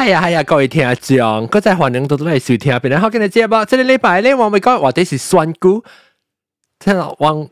[0.00, 5.82] 系啊系啊，各位听众，嗰阵欢迎到到嚟收听，边好今日节目，这个礼拜咧，我咪讲话啲是选股，
[6.78, 7.48] 即系往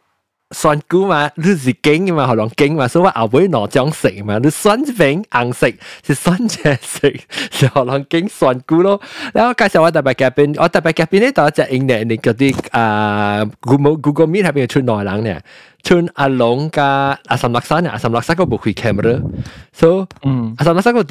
[0.51, 5.69] 选股嘛，你是经嘛，可能经嘛，所以我后尾攞奖食嘛，你选一边红色
[6.07, 7.11] 是选只色，
[7.51, 9.01] 是可能经选股咯。
[9.33, 15.43] 然后介绍我特别嘉宾，我特别嘉宾咧，就一只英咧，你嗰啲啊 Google Google Meet 入边出内人咧。
[15.83, 19.23] 春阿龙加阿三六三啊，阿三六三个冇开 camera，
[19.71, 21.03] 所以嗯，阿三六三个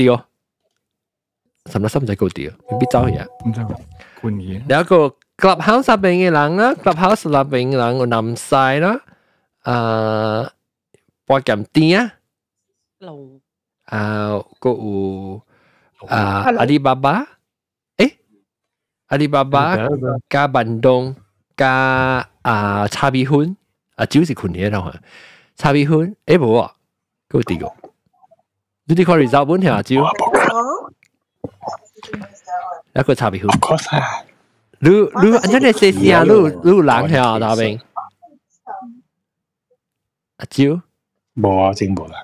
[1.68, 3.26] 掉，三六三唔使个掉，未必走嘢。
[3.46, 3.64] 唔知
[4.22, 4.62] 管嘢。
[4.70, 9.02] 有一个 clubhouse 入边嘅人啦，clubhouse 入边嘅人有南西啦，
[9.64, 10.52] 啊，
[11.26, 12.14] 博金店啊，
[13.00, 13.42] 龙
[13.86, 15.42] 啊，个有
[16.08, 17.26] 啊阿里巴巴，
[17.98, 18.14] 诶，
[19.08, 19.76] 阿里巴巴
[20.30, 21.16] 加bandung
[21.56, 23.56] 加啊叉米粉。
[23.96, 24.92] 啊，酒是困嘢咯，
[25.56, 26.74] 叉米粉，诶冇啊，
[27.30, 27.72] 嗰啲个，
[28.86, 30.04] 你哋看 result 本条啊酒，
[32.94, 33.50] 一个叉米粉，
[34.80, 36.32] 你你安真系写诗啊，你
[36.72, 37.80] 你冷条啊，大兵，
[40.38, 40.82] 啊酒，
[41.36, 42.18] 冇啊，真冇啦，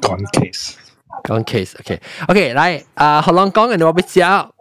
[0.00, 0.74] 讲 case，
[1.22, 4.54] 讲 case，OK，OK，来啊，学人讲嘅我俾教。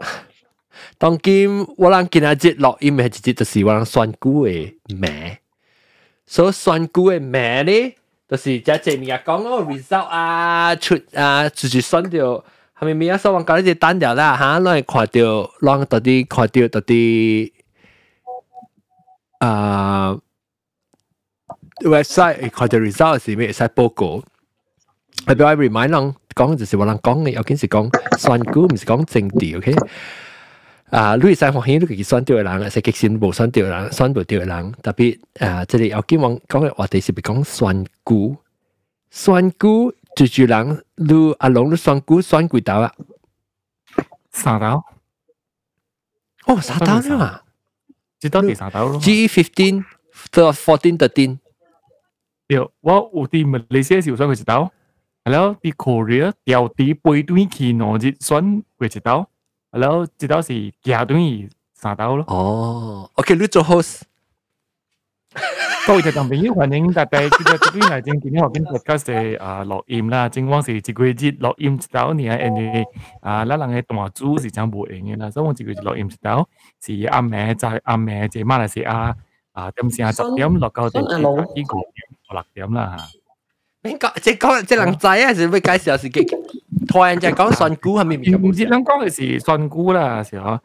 [0.97, 5.37] 当今我谂今日节录音系直接就是我谂选股嘅名。
[6.25, 7.95] 所以选股嘅名咧，
[8.29, 12.43] 就是即系面日讲嗰个 result 啊，出啊，直接选到
[12.80, 17.52] 係咪面日所講講呢啲單調啦嚇，攞嚟看到，攞到底看到到底
[19.38, 20.16] 啊
[21.84, 23.52] website 看到 result 是咩？
[23.52, 24.22] 使報告。
[25.26, 29.74] 係俾我 remind 人講就是話人講嘅，有件事講選股唔是講政治，OK？
[30.90, 38.36] 啊，你使發現你自己選對嘅人，係極先冇選對嘅人，選唔對嘅人，特別啊，即係有機會講嘅話題是咪講選股？
[39.12, 42.93] 選股最主人，你阿龙你选股选几刀啊？
[44.31, 44.83] 三刀。
[46.45, 47.41] 哦，三刀啫嘛？
[48.19, 48.99] 知道第三刀咯。
[48.99, 49.83] G fifteen
[50.31, 51.39] 到 fourteen thirteen。
[52.47, 54.71] 对，我有啲马来西亚时候选过一刀，
[55.23, 59.29] 然后啲 Korea 掉啲背端去攞日选过一刀。
[59.71, 60.53] 然后这道是
[60.83, 62.25] 夹等于三道咯。
[62.27, 64.01] 哦，OK，你做 host。
[65.85, 72.85] 各位听众朋友，欢迎大家记得这边来正今天我跟 podcast 嘅啊录音啦，正往是一个月录音一道呢，因为
[73.21, 76.47] 啊，咱人嘅大主是讲无用嘅啦，所以我一个月录音一道
[76.81, 79.13] 是暗暝在暗暝即马来西亚
[79.51, 81.53] 啊，点先十点落到第二个五点
[82.31, 83.05] 六点啦吓。
[83.83, 86.25] 你讲即讲即人仔啊，是要介绍是几？
[86.87, 88.15] 突然就讲选股系咪？
[88.37, 90.59] 唔知咱讲嘅是选股啦，是嗬。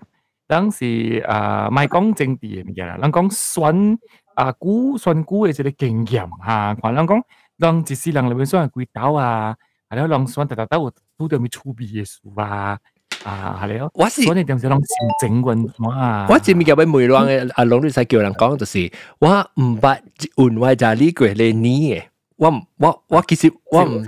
[0.47, 2.97] 咱是啊，唔系讲政治嘅物件啦。
[3.03, 3.99] 咱讲选
[4.34, 6.75] 啊股选股嘅一个经验吓。
[6.76, 7.22] 看咱讲，
[7.59, 9.56] 咱一世人里面选几刀啊，
[9.88, 12.78] 系咯，咱选特特都都到咪出味嘅事啊。
[13.25, 13.91] 啊，系咯。
[13.94, 16.26] 我是所以点解咱先整运嘛？
[16.31, 20.00] 我前面叫俾梅浪嘅阿龙，你使叫人讲就是我唔捌
[20.37, 22.04] 换位就呢句你你嘅。
[22.37, 24.04] 我唔我我其实我唔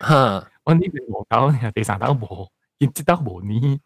[0.00, 0.48] 吓。
[0.64, 2.46] 我呢边无豆，第三豆无，
[2.78, 3.80] 兼接豆无呢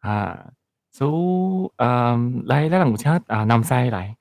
[0.00, 0.46] 啊，
[0.90, 4.14] 所以诶嚟嚟有请啊南西嚟，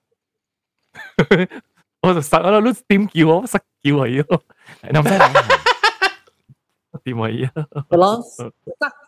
[2.01, 4.41] 我就实我都点叫我实叫佢咯，
[4.91, 5.31] 南西嚟，
[7.03, 7.51] 点佢啊？
[7.89, 8.45] 系咯，塞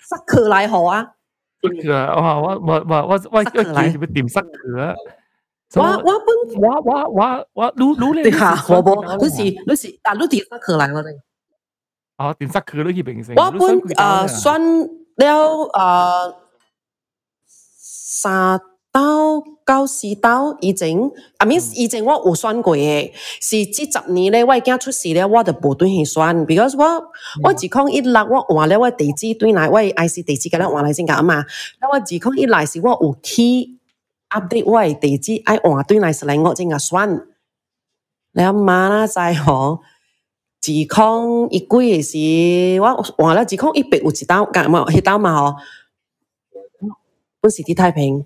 [0.02, 1.14] 塞佢嚟好啊！
[1.62, 4.96] 佢啊，我我我我我我叫佢点塞佢啊！
[5.76, 6.28] 我我本
[6.62, 8.90] 我我我我รู้รู้เลย 吓，我冇，
[9.22, 9.38] 你是
[9.68, 11.10] 你是啊，你点塞佢嚟我哋？
[12.18, 13.36] 哦，点塞佢都要平成。
[13.36, 15.26] 我本诶选了
[15.70, 16.36] 诶
[17.48, 18.60] 三
[18.95, 20.97] 刀九四刀以前，
[21.39, 23.11] 啊面以前我有選過嘅，
[23.41, 27.11] 是即十年咧，我已經出事咧，我就無對去選，because 我
[27.43, 31.45] 我自控一六我换了我地址對來，我 IC 地址嘅咧換來先㗎嘛，
[31.81, 33.43] 那我自控一來是我有去
[34.31, 37.25] update 我嘅地址，愛換對來是嚟我先個選，
[38.33, 39.81] 你阿媽啦就係嗬。
[40.61, 44.85] 自控一季嘅時，我换了自控一百有一刀，干嘛？
[44.87, 45.57] 迄刀嘛吼，
[47.41, 48.25] 本是啲太平，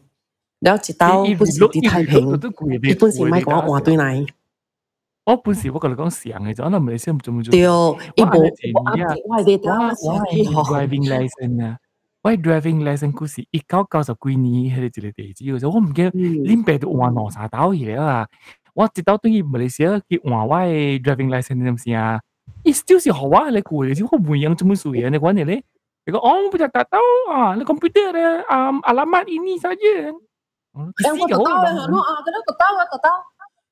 [0.60, 2.28] 了一刀本是啲太平，
[2.90, 4.26] 伊本是買講換對來。
[5.24, 7.50] 我本時我跟你講上嘅，就可能唔係先做唔做。
[7.50, 11.78] 對，伊無我係啲刀，我係 driving license 啊，
[12.22, 18.26] 我係 driving license 故事一九九十幾年喺一個地址嘅時候，我唔記得恁爸都換兩三刀嘢啊。
[18.74, 22.20] 我一刀對於馬來西亞佢換我嘅 driving license 咁先啊？
[22.64, 25.62] 伊 still 是好啊，你估嘅，我唔樣做乜事嘅，你講你咧，
[26.06, 26.98] 你講哦，不就達到
[27.30, 30.14] 啊，你 computer 咧啊，alamat ini saja。
[30.78, 31.02] 我知
[31.44, 31.50] 道，
[32.00, 33.10] 啊，跟他搞到啊，搞到。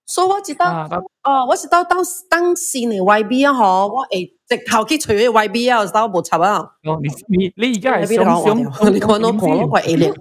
[0.09, 0.89] 所以我知道，
[1.25, 1.99] 哦，我知道当
[2.31, 6.71] 当时你 YB 啊，嗬，我诶直头去除咗 YB 啊，知道冇插啊。
[6.83, 10.13] 你你你而家系想 啊，你可能可能会 A 零。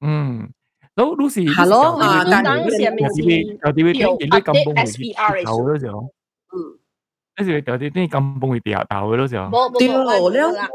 [0.00, 0.48] 嗯，
[0.94, 1.52] 都 Lucy。
[1.56, 3.42] Hello 啊，但系你有啲咩
[3.72, 3.94] 啲咩
[4.40, 5.98] 咁崩溃头嗰时候，
[6.54, 6.78] 嗯，
[7.34, 10.68] 跟住有啲啲咁崩溃掉头嗰时候，掉咗啦。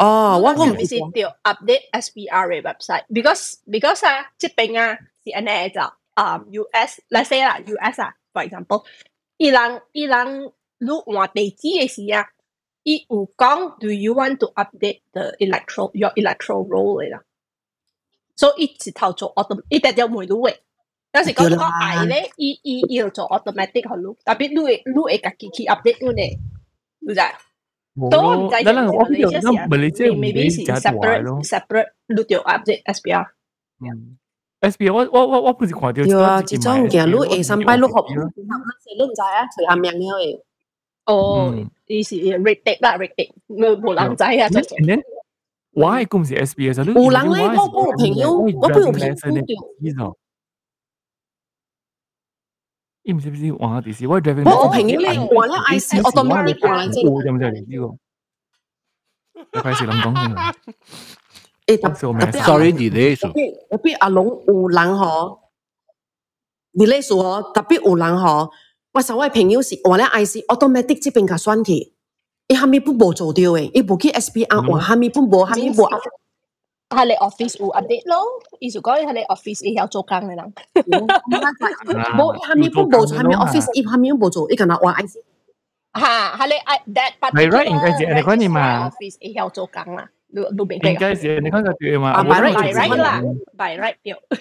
[0.00, 5.80] 哦，我我唔是要 update SPR 嘅 website，because because 啊，即边啊是安尼就
[6.14, 8.84] 啊 US，let's say 啦 US 啊，for example，
[9.38, 12.28] 伊人伊人如换地址嘅时啊，
[12.82, 17.22] 伊有讲 Do you want to update the electoral your electoral roll 嚟啦，
[18.36, 20.56] 所以伊直头做 auto，伊直接每路嘅。
[21.12, 26.38] 有时讲个嗌咧，伊伊伊要做 automatic 去录，特别录嘅录嘅家己去 update 嗰啲，
[27.00, 27.20] 你知？
[28.10, 31.40] 都唔制嗱嗱，我呢度你即系唔系你即系唔 maybe 俾是假大 separate 咯。
[31.42, 33.26] separate 录掉 update SPR。
[33.80, 34.16] 嗯
[34.60, 38.30] S B 我我我我不是看到，对啊，这种嘅录 A 三摆录学，咯。
[38.36, 40.40] 你唔知啊，随下命了诶。
[41.06, 45.02] 哦嗯，伊是 rate 的啦，rate 的，冇冇人知啊，就然后
[45.72, 49.56] 我系公司 S B 嘅时候，有人咧，我我有朋友，我不有朋友掉。
[49.80, 49.92] 伊
[53.03, 54.13] 咦，唔知唔知玩下电视，我。
[54.13, 54.95] 我我平呢
[55.35, 57.01] 玩咧 I C，我当咩嚟玩啫？
[57.01, 57.33] 有冇听
[57.67, 57.87] 呢个？
[59.53, 60.35] 我费事谂讲先。
[61.67, 63.27] 诶，特特别，sorry delay 数。
[63.69, 65.39] 特别阿龙有人嗬
[66.73, 68.51] ，delay 嗬，特别有人嗬。
[68.93, 71.95] 我所我朋友是玩咧 I C，我当咩的这边个选题，
[72.47, 75.87] 一下咪不无做掉诶，一部去 S B R 玩，下咪不无，下咪无。
[76.90, 78.24] 系你 office 有 update 咯，
[78.60, 80.54] 意思讲系你 office 伊有做工嘅人。
[82.16, 85.16] 冇下面本无做，下面 office 伊下面无做，伊个那换 IC。
[85.94, 92.10] 吓，系你 that 系 right，应该是你讲你嘛 office 伊有做工啦，你你明应该是你讲个对嘛？
[92.12, 94.16] 啊我 by right， by right 啦嗯，by right 掉。
[94.28, 94.38] 嗯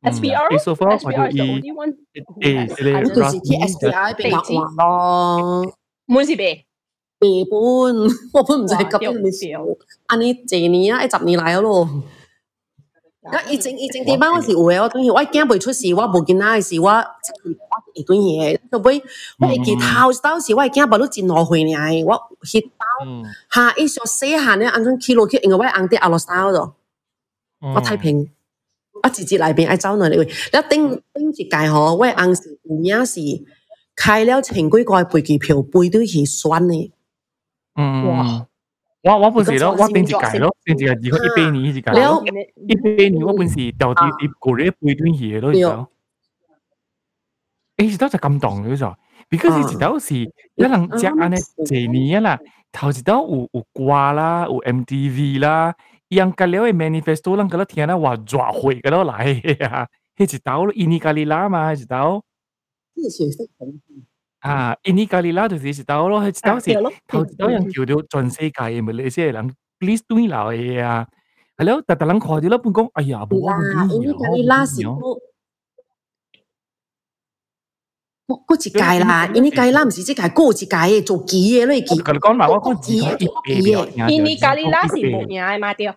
[0.00, 3.14] SPR 诶，so far 我就 SPR is the 以 only one who 诶， has 你我 update
[3.14, 5.74] 就是去 SPR 边个换咯。
[6.06, 6.64] 满是未？
[7.23, 7.59] 地本，
[8.33, 9.65] 我本唔知係急你掉少，
[10.07, 11.87] 安尼幾年啊，一十年來咯。
[13.23, 16.97] 咁以前以前地方我是有嘅，我當時我驚未出事，我無見仔嘅事，我我
[17.95, 19.01] 會斷嘢，到尾
[19.39, 22.69] 我係記頭到時，我係驚把你真落去呢，我去到
[23.49, 26.73] 下一上細下呢，安種 kilo 去，因為我紅啲阿落手度，
[27.73, 28.29] 我太平。
[29.01, 33.19] 我直接嚟邊愛走內你，你頂頂一屆吼，我紅是有影是
[33.97, 36.91] 開了千幾個飛機票，背對去選嘅。
[37.76, 38.04] 嗯，
[39.04, 42.24] 我我本时咯，我顶一届咯，顶一届如果一百年一届了咯，
[42.66, 45.86] 一百年我本时掉啲啲过嚟背段嘢咯，就
[47.86, 48.96] 诶，都就咁当嘅就，
[49.30, 51.36] because 一道是一人只安尼
[51.70, 52.38] 一年啦，
[52.72, 55.74] 头一道有有歌啦，有 MTV 啦，
[56.08, 59.86] 样隔了嘅 manifesto 人嗰度听啦话抓会嗰度来嘅啊，
[60.16, 62.24] 迄一道印尼咖喱啦嘛，一道
[64.42, 66.74] 啊，印尼咖喱啦就是一道咯，迄一道是。
[67.08, 71.06] 头一道人叫到全世界嘅马来西亚人 please 对流嘅啊，
[71.56, 75.20] 系咯，但系人看到啦，半讲，哎呀，冇啦，我因为佢拉是不，
[78.26, 85.94] 不不一届啦，因为届啦唔是即届，过一届嘅做几嘅咧，几我同你讲嘛，我讲只讲一百秒，印尼咖喱拉是冇赢嘅嘛掉。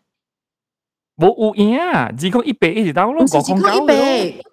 [1.17, 3.93] 冇有赢啊，只讲一百一直到咯，唔是只讲一百，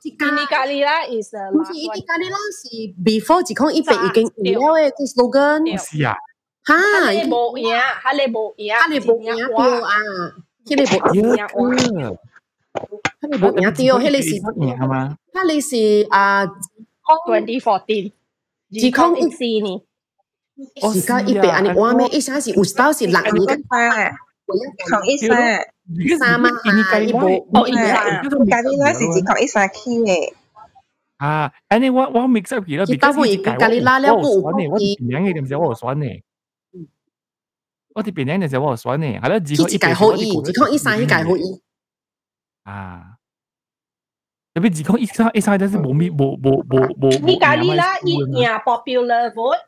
[0.03, 2.69] 一届印尼咖喱拉 is a 唔是一啲咖喱啦，是
[3.03, 6.15] before 只讲一百已经有了嘅个 slogan，是啊，
[6.67, 9.95] 吓，哈你冇赢，哈你冇赢，哈你冇赢掉啊，
[10.67, 11.57] 佢哋冇一赢个，
[13.21, 15.17] 佢哋冇赢掉，佢哋是赢系嘛？
[15.33, 16.45] 佢哋是啊，
[17.27, 18.13] twenty fourteen，
[18.71, 19.81] 只讲一四年，
[20.93, 22.07] 时间一百，安尼话咩？
[22.09, 24.13] 一下是有到是六年嘅，
[24.89, 25.29] 同一三，
[26.19, 30.33] 三啊印尼咖喱哦哦印尼啊咖喱拉是只同一三 key 嘅，
[31.19, 36.23] 啊，安尼我我 mix up 佢啦，佢兜会咖喱拉了我有选嘅，我不啲边样嘅点时我有选嘅，
[37.95, 41.63] 我啲边样嘅时候我有选嘅，系咯，只佢一届好意，只讲一三一届好意。
[42.65, 43.15] 啊。
[44.55, 47.17] 特别只讲一三一三，但是冇咪冇冇冇冇。
[47.21, 49.59] 你咖喱拉伊赢 popular vote，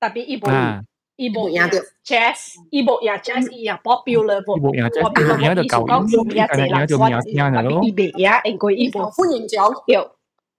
[0.00, 0.46] 特别伊冇
[1.14, 4.60] 啊，伊冇赢掉 chess，伊冇赢 chess，伊赢 popular 伊 vote。
[4.60, 7.84] 冇赢，即系 popular 赢就 vote 旧意思讲赢赢赢就赢赢特咯别。
[7.84, 10.16] 伊未赢，应该伊冇欢迎奖，掉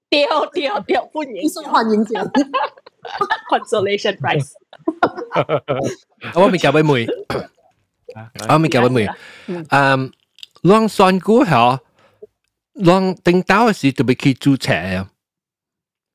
[0.10, 2.32] 掉掉掉欢迎医生欢迎奖。
[3.50, 4.52] consolation prize。
[6.36, 7.08] 我未教俾妹，
[8.48, 9.08] 我未教俾妹。
[9.70, 10.12] 嗯，
[10.62, 11.80] 浪算股吓，
[12.74, 15.08] 浪定到嘅时就被去注册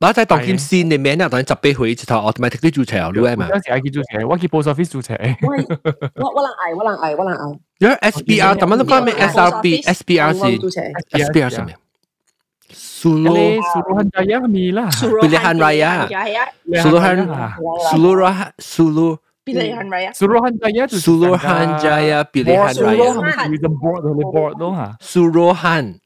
[0.01, 5.15] 嗱，就係當件線你名啊，當你集俾佢之後，我同埋睇啲註冊，Lu M 啊，有時係叫註冊，我叫 post office 註冊。
[5.21, 5.63] 喂，
[6.15, 7.59] 我我能捱，我能捱，我能捱。
[7.77, 10.39] 有 S B R，咁樣都關咩 S R B？S B R 是
[11.11, 11.77] S B R 上面。
[12.73, 16.07] Sulu Sulu Hanraya 係咪啦？Sulu Hanraya
[16.81, 17.27] Sulu Han
[17.89, 18.15] Sulu
[18.59, 19.17] Sulu
[19.47, 23.05] Sulu Hanraya Sulu Hanraya Sulu
[23.35, 25.99] Hanraya Sulu Han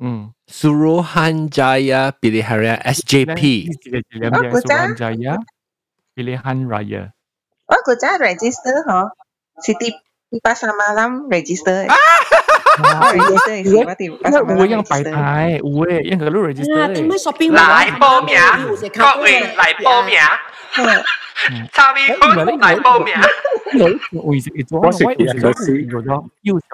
[0.00, 0.32] Hmm.
[0.48, 5.36] Suruhan Jaya Pilihan Raya SJP Suruhan Jaya
[6.16, 7.12] Pilihan Raya.
[7.68, 9.12] Oh, kerja register ha.
[9.60, 9.92] Siti
[10.30, 11.84] di pasar malam register.
[11.90, 11.98] Ah!
[12.80, 15.12] Oh, register is what di 因 pasar 为 malam 会有摆 register.
[15.12, 18.40] 牌，会因为佢都 register 啊，点解 shopping 来报名，
[18.96, 20.16] 各位来报名，
[21.76, 23.12] 参与款来报名。
[23.76, 23.84] 有
[24.22, 26.08] 会食咗，我食会食嘢嗰时咗咗，
[26.42, 26.72] 要求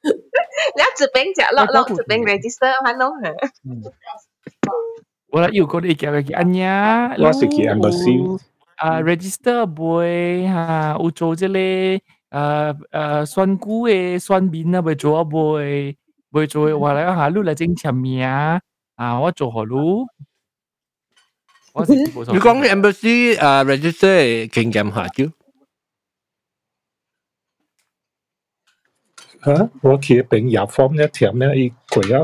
[0.00, 0.36] 咗 都会食咗。
[0.76, 3.30] 你这边就落落这边 register 还弄哈。
[5.28, 7.26] 我啦要嗰啲叫嘅叫乜嘢？
[7.26, 8.40] 我是去 embassy
[8.76, 15.96] 啊，register 会吓，有做即系诶诶选股嘅选面啊，会做啊会
[16.32, 18.60] 会做嘅话咧吓，你嚟整签名啊，
[19.20, 20.06] 我做何路？
[21.74, 25.24] 我是你讲嘅 embassy 诶 register 系经验下叫
[29.44, 32.14] 吓，我去边入 form 一条咧，伊佢一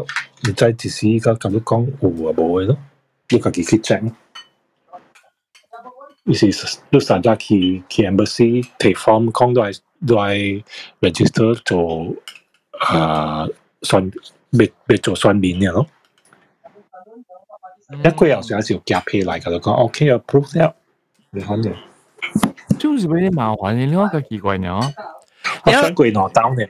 [0.51, 2.79] 唔知自私依家咁样讲有啊冇嘅咯，
[3.31, 4.13] 你自己去 check。
[6.25, 6.47] 伊是
[6.91, 10.63] 你上家去去 embassy 提 form 讲都系都系
[11.01, 12.15] register 做
[12.79, 13.45] 啊
[13.83, 14.09] 算
[14.51, 15.85] 未未做算面嘅咯。
[18.05, 20.73] 一个有时有时夹皮嚟，佢就讲 OK approve 咗，
[21.31, 21.73] 你看嘅。
[22.79, 24.79] 就是有啲麻烦嘅，另外一个奇怪呢。
[25.65, 26.69] 我想过攞单嘅。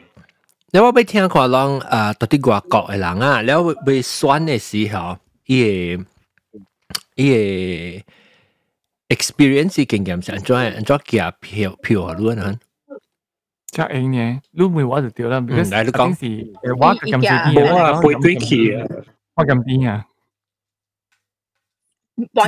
[0.74, 6.04] 你我俾听讲讲诶，到啲外国嘅人啊，你会被选嘅时候，伊个
[7.16, 8.02] 伊
[9.08, 12.16] 个 experience 经验是安怎安怎夹票票啊？
[12.18, 12.58] 你啊？
[13.66, 18.86] 即系呢，你唔会话就掉啦，因为嚟你讲是诶我咁少啲冇啊，背对去啊。
[19.34, 20.06] 我咁啲啊。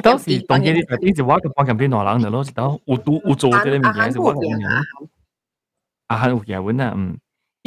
[0.02, 4.82] 当时当嘅啲啲是我咁我咁啲内人就咯，就有都有做啲物件是我咁样。
[6.06, 7.18] 啊，系有嘢揾啊，嗯。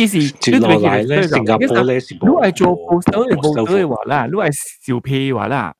[0.01, 4.51] 意思接落嚟咧，新加坡咧是如果系做 poster 嘅 poster 嘅话啦，如果系
[4.85, 5.73] 小屁嘅话啦，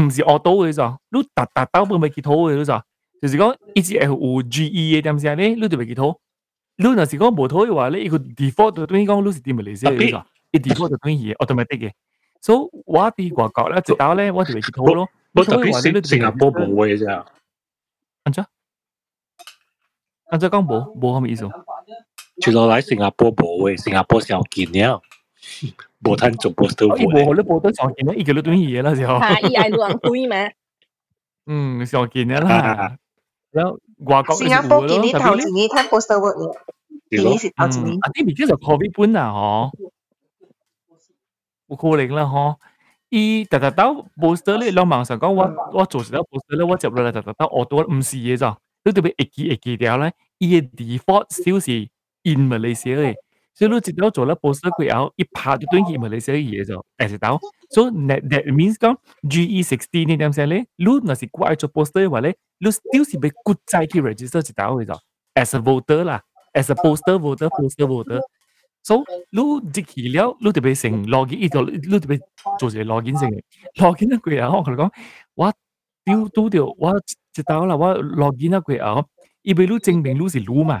[0.00, 2.82] 唔是恶到嘅咋，你达达到本咪结土嘅咋，
[3.20, 6.18] 就是讲一直系有 GE 嘅点先咧，你就咪结土。
[6.76, 11.92] 你若是讲无土嘅话咧，一个 default 就等于讲你是点咪嚟先嘅咋，一 default 就等于 automatic 嘅。
[12.40, 15.06] 所以我啲外国咧，直到咧我就咪结土咯。
[15.34, 17.26] 我特别新新加坡冇嘅咋。
[18.24, 18.44] 安怎？
[20.30, 21.44] 安怎讲冇冇系咪意思？
[22.40, 25.00] 接落嚟新加坡冇嘅，新加坡小见了，
[26.02, 29.14] 冇摊做 poster 伊无你报得上见咧，伊叫你等嘢啦时候。
[29.14, 30.54] 系，伊系两堆咩？
[31.46, 32.96] 嗯，上见嘅啦。
[33.50, 36.56] 然后外国新加坡今年头一年睇 poster work 嘅，
[37.10, 37.98] 今年是头一年。
[38.00, 39.70] 啊，啲咪叫做 COVID 本啊，嗬，
[41.68, 42.56] 有可能啦，嗬。
[43.10, 51.88] 伊特特到 poster 咧，两网上讲我我做时到 poster 咧，我接落嚟特特到我多唔是嘢咋，你特别一记一记掉咧，伊嘅 default 小是
[52.26, 53.14] in Malaysia 嘅。
[53.54, 57.38] 所以你直到做咗 poster 佢后，一拍就对起 Malaysia 嘅嘢就 as 到。
[57.68, 58.96] So that that means 讲
[59.28, 64.94] GE sixteen 呢点写咧，你若是挂做 poster 嘅话咧，你 still 是被 good 再去 register 一道嘅就
[65.34, 66.22] as a voter 啦，
[66.54, 72.20] as a poster voter poster voter。So 你入去了，你特别成 login 呢个，你特别
[72.58, 73.42] 做成 login 成嘅
[73.76, 74.90] login 一句啊，我同你讲，
[75.34, 75.52] 我
[76.06, 76.98] 丢丢掉我
[77.36, 79.04] 一道啦，我 login 一句啊，
[79.42, 80.80] 因为你证明你是你嘛。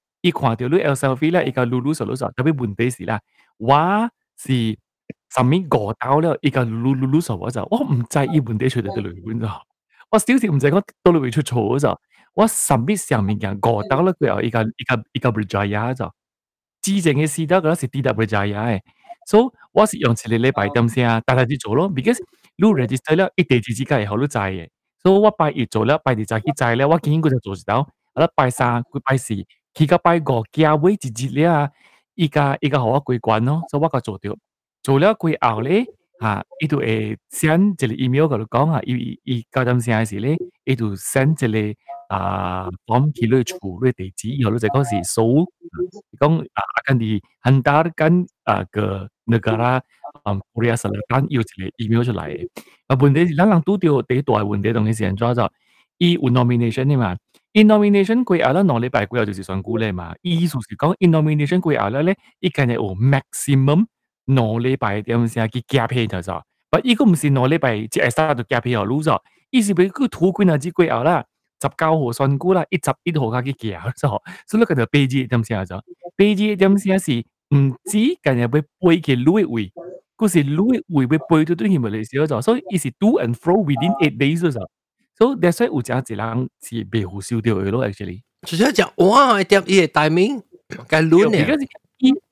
[0.22, 3.20] 伊看到你 L selfie 咧，伊个噜噜数噜数，特别问题是啦，
[3.58, 4.76] 我是
[5.30, 9.46] 上面过到了，伊个噜噜噜数我就我唔知伊问题出嚟对里面就，
[10.10, 12.00] 我小时唔知讲到里面出错就，
[12.34, 16.10] 我上面上面人过到了佢后，伊个伊个伊个 rejaya 就，
[16.82, 18.80] 之前嘅时代嗰时 D W rejaya 嘅，
[19.26, 22.18] 所以我是用一个礼拜点先，大家去做咯，because
[22.56, 24.68] 你 register 了一地址之间以后都知嘅，
[25.02, 29.34] 所以我拜一做了，拜二再去知咧，我今日佢就做得到，我拜三佢拜四。
[29.73, 31.69] 佢个拜个价位 bài gõ kia với chị Jillia,
[32.15, 32.79] y ca y ca
[37.31, 39.63] send 这里 email 佢度讲 là có, hà y cao
[40.75, 41.75] 就 send 这里
[42.09, 45.45] 啊讲佢呢处呢地址，然后就讲是数，
[46.19, 49.81] 讲啊，阿根廷，阿达跟啊个个国家，
[50.25, 52.47] 嗯，布里斯兰丹有这里 email 出嚟嘅
[52.87, 53.49] 啊，问题 Và buồn thế, lắng
[55.15, 55.49] 抓住，
[55.97, 57.15] 伊 unomination 嘛
[57.52, 60.14] 伊 nomination 过后咧，两礼拜过后就是选举咧嘛。
[60.22, 63.86] 意思是讲，伊 nomination 过后咧咧，伊今日有 maximum。
[64.26, 69.16] 两礼拜点先去夹皮就咗，不，依个唔是两礼拜即系三就夹皮又攞咗，
[69.52, 71.24] 意思俾佢土官啊之贵后啦，
[71.62, 75.80] 十九号选举啦，一十一号开始夹咗，所以佢就背字点先咗，
[76.16, 77.12] 背字点先是
[77.54, 79.70] 唔知今日要背嘅路位，
[80.16, 84.60] 嗰时路位要背到对佢咪嚟少咗，所以伊是 do and fro within eight days 咗，
[85.18, 88.20] 所以 that's why 有只一人是被胡烧掉嘅咯，actually。
[88.42, 90.42] 就系讲哇，点伊嘅 timing
[90.88, 91.38] 嘅路呢？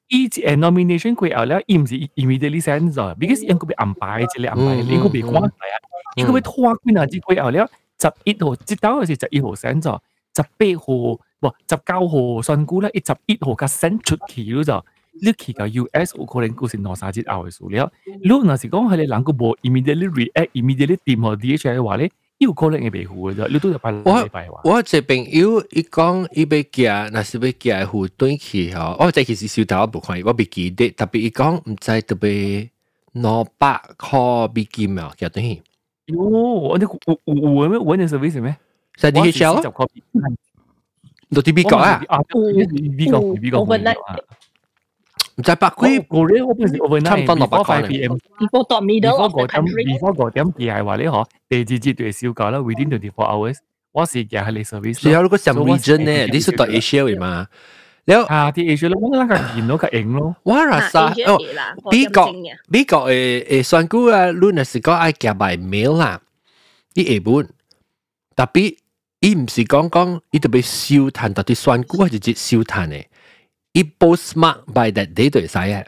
[0.09, 5.77] 伊诶 nomination 过后咧，伊唔是 immediately send 咗，because 应该被安排，即系安排，应该被关系啊，
[6.17, 7.67] 应该被拖几日之过后咧，
[7.99, 9.99] 十一号，接到是十一号 send 咗，
[10.37, 11.19] 十八号，唔
[11.69, 14.85] 十九号选举咧，一十一号佢 send 出去咗就，
[15.23, 17.91] 你去到 US 有可能嗰时两三日后嘅事了。
[18.23, 22.11] 如果若是讲佢哋能够冇 immediately react，immediately 掂好 DHL 嘅话咧。
[22.39, 24.61] 有可能会被护嘅啫，你都有拜礼拜话。
[24.65, 32.69] 我这朋友伊讲伊要寄，若是要寄护短期吼，我这其实收到我无看，我未记得，特别伊讲毋知特别
[33.13, 35.63] 两百块美金啊，寄短去。
[36.09, 38.57] 哟，我啲有有有咩揾嘅 service 咩？
[38.97, 39.87] 在 DHL 十个，
[41.35, 42.01] 到啲美国啊？
[42.97, 43.97] 美国美国，overnight。
[45.39, 48.19] 唔知百几个咧，我本时 overnight 差唔多六百块 PM。
[48.39, 49.99] Before top middle before of the 嗰点 country。
[49.99, 53.57] before 嗰点寄系话你嗬，第二节对烧价啦，within twenty four hours，
[53.93, 55.01] 我是寄系你 service。
[55.01, 57.47] 最后如果上 region 咧，你是到 Asia 嘅嘛？
[58.07, 60.37] แล้ว 啊，啲 Asia 咯，我嗰个见到个影咯。
[60.45, 61.07] 我话啥？
[61.27, 61.39] 哦，
[61.91, 62.33] 美国
[62.69, 66.21] 美国诶诶选举啊，论系是讲爱寄 by mail 啦，
[66.95, 67.49] 啲下本，
[68.37, 68.77] 特别
[69.21, 70.63] 伊唔是讲讲伊特别
[70.99, 73.07] 收炭，到底选举系直接收炭嘅，伊
[73.99, 75.87] postmark by that day 就会使嘅。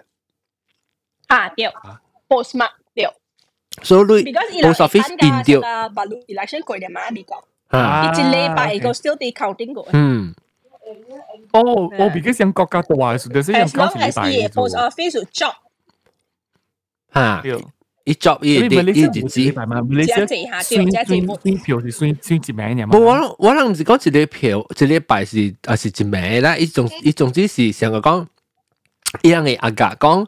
[1.28, 1.66] 啊，对，
[2.28, 3.09] postmark 对。
[3.83, 5.61] 所以你 post office in 掉。
[5.90, 7.11] baru election 过点啊？
[7.11, 9.87] 美国，啊，一礼拜个 still dey counting 过。
[9.92, 10.34] 嗯，
[11.52, 15.54] 哦，我比较想国家大嘅，就是想 As 讲 long 是礼 as 拜你 post office 有 job，
[17.12, 17.65] 吓，对。
[18.04, 19.52] 伊 job 伊因为马来西亚伊日子冇礼。
[19.52, 21.39] 拜嘛，马来西亚这样子下对，这样子选冇。
[21.41, 22.97] 选票是选选一名嘅嘛。
[22.97, 26.56] 冇我我谂唔是讲一个票，一个bài是啊是一名啦。
[26.56, 28.26] 伊总伊总之是想讲，
[29.23, 30.26] 伊样嘅阿甲讲，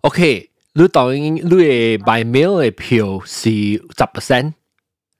[0.00, 4.52] OK，你当然你嘅 by mail 嘅票是十 percent，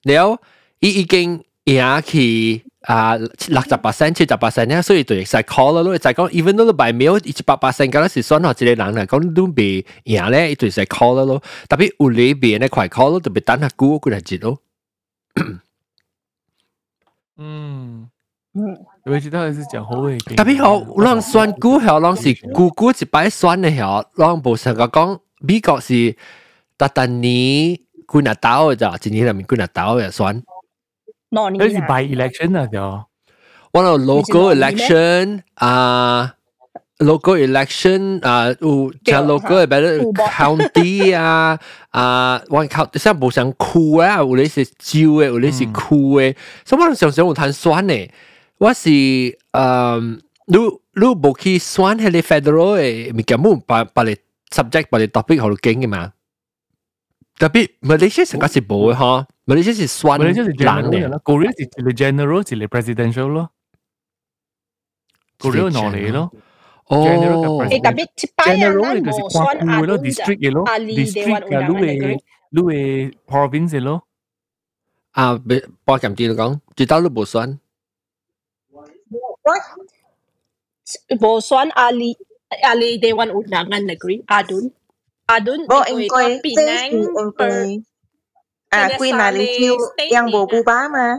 [0.05, 0.39] 然后
[0.81, 5.83] 伊已经赢去 啊六十 percent、七十 percent 咧，所以就会使 call 咯。
[5.83, 11.43] 你就系讲，even 你 by mail 一百 percent，咁是选好一个人嚟讲，你都未赢咧，伊就使 call 咯。
[11.69, 14.59] 特别有里边咧快 call 咯，特别等下估嗰日咯。
[17.37, 18.09] 嗯，
[18.55, 20.19] 嗯，我知道你是讲好嘅。
[20.37, 26.17] 特别好，让选股系让是股股一摆选嘅系，让无成个讲美国是
[26.77, 30.43] 特等你几日到嘅咋，一年入面几日到嘅选。
[31.33, 33.05] 攞嗰是年啊， by election 啊，就
[33.73, 36.35] 我有 local 你是哪里咩 election 啊，
[36.99, 41.59] local election 啊，有对像 local 嘅比如有冇 county 啊
[41.91, 48.11] 啊，我靠，即系无想区啊，有啲是州嘅，有啲是区嘅，所以我常常有谈选嘅。
[48.59, 50.57] 我是诶，你
[50.95, 54.17] 你无去选迄个 federal 嘅物件，冇把把你
[54.51, 56.13] subject 把你 topic 好经嘅嘛。
[57.39, 61.20] 特别马来西亚成个是冇嘅嗬， Malaysia si suan Malaysia si general lang eh.
[61.24, 63.44] Korea si le general si le presidential lo.
[65.40, 66.24] Korea no le lo.
[66.90, 67.64] Oh.
[67.68, 70.64] Eh tapi cipai general ke si kuan ku lo district ye lo.
[71.00, 72.18] District ka lu e
[72.56, 74.04] lu e province lo.
[75.14, 75.38] À,
[75.86, 77.56] bỏ cảm chị con, chị tao lúc bổ xoan.
[79.44, 79.62] What?
[81.20, 82.14] Bổ xoan Ali,
[82.50, 84.70] Ali Dewan Undangan Negeri, Adun.
[85.26, 85.84] Adun, oh,
[86.44, 86.92] Penang,
[87.38, 87.93] Perth
[88.74, 89.78] à Queen là review
[90.12, 91.18] yang bộ buba mà.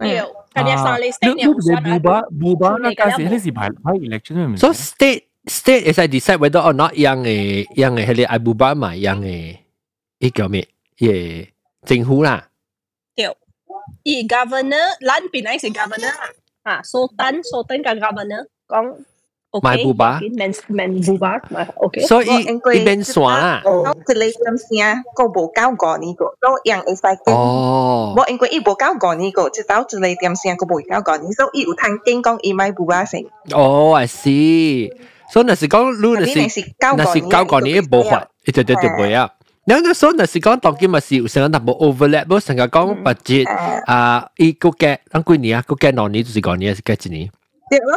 [0.00, 0.32] Điều, ừ.
[0.54, 4.56] Kanyasali state niya kung Bubba Bubba là cái gì hindi gì bài bài election.
[4.56, 8.38] So state state is I decide whether or not yang eh yang eh hindi ay
[8.38, 9.56] Bubba mà yang eh
[10.20, 10.62] cái kiểu mẹ
[11.00, 11.48] yeah,
[11.86, 12.42] chính phủ là.
[13.16, 13.34] Điều,
[14.02, 16.28] i governor lan pinay si governor à?
[16.62, 16.80] à?
[16.84, 18.40] Sultan sultan ka governor.
[18.66, 18.84] Còn
[19.55, 20.19] okay Buba.
[20.37, 23.61] men men buba mà okay 所以 Bo anh coi 呢边选啦。
[23.63, 27.15] Có từ lấy tâm xe có bộ cao gò ní cổ Có yang ấy phải
[27.25, 30.15] kinh 哦 Bo anh coi ít bộ cao gò ní cổ Chứ tao từ lấy
[30.21, 32.85] tâm xe có bộ cao gò ní So ít thằng kinh con ít mai bu
[32.85, 34.89] bá sinh 哦，I see。
[35.33, 39.29] 所以那是讲，如果 Tapi 是 này là cao 那 gò 是 ní 交过你一部分，一直就就会啊。
[39.65, 43.45] 你那时候那是讲当今嘛是有成个淡薄 overlap，不成个讲 budget
[43.85, 47.29] 啊，伊个嘅按几年啊，个嘅两年就是讲年是几几年？
[47.69, 47.95] 对咯。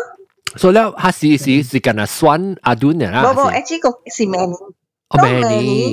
[0.62, 4.62] so แล้วฮัสซีซีสิกันนะสวนอาดุนเนี่ยนะบ่บ่ actually ก็สิแมนี่
[5.12, 5.86] อ๋อแมนี่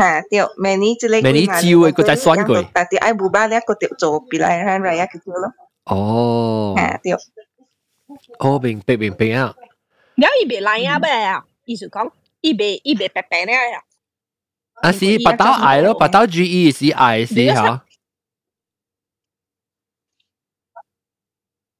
[0.00, 5.52] ฮะเดี๋ยวแมนี่จะเล็กแมนี่จิวเอก็จะสวนกูแต่ที่ไอ้บูบ้าแล้วก็เดี๋ยวโจปีไรฮะไรยะคือแล้ว
[5.90, 6.00] อ๋อ
[6.78, 7.18] ฮะเดี๋ยว
[8.40, 9.52] โอ้เป็นเป็นเป็นเป็นอ่ะ
[10.18, 11.10] แล้วอีเบไรอ่ะเบล
[11.68, 12.06] อีสุกง
[12.44, 13.60] อีเบอีเบแปะแปะเนี่ย
[14.84, 17.74] อ่ะสิปะเต้าไอ้แล้วปะเต้า G E สิไอ้สิฮะ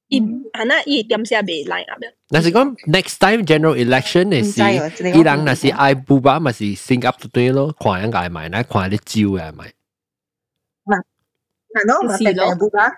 [0.09, 0.19] 伊
[0.53, 1.95] 啊那伊点写未来啊？
[2.29, 9.65] 那是讲 next time general election 嘅是，伊人那是爱布巴咪是 think up 对咯，看人爱买，那看你招嘅买。
[10.85, 11.01] 嗱，
[11.73, 12.89] 系咯，咪系系布巴。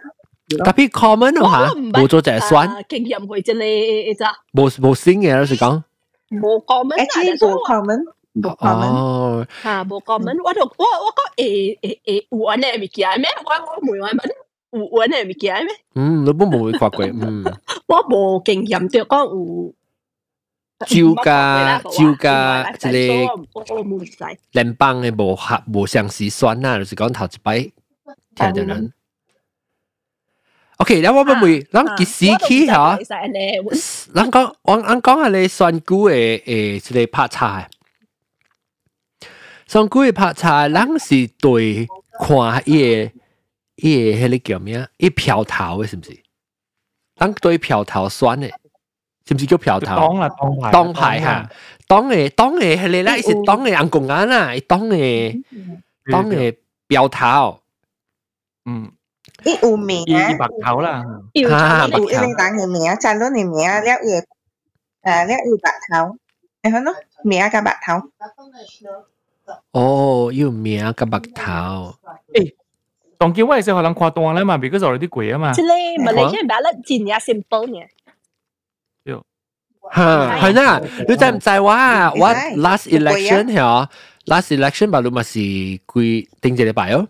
[0.49, 2.85] 特别 common 咯吓，冇做就系酸。
[2.89, 4.33] 经验佢真系咋？
[4.53, 5.83] 冇冇升嘅咯，是讲。
[6.29, 8.03] 冇 common，诶，冇 common。
[8.39, 13.27] 冇 comment，吓冇 comment，我就我我讲诶诶诶有安尼物件咩？
[13.43, 14.29] 我我冇问问
[14.72, 15.66] 胡韻係咪記咩？
[15.94, 17.44] 嗯，你本冇會發過，嗯，
[17.86, 19.74] 我冇經驗對嗰胡。
[20.88, 23.28] 酒家酒家即係
[24.50, 27.58] 聯邦嘅無合無相似酸啦，就是講頭一擺
[28.34, 28.92] 聽到人。
[30.78, 32.98] OK，然後我問你，咱幾時起嚇？
[34.12, 37.68] 咱講我我講下你選股嘅誒，即係拍茶。
[39.68, 41.86] 選股嘅拍茶，咱是對
[42.18, 43.10] 看伊嘅。
[43.81, 44.87] 伊个迄个叫咩？
[44.97, 46.23] 伊漂头嘅是毋是？
[47.15, 48.51] 人对漂头选嘅，
[49.27, 49.95] 是毋是叫漂头？
[49.95, 51.49] 当啦，当牌，当牌吓，
[51.87, 55.43] 当嘅当嘅迄个啦，伊是当嘅人公安啦，伊当嘅
[56.11, 56.55] 当嘅
[56.87, 57.61] 标头，
[58.65, 58.91] 嗯。
[59.45, 64.17] 伊有名啊，伊白头啦，哈，有一个人嘅名，赚到你名，了伊，
[65.03, 66.17] 诶，了伊白头，
[66.61, 68.09] 然后咯，名加白头。
[69.71, 71.95] 哦，要名个白头。
[72.33, 72.55] 诶，
[73.21, 75.51] 当叫我系时候人看断咧嘛，because already 贵啊嘛。
[75.53, 77.79] 即系马来西亚摆得真也 simple 呢。
[79.03, 79.25] 有。
[79.93, 83.89] 吓，系啦，你知唔知话我 last election 系
[84.25, 87.07] last election 吧，你咪是贵定一礼拜哦。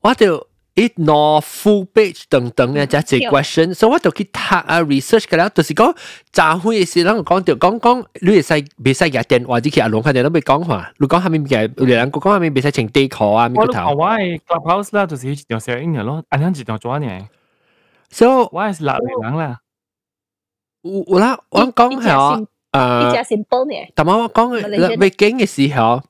[0.00, 0.46] 我就。
[0.78, 5.96] it no full page 等等咧，只只 question，所以我就去读啊 research 嘅啦，就是讲
[6.32, 13.94] 早会时，咱讲到讲讲，你会使别使嘅电话，只去阿龙佢哋都未讲话，你讲下面嘅，有人讲讲下面别使请 day call 啊，我头。
[13.94, 17.28] 我系 clubhouse 啦，就是一条小音嘅咯，按样一条做呢。
[18.10, 19.60] 所以我系六个人啦。
[20.82, 23.92] 我啦，我讲系诶，一只 simple 呢。
[23.94, 26.02] 但系我讲嘅未经嘅时候，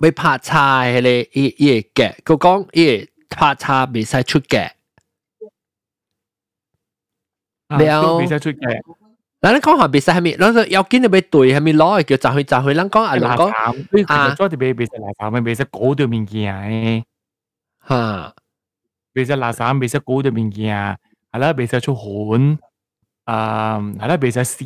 [0.00, 3.08] 未拍菜咧，伊伊嘅，佢讲伊。
[3.33, 4.69] part 叉未使出嘅。
[7.69, 8.79] 了，未使出嘅。
[9.41, 10.37] 咱講下未使係咪？
[10.37, 12.73] 咱說要緊你咪對係咪攞去叫集去集去。
[12.73, 17.03] 咱講啊，咱講啊，做啲未未使垃圾咪未使搞到物件誒。
[17.89, 18.33] 嚇，
[19.15, 20.97] 未使垃圾，未使搞到物件，
[21.31, 22.57] 係啦，未使出汗。
[23.25, 24.65] 啊，係啦，未使寫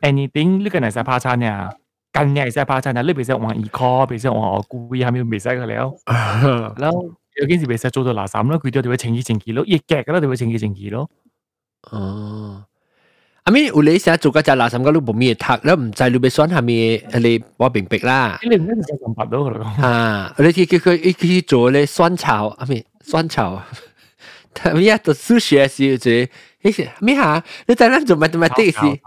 [0.00, 1.74] anything，呢個係使怕餐呀。
[2.12, 5.94] 近日係使怕餐呀，呢未使換 eco，未使換我故意係咪未使嘅了？
[6.06, 7.14] 係咯。
[7.36, 11.10] 有陣時其實做到嗱咁啦，佢哋就會情意情結咯，越劇噶啦就會情意情結咯。
[11.90, 12.64] 哦，
[13.42, 18.38] 阿咪有你成日做嗰隻嗱咁嘅，你冇咩塔，你唔制你咪選下咪你我平平啦。
[18.42, 19.64] 你唔一定就咁白到佢咯。
[19.86, 23.62] 啊，你佢佢佢佢做咧酸炒，阿咪酸炒，
[24.62, 26.10] 阿咪啊讀數學時就，
[26.62, 27.44] 誒咩嚇？
[27.66, 29.00] 你睇下做 mathematics 時，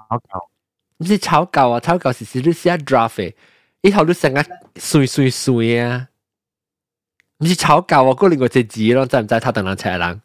[1.00, 3.34] 唔是炒教啊，炒教時時你寫 draft 誒，
[3.82, 4.44] 以後你成日
[4.76, 6.10] 碎碎碎啊。
[7.38, 9.40] 唔是炒教啊，嗰另外只字咯，知唔知？
[9.40, 10.21] 他等人请人。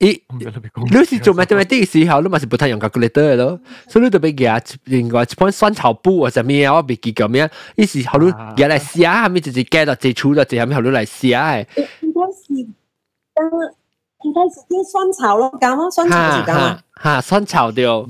[0.00, 11.66] 咦，你是做 mathematics 嘅时候，你咪是不太用 calculator 咯，所以你就俾佢另外一本酸草布或者咩啊，我未记叫咩，意思后你嘢嚟写，下面直接加到最初到最后面后你嚟写嘅。
[12.02, 18.08] 应该是，应该是啲酸草咯，咁咯，酸草时间啊，吓酸草掉，了，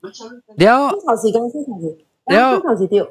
[0.00, 0.12] 酸
[1.00, 1.98] 草时间，酸草时，
[2.34, 3.06] 了，酸草时掉。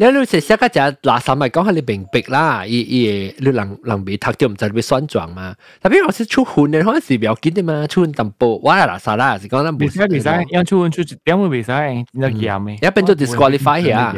[0.00, 5.54] 你你食食嗰只垃圾咪讲下你明白啦，伊伊你人人未读到唔知你酸状嘛？
[5.80, 11.72] 特别我是出汗嘅，可能是表紧嘅嘛，出汗淡薄，我系垃圾啦，是讲咱唔使唔使，要出汗出点会唔使，
[12.12, 14.14] 你咸嘅，一变做 disqualify 呀，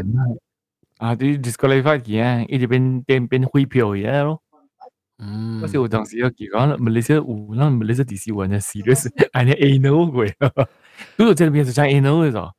[0.99, 4.41] 啊，啲 disqualify 嘅，一直变变变灰票嘅咯。
[5.21, 10.33] 嗯，嗰时我当时有讲啦，马来西亚有，那马来西亚第四运嘅事咧是，系你 anal 嘅，
[11.17, 12.51] 都到这边就讲 anal 嘅咗。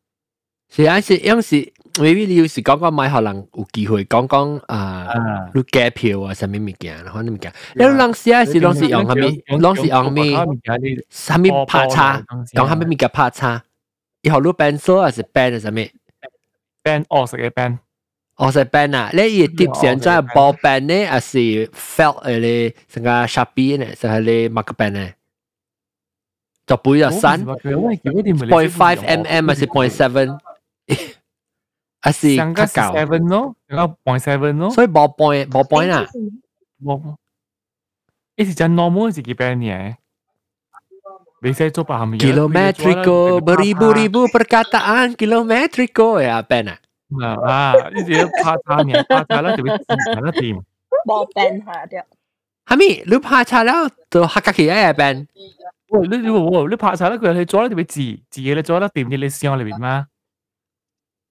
[0.69, 1.73] 是啊，是有时。
[1.93, 5.07] maybe 你有时讲讲买可能有机会讲讲啊，
[5.53, 7.51] 你机票啊，什么物件，可能物件。
[7.75, 9.57] 你啷时啊是啷时用系咪？
[9.57, 10.37] 啷时用咩？
[11.11, 12.21] 系咪拍叉？
[12.53, 13.63] 用系咪物件拍叉？
[14.21, 15.81] 以后你 pencil 还是 pen 系什么？
[16.83, 17.77] pen 哦，是个 pen。
[18.35, 21.37] 哦，是 pen 啊，你伊 tip 现在 ball pen 呢，还是
[21.69, 25.09] felt 诶咧，成个 sharpie 呢，是系咧 mark pen 呢？
[26.65, 30.37] 就背咗三，point five mm 还是 point seven？
[32.03, 36.05] 还是上个 seven 咯，上个 point seven 咯，所以冇 point 冇 point 啊，
[36.83, 37.15] 冇，
[38.35, 39.95] 一是讲 normal 是几 pen 嘅。
[41.41, 42.19] Bisa itu paham ya.
[42.19, 46.75] Kilometrico, beribu-ribu perkataan kilometrico ya pen à.
[47.09, 50.61] Nah, ah, ini dia 拍叉呢，拍叉啦就会自然一掂。
[51.07, 52.03] 冇 pen 下啲。
[52.67, 53.03] 系咪？
[53.07, 55.27] 你拍叉了就客家起嘅 pen。
[55.89, 60.07] 喂，你你你你拍叉啦，佢系做得特别字，字嘅你做得掂啲，你试下里边吗？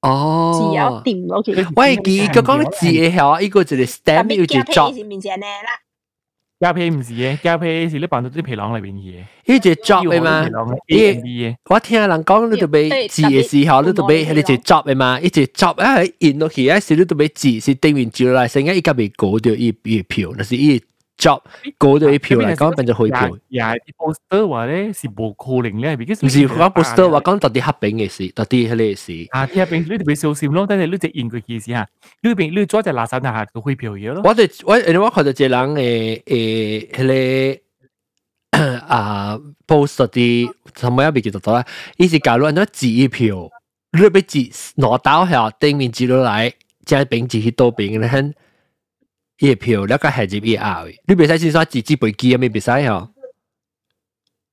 [0.02, 1.66] 哦，字有掂咯，其实。
[1.76, 4.94] 喂，佢佢讲字嘅系一个就系 stem 要住 job。
[4.96, 5.80] 是面前呢啦。
[6.60, 9.22] 胶皮唔是嘅，胶皮是你扮到啲皮囊里边嘅。
[9.44, 20.82] 呢只 job 嘅嘛，呢我听人讲你就俾字嘅时候，你就俾呢只 job 嘅嘛，呢只 job 啊，印落去啊时你就俾字是定面照来，成日依家未过掉一一票，那是一
[21.18, 21.42] job
[21.78, 23.38] 过掉一票嚟讲变咗开票。
[23.48, 29.26] 也系 poster 话咧是无可能咧，because 唔是讲 poster 话讲到啲黑饼嘅事，到啲系呢事。
[29.30, 31.88] 啊，啲黑饼你特别小心咯，但系你只印佢意思吓，
[32.22, 34.22] 你边你做只垃圾下下个开票嘢咯。
[34.24, 37.62] 我哋我我看到只人诶诶系咧
[38.86, 41.64] 啊 post 啲，什么一边叫做啦？
[41.96, 43.50] 伊是假如按照纸一票，
[43.98, 46.52] 你俾纸攞到下顶面纸落来，
[46.86, 48.32] 即系饼纸去倒饼咧，很
[49.39, 52.37] 伊诶票了解下集伊阿，你袂使先刷几几杯机啊？
[52.37, 53.09] 咪袂使吼。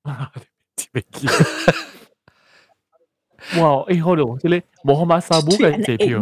[3.61, 3.85] 哇！
[3.89, 6.09] 哎，好，买机票。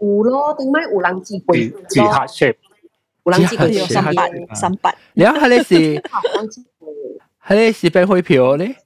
[0.00, 2.56] 有咯，顶摆有人机杯，几下雪，
[3.24, 4.94] 有人机杯有三百三百。
[5.14, 6.02] 然后咧是，
[7.38, 8.76] 还咧是白灰票咧，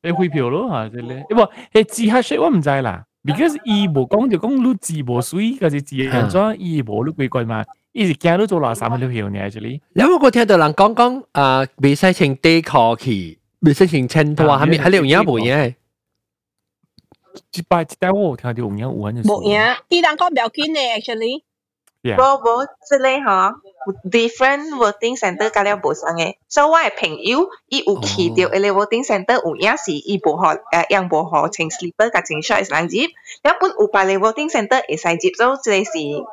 [0.00, 0.88] 白灰票咯啊！
[0.88, 3.06] 这诶，不，哎，几下雪我唔知啦。
[3.24, 7.64] ，because 伊无讲就讲你字无水，嗰是字安怎伊无你鬼怪嘛。
[7.92, 9.80] 伊是惊你做垃圾都飘呢，這裡。
[9.92, 13.38] 然後我听到人讲讲啊，未使穿短裤去。
[13.60, 15.74] 未識成青拖，係咪係你用嘢冇嘢？
[17.52, 19.22] 一擺一摆我有聽到有嘢玩就。
[19.22, 21.42] 冇嘢，伊人讲唔要緊嘅，actually。
[22.03, 22.07] 无
[22.39, 23.53] 无，即系嗬，
[24.09, 33.09] different voting centre 加了无相嘅，所以我嘅朋友伊有去到诶个 voting centre 有影是伊无学诶样无学穿 slipper 甲穿 short 系难接，一
[33.43, 36.25] 般有摆嚟 voting centre 会使接咗，即系是。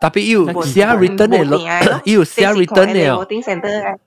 [0.00, 3.10] 特别要写 return 嘅咯，要写 return 嘅。
[3.10, 3.98] voting centre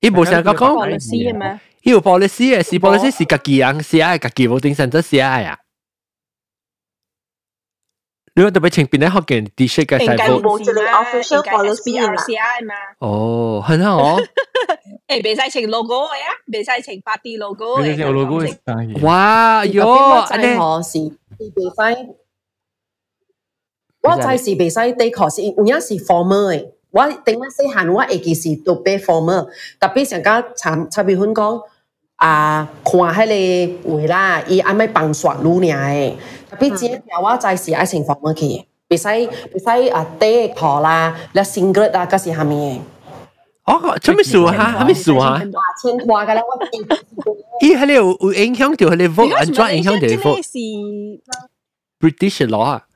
[0.00, 0.86] 伊无成个讲。
[0.86, 1.60] policy 嘅咩？
[1.82, 5.58] 伊有 policy 诶，是 policy 是家己人写嘅，家己 voting centre 写嘅啊。
[8.34, 12.00] 你话特别前边咧学见 T-shirt 嘅细部，冇一个 official policy
[12.64, 12.74] 嘛。
[13.00, 14.22] 哦，很好哦。
[15.08, 17.92] 诶，别使请 logo 嘅呀，别使请 party logo 嘅。
[17.92, 18.56] 别使 logo 嘅。
[19.02, 19.82] 哇，哟，
[20.30, 21.14] 安尼何是别
[21.74, 22.14] 使？
[24.02, 26.70] 我在是别使 decor 是有影是 formal 嘅。
[26.92, 29.48] 我顶我细汉我会记是都俾 formal，
[29.80, 31.62] 特别上加参参比分讲
[32.16, 36.14] 啊，看迄个位啦，伊安咪帮刷路尔诶。
[36.54, 42.80] 特别这条我在是爱穿 formal 去，别使别使啊 decor 啦，了 singlet 啊，嗰是虾米？
[43.64, 44.78] 哦，做咩事啊？
[44.80, 45.40] 虾米事啊？
[45.82, 46.58] 千花嘅啦，我
[47.60, 50.42] 伊迄个有有影响到迄个 vote 安怎影响到 vote？
[50.42, 50.58] 是
[52.00, 52.86] British law 啊？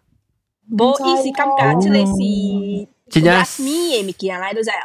[0.70, 2.88] 无，伊是感觉即个是。
[3.10, 3.62] 真正 rasmi
[4.02, 4.80] 嘅物件嚟都知啊，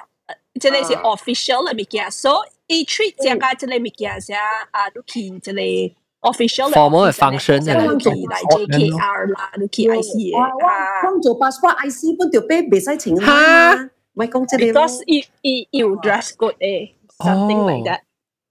[0.59, 4.37] 即系是 official 嘅物件，所以 treat 只个即系物件先
[4.71, 5.93] 啊，都去即系 official
[6.23, 10.49] formal 嘅 function 嘅嚟嚟 JKR 啦，都去 IC 嘅啊。
[11.03, 14.71] 讲做 passport IC 本条俾未使钱啊，咪讲即系。
[14.73, 17.99] Because 伊伊有 dress code 诶，something like that。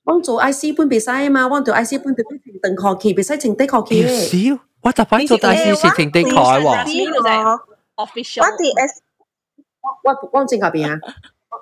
[0.04, 4.02] 我做 IC 本未使啊嘛，我做 IC 本特别停凳壳期，未使停低壳期。
[4.54, 7.58] 少，我特摆做 IC 是停低壳喎。
[7.96, 8.40] official。
[8.40, 9.02] 我哋 S
[9.82, 10.98] 我我正嗰边啊，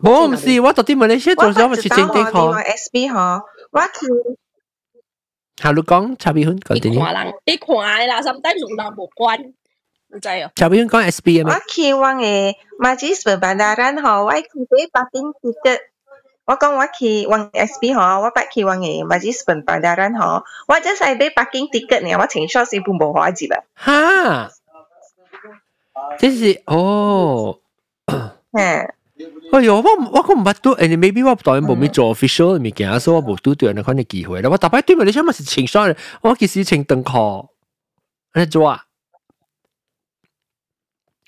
[0.02, 2.52] 冇唔是，我到啲马来西亚做咗咪是正地壳。
[2.52, 3.40] S B 嗬，
[3.72, 4.06] 我去。
[5.61, 6.15] How lúc con?
[6.15, 9.51] Chào Bí Huynh, lăng Ikwa lang, Ikwa là sometimes ulang bukan.
[10.55, 11.49] Chào Bí Huynh con SPM.
[11.49, 15.03] Tôi kỳ vọng là mà chỉ sự bạn đã rằng họ vậy cũng để bắt
[15.13, 15.77] tin kỹ được.
[16.45, 19.53] Tôi con tôi kỳ vọng SP họ, tôi bắt kỳ vọng là mà chỉ sự
[19.65, 20.45] bạn đã rằng họ.
[20.67, 23.11] Tôi chỉ là để bắt tin kỹ được nè, tôi chính xác là không bỏ
[23.13, 23.61] hóa gì vậy.
[23.73, 24.49] Ha.
[26.19, 27.57] Thế là, oh.
[28.53, 28.87] ha.
[29.52, 34.50] 哎呦，我我我唔捌拄，诶，maybe 我当然冇咩做 official 嘅物件，所以我冇拄到人款嘅机会啦。
[34.50, 37.48] 我大摆对面你想咪是穿衫，我其实穿长裤，
[38.34, 38.82] 你做啊？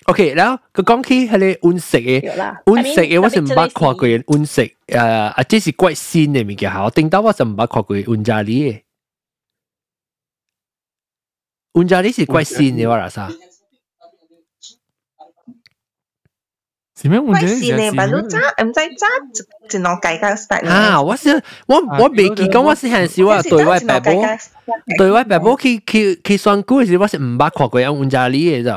[0.05, 2.21] OK，然后佢讲起系你温色嘅，
[2.65, 8.83] 温色嘅我是唔捌看过嘅温色，诶啊，这是怪新嘅物件，我顶到我是唔捌看过温扎里嘅，
[11.73, 13.29] 温扎里是怪新嘅我啦啥？
[17.01, 17.17] 是咩？
[17.19, 19.05] 我喂，哋是呢，把路揸，唔知揸
[19.71, 21.01] 一路计个 style 啊！
[21.01, 21.29] 我是
[21.67, 24.21] 我我未记讲，我是系时我对外爸母
[24.97, 28.75] 对外爸母去去去选股时，我是唔捌看过样阮家里嘅咋。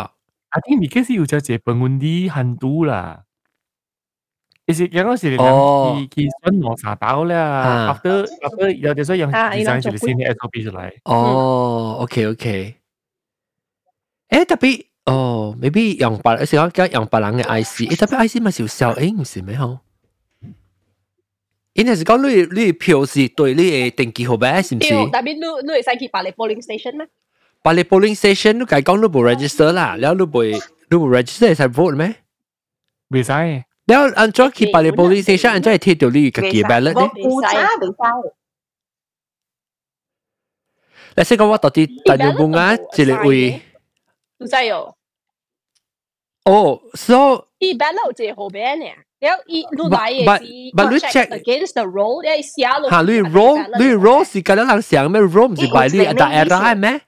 [0.51, 3.23] 啊，啲而家是有只只本本啲限度啦。
[4.69, 10.91] 其实有嗰时哦你去选攞茶刀啦，after after 有啲所以用 design 就先啲 SOP 出嚟。
[11.05, 12.77] 哦，OK OK。
[14.29, 19.79] 诶特别 哦，maybe 用白，有时讲讲用白人嘅 IC，诶特别 IC 咪是有效应，唔是咩好？
[21.75, 24.89] 应该是讲你你票是对你嘅定期号码，是唔是？
[24.91, 27.09] 对，但系你你会使去白你 polling station 咩？
[27.63, 30.45] 把你 polling station 你计讲你冇 register 啦，然后你冇
[30.91, 32.15] 你冇 register 系 vote 咩？
[33.09, 33.33] 未使。
[33.85, 37.25] 然后按咗去把你 polling station，按咗系贴到你嘅嘅 ballot 我咧。
[37.25, 38.35] 估揸未使。
[41.17, 43.61] 你识讲我到底大牛bunga 一个位？
[44.39, 44.95] 唔使哟，
[46.47, 48.85] 哦，so 伊 ballot 就系好边呢？
[49.21, 55.21] 然后伊你来嘅 but- 是 but 你 check- against the roll，你写落吓你 roll 你 roll 是咁样人想咩？
[55.21, 57.01] roll 唔是摆你大 era 咩？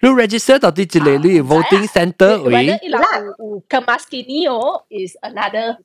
[0.00, 2.52] 你 register 到底一个你 voting center 位？
[2.52, 3.00] whether 伊人
[3.38, 5.76] 有有 Kamaskini 哦，is another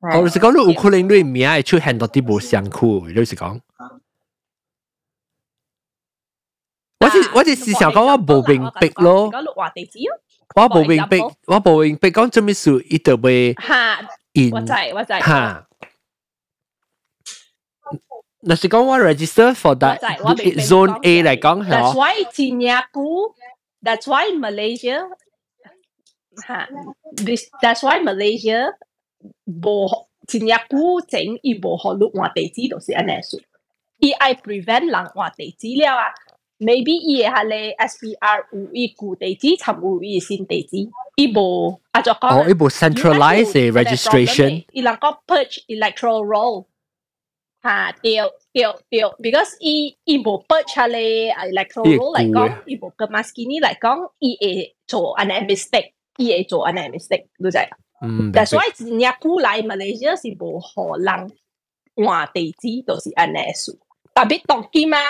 [0.00, 3.60] 哦，你是讲你有可能你名会出现到啲无相คู่，你是讲？
[7.00, 10.20] 我是我是是想讲我无明白咯，讲录话地址咯，
[10.54, 14.00] 我无明白，我无明白讲做咩事，伊就会吓，
[14.34, 15.66] in 我知我知，吓。
[18.42, 23.34] 那是讲我 register for that 我知我明白 zone A 嚟讲系 That's 哦， why 新加坡，
[23.82, 25.08] That's why Malaysia
[26.46, 26.68] 吓，
[27.16, 28.72] this That's why Malaysia
[29.44, 29.88] 无
[30.28, 33.40] 新加坡整伊无学录话地址，就是安尼数。
[33.98, 36.04] 伊爱 prevent 人话地址了啊。
[36.59, 40.87] maybe i hale SBR u i gu dei ji cham u i sin dei ji
[41.17, 44.81] i bo a jo ko oh i centralize registration i
[45.27, 46.65] purge electoral roll
[47.63, 52.75] ha teo teo teo because i i bo purge hale electoral roll like gong i
[52.75, 57.51] bo maskini like gong i e cho an mistake i e cho an mistake lu
[57.51, 57.67] zai
[58.31, 61.31] that's why nya ku lai malaysia si bo ho lang
[61.97, 62.83] wa dei ji
[64.85, 65.03] ma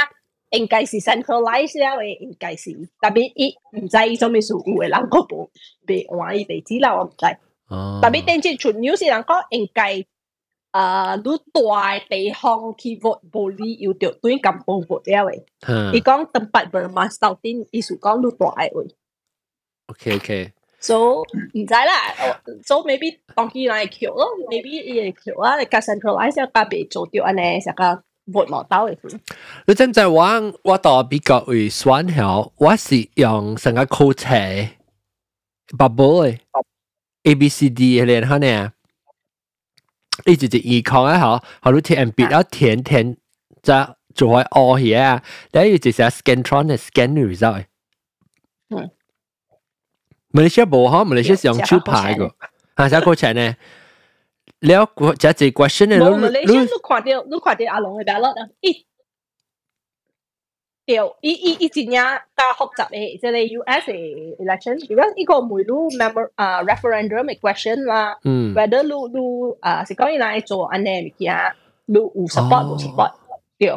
[0.44, 5.50] 嘛，应该是 centralize 了嘅，应该是特别伊唔知伊做咩数，有嘅人个无
[5.86, 7.26] 被换伊地址啦，我唔知。
[7.68, 10.04] 哦，特别电视传 news 人讲应该
[10.72, 15.42] 诶，你大地方去 vote 无你要着对咁报 vote 了嘅。
[15.66, 18.86] 嗯伊讲 tempat bermas 到底意思讲你大嘅位。
[19.86, 22.14] ，OK OK， So 唔知啦，
[22.64, 28.96] so maybe 当佢嚟桥咯，maybe 伊嘅桥啊，你加 centralize 一加被做掉安尼，成个 vote 冇到嘅。
[29.66, 34.68] 你知唔知我我到比较会选后，我是用成个口册
[35.76, 36.38] bubble 嘅
[37.24, 38.72] A B C D 嘅连下呢，
[40.24, 43.16] 你直接二抗一下，好你填笔要填填，
[43.62, 43.72] 就
[44.14, 47.64] 做开 all 嘢啊，然后直接 scantron 嘅 scan result 嘅。
[48.70, 48.90] 嗯。
[50.32, 52.34] 马来西亚冇嗬，马来西亚是用手牌个，
[52.74, 53.56] 啊，写口册呢？
[54.65, 58.49] 了过这这关心的，侬侬侬快点，侬快点阿龙的白落啊！
[58.61, 58.85] 一，
[60.85, 62.03] 对，一一一几年
[62.35, 63.91] 加复杂的，即系 U.S.
[63.91, 71.53] election，因为呢個每路 member 啊 referendum 嘅 question 啦，whether 路路啊是講依嚟做安尼嘅嘢，
[71.85, 73.13] 路有 support 冇 support，
[73.57, 73.69] 對，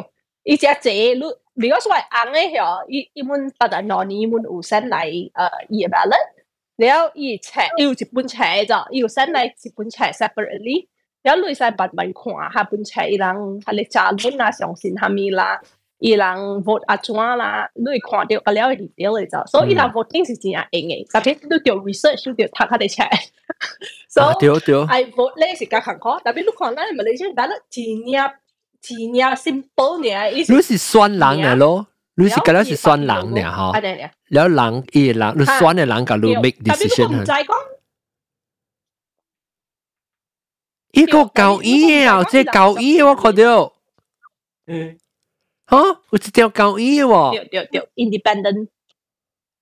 [0.43, 5.31] 依只只路，如果所謂硬嘅嗬，依依門不但攞呢門有先嚟誒
[5.69, 6.38] e ballot。
[6.78, 10.88] 然后伊册伊有一本册咋，伊有 send 来一本册 separately，
[11.22, 15.60] 然后你使慢慢看下本册伊人下你查论啊相信下面啦，
[15.98, 16.26] 伊人
[16.64, 23.08] vote 啊怎啦，你会看到个了嘅 detail 嚟咋，所以伊人 voting 是真系硬嘅，特别你条 research 你要读下啲册，
[24.08, 24.84] 所啊，以对对。
[24.86, 28.30] I vote 咧是较坎坷，特别你看咱马来西亚打得真正
[28.80, 31.86] 真正 simple 呢，意思你是酸人嚟咯，
[32.21, 37.39] 你是覺得是選人咧吼，了人伊個人，你選嘅人甲你 make decision 啊。
[40.91, 43.73] 一個狗醫啊，即狗醫我看到，
[44.67, 44.97] 嗯，
[45.69, 48.67] 嚇，有一條狗醫喎，對對對，independent，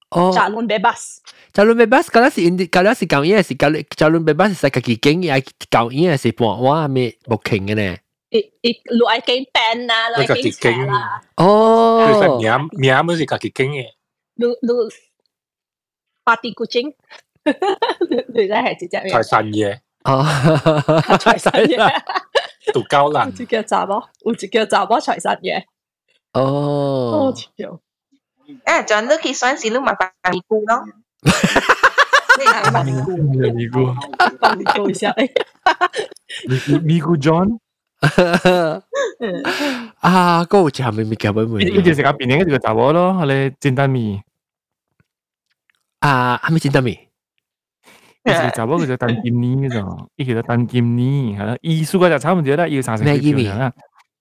[0.10, 1.22] 哦，扎倫貝巴斯，
[1.54, 8.02] 扎倫貝巴斯，嗰陣是 ind，嗰陣是狗醫，是扎扎倫貝巴斯，係家己經嘅，狗醫係是半碗咩木傾嘅咧。
[8.31, 10.61] 攞爱经车啦，你使
[11.37, 13.87] 哦，名名咪是家己经嘅，
[14.37, 14.95] 攞攞
[16.25, 16.95] party kucing，
[17.45, 20.25] 你真系直接财神爷哦，
[21.19, 22.03] 财神爷，
[22.73, 24.09] 杜高人有只叫杂么？
[24.25, 25.63] 有只叫杂么财神爷，
[26.33, 27.81] 哦哦，，条
[28.65, 30.83] 啊，John 都去选时，你麻烦咪估咯。
[32.39, 33.95] 你 讲咪咪姑讲
[36.87, 37.59] 你讲
[40.02, 41.58] Aku jamin mikir apa mu?
[41.58, 44.22] Iku jadi kapi nih juga cowok loh oleh cinta mi.
[46.02, 46.96] Ah, kami cinta mi.
[48.28, 50.10] 이제 잡아 그저 단김니죠.
[50.20, 53.72] 이게 다 단김니 하나 이수가 자 잡으면 되라 이거 상상 기분이야.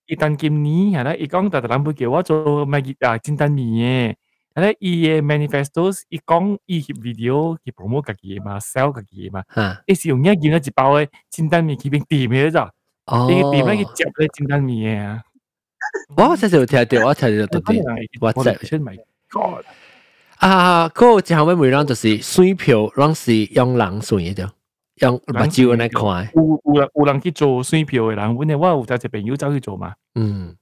[0.06, 4.14] 이 단김니 하나 이 강다 람보게와 저 마기 아 진단미에
[4.54, 9.42] 하나 이의 manifestos 이강 이 비디오 기 프로모 가기에 마 셀 가기에 마.
[9.88, 12.70] 이 시용이야 기나 지바의 진단미 기빙 팀이죠.
[13.05, 15.23] 嘅煎蛋面去边店嘅咋，哦，你店咧去接咧煎蛋面嘅啊，
[16.17, 17.81] 我真系有听到，我听到到底。
[18.19, 18.95] WhatsApp 出咪
[19.29, 19.65] God，
[20.37, 24.49] 啊，嗰个就系妹妹让就是水票，让是用冷水嘅啫，
[24.95, 26.31] 用目睭嚟看。
[26.35, 30.55] 有有人有人去做水票嘅人，阮嘅我有一只朋友走去做嘛，嗯，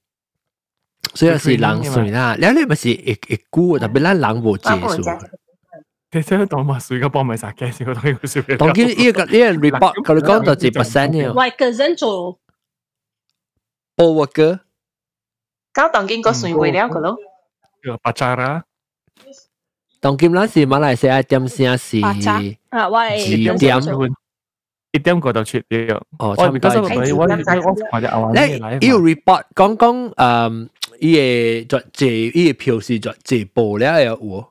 [1.14, 2.36] 所以是冷水啦。
[2.38, 5.18] 你你咪是一一股，特别咱冷无接触。
[6.14, 8.56] 其实当嘛水个帮咪杀嘅，先个当佢水嘅。
[8.56, 12.38] 当然呢个呢个 report 佢哋讲到几 percent 呢我个人做？
[13.96, 14.58] over 嘅，
[15.72, 17.16] 搞当经过水会了个咯，
[18.02, 18.64] 巴扎啦，
[20.00, 22.40] 当今咱是马来西亚点先是巴扎
[22.70, 23.80] 啊，我系几点？
[24.92, 26.00] 一点过就出咗。
[26.18, 26.68] 哦，差唔多。
[26.68, 34.46] 我我我或者我咧，呢个 report 讲讲诶，伊个作借伊个票是作借报了有喎。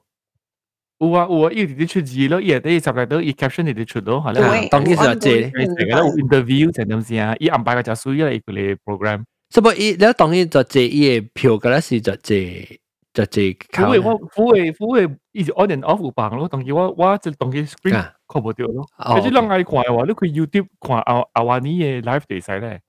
[0.98, 4.40] 有啊有啊，伊直接出字咯，也得十来多，一 caption 出咯，好啦。
[4.70, 5.50] 当天是要接，
[5.88, 9.24] 然有 interview 才东西啊，一安排个叫属于一个嘞 program。
[9.50, 9.90] 什么伊？
[9.98, 12.80] 然后当天就借，一的票，个那是就借
[13.12, 13.56] 就借。
[13.78, 17.92] 因为我付的付，on and off 放咯，当天我我就当天 screen
[18.28, 18.86] 看不到咯。
[18.96, 22.80] 而且让爱看的话，你可以 YouTube 看阿阿瓦尼的 live 比赛嘞。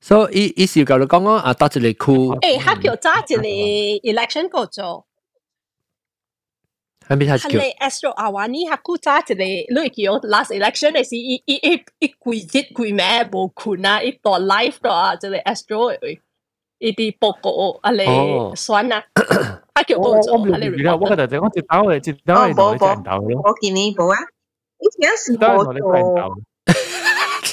[0.00, 2.32] 所以伊伊搞了刚刚啊，搭这里哭。
[2.40, 5.04] 诶，他票扎这里 election 过咗。
[7.06, 7.48] 还没他叫。
[7.48, 15.96] 他嘞，Astro 阿瓦尼哈库扎这里，你记得 last election 的是一一一一鬼日鬼咩无困啊，一到 life 的啊，这里 Astro
[16.78, 18.06] 一滴报告啊嘞，
[18.56, 19.04] 算啦。
[19.74, 20.68] 他叫报告，他嘞。
[20.68, 23.36] 你看，我看到这，我知道的，知道的，我知道的。
[23.36, 24.16] 我给你报啊，
[24.78, 25.72] 一下是报告。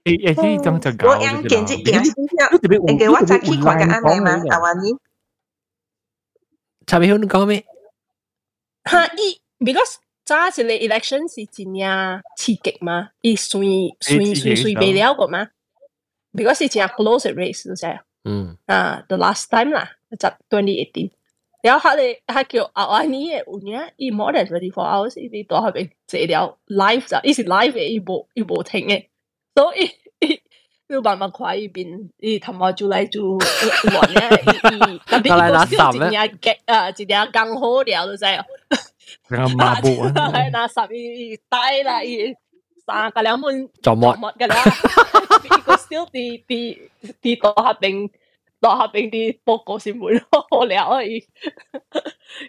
[0.03, 1.11] 诶诶，啲咁就搞。
[1.11, 4.91] 我样见即件先啫，你叫我再去看个安尼嘛，阿华尼。
[6.85, 7.63] 差别好你讲咩？
[8.83, 9.95] 哈，伊 because
[10.25, 13.63] 早一个 election 是真正刺激嘛，伊算
[14.01, 15.47] 算算算未了个嘛，
[16.33, 21.11] because 是真 close race 就系，嗯，啊，the last time 啦，就 twenty eighteen。
[21.61, 29.05] 然后佢哋佢叫阿华尼嘅有影，伊 more than twenty four hours，伊啲到后边坐了 live 就，伊是 live 嘅，伊无伊无停嘅，
[29.55, 30.41] 所以伊
[30.89, 38.43] 你慢慢看伊边，伊头毛就嚟就乱咧，伊特别个少一日嘅啊，一日刚好了就系。
[39.29, 42.35] 个马步啊，系那十伊带啦，伊
[42.85, 44.55] 三个两蚊做乜嘅啦，
[45.45, 46.77] 伊个 still 啲啲
[47.21, 48.09] 啲到下边。
[48.61, 50.17] 落下边啲报告先会
[50.49, 51.21] 好了而已，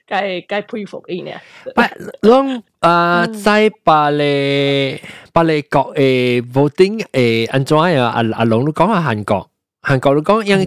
[0.07, 1.33] 该该佩服伊呢。
[1.75, 1.83] 不，
[2.29, 5.01] 拢啊，在巴黎
[5.33, 8.11] 巴黎国诶 voting 诶安怎样啊？
[8.37, 9.51] 阿龙都讲下韩国，
[9.83, 10.67] 韩国都讲样真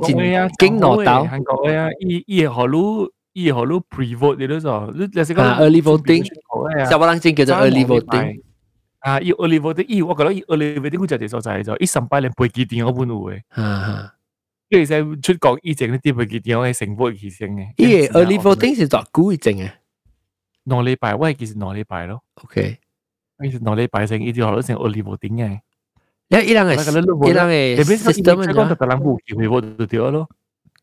[0.60, 1.24] 劲攞到。
[1.24, 6.26] 韩国嘅啊，伊伊系何路伊系何路 pre vote 你都做，你你是讲 early voting，
[6.90, 8.42] 小巴人真叫做 early voting。
[9.00, 13.40] 啊，伊 early voting，伊我觉得伊 early voting 佢就系所在咗，伊上百年背记电我本有嘅。
[14.72, 14.72] 啊。
[14.72, 17.74] 其实出国以前嗰啲会见到系成波起升嘅。
[17.76, 19.72] 咦，early voting 是作估以前嘅，
[20.66, 22.22] 两礼拜，我系其实两礼拜咯。
[22.44, 22.78] OK，
[23.40, 25.60] 其实两礼拜成，依啲学到成 early voting 嘅。
[26.30, 26.74] 一伊人嘅，
[27.30, 30.28] 伊人嘅 system 讲特朗普叫佢 vote 就掉咯。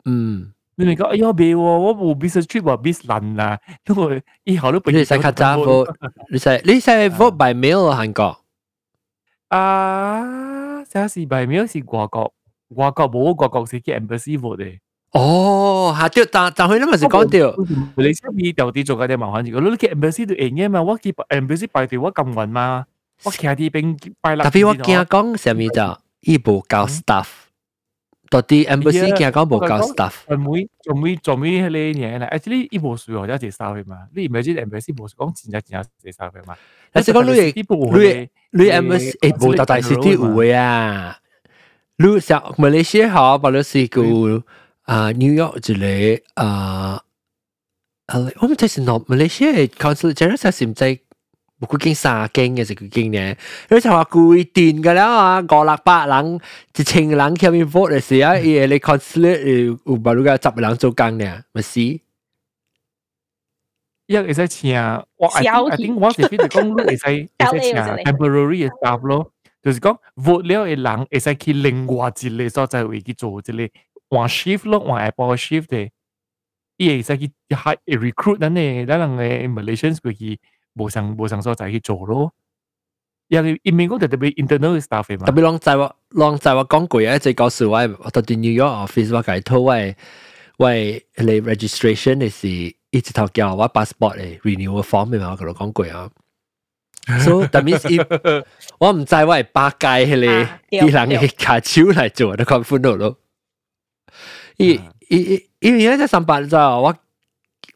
[0.06, 5.94] 嗯，你咪讲，哎呀，别喎，我冇 business trip 话 business 烂啦，因为以后都你使较早 vote，
[6.30, 8.40] 你使你使 vote by mail 韩国。
[9.48, 12.32] 啊，这是 by mail 是外国。
[12.68, 14.78] 外国冇外国是叫 embassy vote 嘅。
[15.12, 17.54] 哦，下掉，但但佢咧咪是讲掉。
[17.96, 22.84] 你出面到底做紧啲麻烦事，我你叫 embassy 都赢嘅嘛，我叫 embassy 排队我咁运嘛，
[23.22, 24.44] 我企喺啲边排啦。
[24.44, 27.26] 特别我惊讲什么就，伊无够 staff，
[28.28, 30.12] 到底 embassy 惊讲无够 staff。
[30.26, 32.28] 做咩做咩做咩呢嘢咧？
[32.32, 36.56] actually 伊无需要或者系 staff 嘛，你唔系知 embassy 无讲真正真正 staff 嘛？
[36.90, 41.18] 但系讲你你你 embassy 诶无到大事啲有嘅啊。
[41.98, 44.02] 如像马来西亚好，把你是个
[44.82, 47.02] 啊 New York 之类啊，
[48.12, 50.98] 我们睇是 North 马来西亚 Consul General 系唔在
[51.60, 53.36] 冇佢经三经嘅就佢经呢，
[53.70, 56.40] 你就话固定嘅啦啊，五六百人、
[56.76, 61.42] 一千人入面 vote 嘅时候，伊你 consulate 有冇如果十人做工呢？
[61.52, 62.00] 咪是？
[64.06, 64.76] 一会使请
[65.16, 67.06] 我 I think I think 我是边度讲，会使
[67.38, 73.69] 会使请 temporary 嘅 staff 咯， 就是讲，物料嘅人，诶，使去另外一啲所在为佢做一啲
[74.09, 75.89] 换 shift 咯，换 Apple shift 嘅，
[76.77, 80.39] 亦系使去下 recruit 嗱呢，嗱人诶 Malaysians 去
[80.75, 82.33] 无上无上所在去做咯。
[83.27, 85.25] 因为佢唔系特别 internal stuff 嘛。
[85.27, 85.93] 特别，我再话，
[86.55, 89.75] 我讲过啊，最搞笑啊，我到 New York office 话解套啊，
[90.57, 96.09] 为嚟 registration 是一纸头胶，我 passport 诶 renewal form 嘛，我同佢讲过啊。
[97.24, 98.44] So that means if
[98.78, 100.16] 我唔知我系八届系
[100.70, 103.18] 你啲人嘅卡超嚟做，都看欢乐咯。
[104.56, 106.94] 因因因为咧上班就我。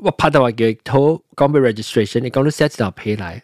[0.00, 3.40] 我拍到话叫头讲俾 registration，你讲到写一条批嚟，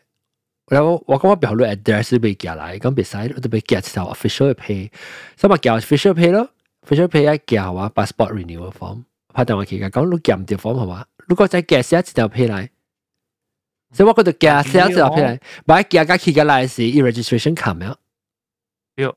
[0.68, 4.90] 然后我讲我表录 address 俾寄嚟，讲别使我都俾寄一条 official 嘅批，
[5.36, 6.48] 所以咪寄 official 批咯，
[6.86, 9.02] official 批一寄话 passport renewal form，
[9.32, 11.04] 拍到我其实讲你寄唔条 form 系嘛？
[11.26, 12.68] 如果再寄写一条批嚟，
[13.92, 17.88] 所以我觉得寄写一条批嚟，买寄架寄嘅嚟是 registration 卡咩？
[18.96, 19.16] 有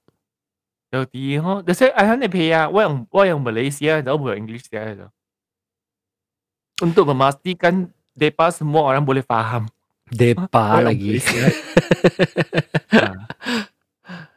[0.92, 5.08] 有啲嗬，你识哎呀你批啊，我用我用马来西亚，我唔用 English 写嘅。
[6.80, 9.66] untuk memastikan depa semua orang boleh faham.
[10.14, 11.18] Depa lagi.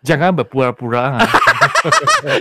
[0.03, 1.21] Jangan berpura-pura.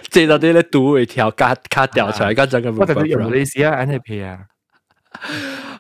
[0.10, 2.76] 即系到啲咧赌会条卡卡掉出嚟，跟住咁。
[2.80, 4.47] 我哋用马来西亚安尼皮啊。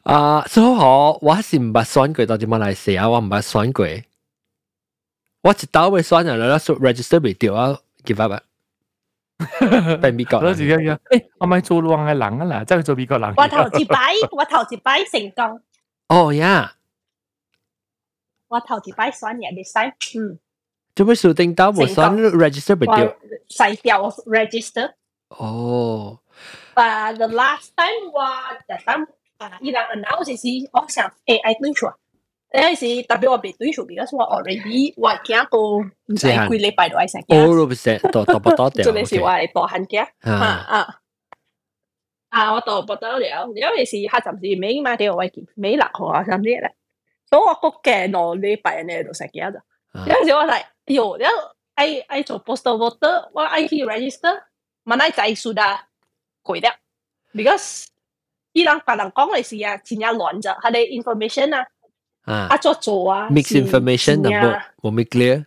[0.03, 3.85] 啊，所以我我是唔捌选过到啲马来西亚，我唔捌选过。
[5.41, 8.41] 我一刀会选人啦，register 未掉啊，give up 啊。
[10.01, 10.53] 被美国人。
[10.53, 13.33] 嗰时样，诶，我咪做浪嘅人啊啦，即系做美国人。
[13.37, 15.61] 我头一摆，我头一摆成功。
[16.09, 16.73] 哦呀！
[18.49, 20.39] 我头一摆选嘢啲晒，嗯。
[20.95, 23.15] 做咩数定到冇选 register 唔掉？
[23.49, 24.93] 筛掉 register。
[25.29, 26.19] 哦。
[26.75, 28.21] But the last time 我
[28.67, 29.07] that time
[29.37, 31.93] 啊，伊人 announce 是我想 AI 对错。
[32.51, 37.37] 诶是特别我别对数，because 我 already 我惊过唔使几礼拜就爱食嘅。
[37.37, 38.83] 哦，唔使，多多不多掉。
[38.83, 40.01] 真系是我系大汉嘅。
[40.21, 40.95] 啊啊
[42.29, 42.53] 啊！
[42.53, 46.75] 我大不得了，因为是佢暂时未买到我见，未落号啊，甚至咧。
[47.29, 49.59] 所以我个嘅两礼拜呢度食嘅就。
[49.93, 51.37] 有阵时我系，哟，然后
[51.75, 54.41] 爱爱做 postal voter，我爱去 register，
[54.85, 55.61] 问爱仔数得
[56.43, 56.73] 贵啲，
[57.33, 57.85] because
[58.53, 61.65] 伊人别人讲嘅是啊，真系乱咗，佢哋 information 啊。
[62.25, 65.45] 啊，啊做做啊，mix information 那冇冇咪 clear，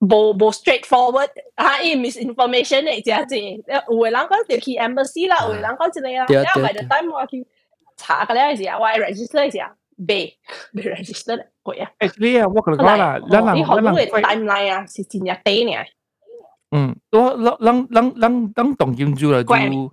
[0.00, 7.46] 冇冇 straightforward，啊，伊 misinformation 嚟啫啫，有个人讲就去 embassy 啦，有个人讲之类啦，因为 by the time 我去
[7.96, 9.70] 查嘅咧时候，我 register 嘅时候，
[10.06, 10.36] 被
[10.74, 11.90] 被 register 咧，贵啊。
[12.00, 15.72] actually 啊，我同你讲啦，咱人咱人嘅 timeline 啊，是真系低呢。
[16.72, 19.92] 嗯，我咱咱咱咱咱当建筑啦，就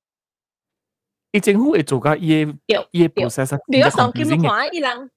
[1.32, 5.10] 伊政府会做甲伊嘅伊嘅 process，比如当今看伊人，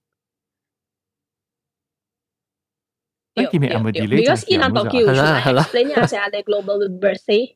[3.36, 4.10] 咱今日系咪 delay？
[4.10, 7.56] 比如伊人当叫出来，你呀成日 global birthday，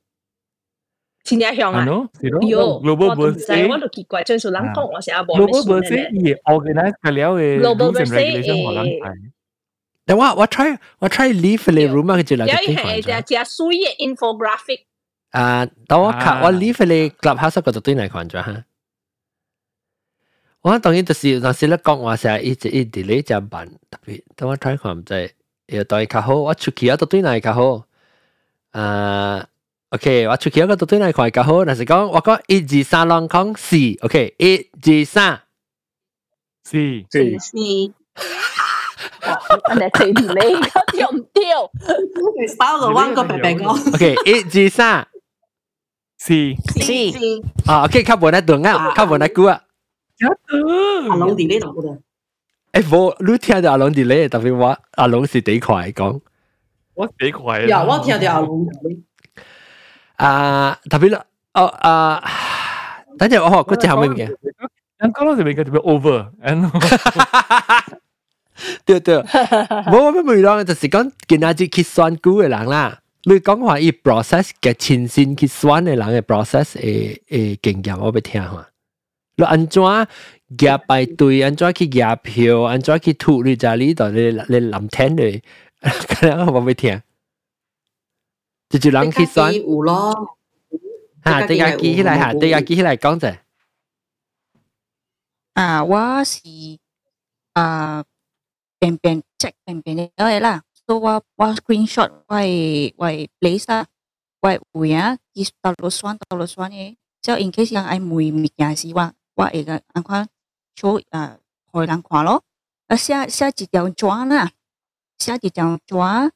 [1.24, 1.86] 真系响啊！
[1.86, 9.24] 有 global birthday，我都奇怪，最少人讲我成日冇 global birthday，伊 organize 嘅了嘅 global birthday，
[10.06, 14.86] 但我我 try 我 try leave 你 room 啊，佢就嚟啲系只只水嘅 infographic。
[15.32, 18.64] 啊，等我看我 leave 你 clubhouse 嗰度对嚟看咗哈。
[20.62, 25.32] 我当然就是当时咧讲话成日一直一 delay 就办，特别等我 try 看唔知，
[25.68, 27.86] 又对较好，我出去啊都对嚟较好。
[28.72, 29.46] 啊，
[29.90, 34.70] OK，我出去啊个都对嚟看较好，但是讲我讲一二三两讲四，OK，一
[35.02, 35.42] 二三，
[36.64, 36.78] 四
[37.10, 37.58] 四四。
[39.26, 41.72] 我哋四 delay，掉唔掉？
[42.58, 43.66] 包个弯个白白个。
[43.72, 45.08] OK，一二三。
[46.18, 46.92] 是是
[47.66, 49.62] 啊，OK，较无那段啊，较无那句啊。
[51.10, 52.00] 阿龙 delay 到嘅。
[52.72, 56.22] 诶，无你听到阿龙 delay，特别我阿龙是第快讲。
[56.94, 57.62] 我第快。
[57.64, 59.02] 呀，我听到阿龙 delay。
[60.16, 61.22] 啊，特别
[61.54, 62.24] 哦啊，
[63.20, 64.36] 等阵我学嗰只后面嘅。
[65.00, 66.72] 咁讲到就边个特别 over，and
[68.86, 73.00] 对对，冇我咩唔讲，就是讲今仔日去选股嘅人啦。
[73.24, 78.70] 你讲话伊 process 嘅亲身去选嘅人嘅 process 诶诶经验，我要听下。
[79.36, 79.82] 你安怎
[80.58, 85.42] 夹排队，安怎去夹票，安怎去吐你家里度你你谂听你，
[85.82, 87.02] 咁样我要听。
[88.70, 90.38] 就就人去选有咯。
[91.24, 93.36] 吓，对家记起来吓，对家记起来讲者。
[95.54, 96.40] 啊，我是
[97.54, 98.04] 啊。
[98.84, 102.41] 便便 check 便便了嘅啦， so uh, wa wa screenshot wa
[102.97, 103.09] wa
[103.41, 103.85] place uh, ah
[104.43, 107.87] wa wia uh, is ta lo swan ta lo swan ấy, cho in case yang
[107.87, 110.25] ai mui mi ya si wa wa e ga an kha
[110.81, 111.37] show à
[111.73, 112.41] hồi lang khoa lo
[112.89, 114.47] à xa xa chỉ tiêu chóa nè
[115.19, 116.31] xa chỉ tiêu chóa.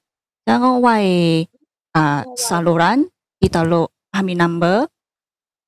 [0.46, 1.46] Ra ngô ngoài
[1.92, 3.04] à saluran
[3.40, 4.84] kita lo kami number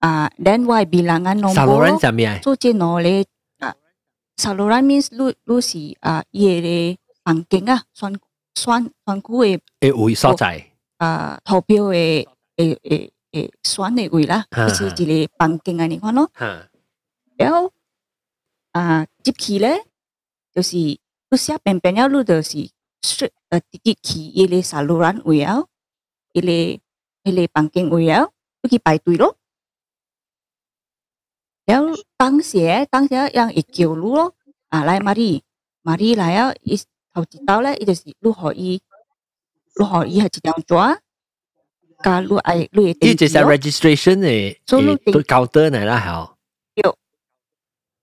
[0.01, 3.22] à then why bilangan nombor saluran jam ya so chỉ nó le
[4.37, 8.12] saluran à, means lu lu si à ye le bằng kinh à son
[8.55, 9.61] 選選區嘅
[9.92, 12.26] 誒位所在啊，投票嘅
[12.57, 16.30] 誒誒誒選嘅位啦，就是一個房間啊，你看咯。
[17.36, 17.72] 然後
[18.72, 19.84] 啊，入去咧，
[20.52, 20.98] 就是你
[21.36, 22.59] 寫便便了，你就是
[23.02, 23.30] 誒
[23.70, 25.64] 直接去伊個 saluran 位啊，
[26.32, 26.48] 伊個
[27.30, 28.28] 伊個房間位啊，
[28.62, 29.36] 你去排隊咯。
[31.66, 32.59] 然後當時
[32.90, 34.34] 當時讓一叫你咯，
[34.68, 35.42] 啊來瑪麗，
[35.82, 36.76] 瑪麗來啊，伊
[37.14, 38.82] 頭一道咧，伊就是你可以，
[39.78, 40.98] 你可以係一張紙，
[42.02, 43.06] 加你愛你嘅。
[43.06, 46.82] 呢就係 registration 嘅，誒，高德嚟啦，係。
[46.82, 46.98] 有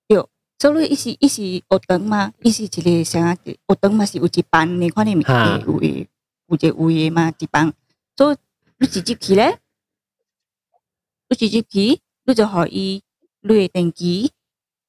[0.08, 6.08] 有，所以伊是伊是学堂嘛，伊是一個啥学堂嘛是有一班，你看你咪有有
[6.48, 7.74] 有一位嘅嘛一班，
[8.16, 8.38] 所以
[8.80, 9.60] 你直接去咧，
[11.30, 13.04] 你直接去，你就可以。
[13.44, 14.30] 你嘅電機，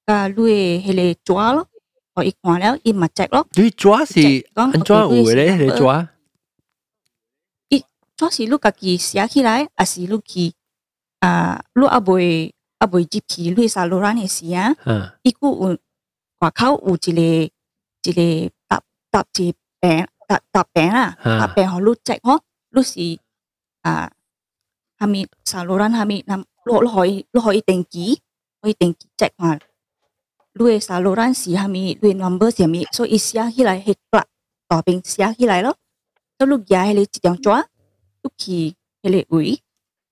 [0.06, 1.68] 加你嘅迄個紙咯，
[2.13, 3.47] 我一看了，伊嘛只咯。
[3.53, 5.55] 你纸是安怎有嘅咧？
[5.55, 6.07] 迄个纸？
[7.69, 7.85] 伊
[8.17, 10.53] 纸是你家己写起来，还是你去
[11.19, 11.63] 啊？
[11.75, 14.75] 你阿未阿未入去你沙罗兰嘅时啊？
[15.21, 15.77] 伊个有
[16.39, 23.19] 外口有一个一个搭搭一饼搭搭饼啦，搭饼互你只吼，你是
[23.81, 24.11] 啊，
[24.99, 26.43] 下面沙罗兰下面，嗱，你
[26.81, 28.21] 你可以你可以电机。
[28.61, 29.59] 我一定 check 下，你
[30.55, 34.23] 嘅 saluran 是系咪，你 number 是系咪，所以写起来系格
[34.67, 35.77] 大边写起来咯。
[36.37, 37.65] 咁你写系你一张纸，
[38.23, 39.59] 你去迄个位，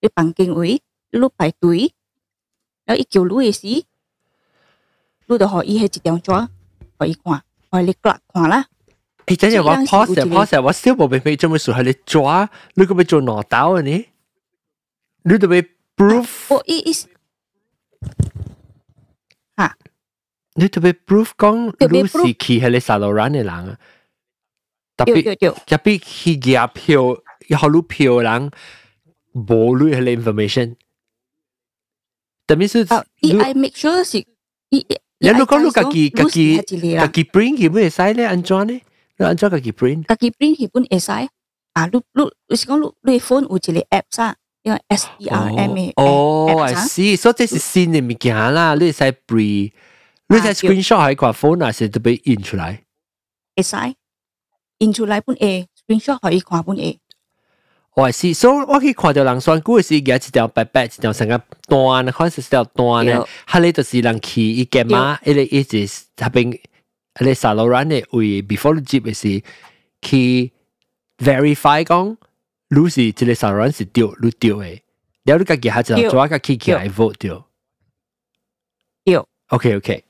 [0.02, 1.92] 你房间位，你排队，
[2.86, 3.84] 然后一叫你嘅时，
[5.28, 6.48] 你就可以系一张纸，
[6.98, 7.42] 可以看，
[7.72, 8.68] 可以格看啦。
[9.26, 14.06] 诶，真系我 pause 下 pause 下，我小宝贝咪做咩事系你抓，你个咪做攞刀啊你？
[15.24, 15.64] 你就咪
[15.98, 16.54] proof。
[16.54, 17.08] 我意意思。
[20.60, 23.78] 你特别 proof 讲你是去迄个沙罗兰嘅人啊，
[24.96, 25.36] 特别
[25.66, 27.02] 特别去夹票，
[27.50, 28.52] 要你票嘅人
[29.34, 30.76] 冇你迄个 information。
[32.48, 32.88] 特别是
[33.22, 34.26] 你爱 make sure 是，
[34.70, 34.86] 你
[35.20, 38.82] 如果你家己家己家己 print 佢本会使咧，安怎咧？
[39.18, 40.04] 你安怎家己 print？
[40.04, 41.12] 家己 print 佢本会使
[41.74, 41.86] 啊！
[41.88, 44.36] 你你你是讲你你 phone 有一个 app 啥？
[44.64, 49.72] 因为 S E R M A 哦，I see，所以这是新嘅物件啦，你使 print。
[50.30, 52.84] 你睇 screenshot 喺个 phone 还是特别印出来？
[53.56, 53.76] 会使
[54.80, 57.00] 印出来本 A，screenshot 可以看本 A。
[57.96, 61.38] 我系，所以我可以看到人选股嘅时，而家一条白白，一条成个
[61.68, 69.42] 单，开始一条单咧，佢咧就是人去一个嘛，一个一直下边，一个沙罗兰嘅位，before 你接嘅时，
[70.02, 70.52] 去
[71.20, 72.18] verify 讲，
[72.68, 74.82] 你是一个沙罗兰是对，你对嘅，
[75.24, 77.30] 然后你家己下就做一个 key 起来 vote 对。
[79.06, 79.24] 对。
[79.50, 80.04] OK OK。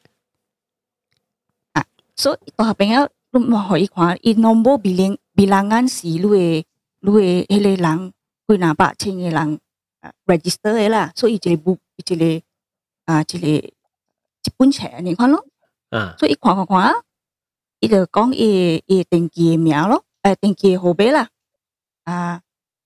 [2.21, 2.93] So ito hapeng
[3.33, 6.61] lu mo hoi kwa i nombo bilang bilangan si lu e
[7.05, 8.13] lu e hele lang
[8.45, 9.57] kui na ba ching e lang
[10.29, 11.03] register e la.
[11.17, 12.31] So i jile bu i jile
[13.09, 13.55] à jile
[14.43, 15.45] chỉ chipun chè này khoan lắm.
[16.19, 16.95] So i khoan khoan
[17.81, 19.99] i de gong e e tên kia miao lo.
[20.23, 21.25] À tên kia hồ bé la.
[22.05, 22.41] À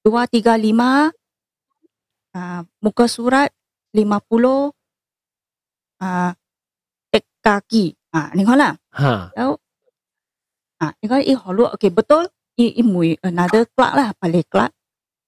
[0.05, 1.11] dua tiga lima
[2.32, 3.53] à muka surat
[3.93, 4.70] lima puluh
[5.99, 6.35] à
[7.43, 8.72] kaki Ah, nengolah.
[9.00, 9.34] Ha.
[9.34, 9.52] Tahu.
[10.82, 12.24] Ah, nengolah i holu okey betul.
[12.54, 14.70] I i mui another clock lah, balik clock.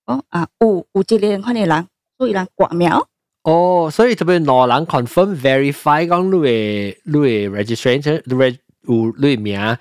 [0.06, 1.84] Oh, ah, u u jile yang kan lang.
[2.16, 3.02] So ilang kuat miao.
[3.46, 6.58] Oh, so itu pun no lang confirm verify kong lu e
[7.10, 8.48] lu e registration lu e
[8.86, 9.74] u lu e miao.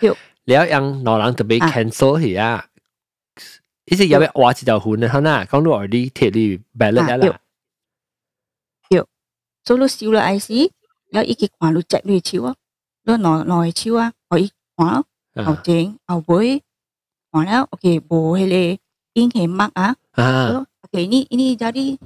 [0.49, 2.51] แล้วยังนอรังจะไป cancel เหรอ
[3.87, 6.45] อีสิยังไปว่าจะจะหุ่นเขาหน้าเขาหนู already เทลี
[6.77, 7.39] แบลเลแล้วล่ะ
[8.87, 9.05] เดี๋ยว
[9.63, 10.59] โซลูซิวละไอซี
[11.11, 12.55] แล้วอีกกี่ความรู้จักรู้ชิวอ่ะ
[13.05, 15.01] lo nói nói chưa hỏi hóa
[15.35, 16.61] học tiếng học với.
[17.31, 18.75] Hóa là okay, bố hay là
[19.13, 19.71] in hệ mắc
[20.95, 21.99] ini ini jadi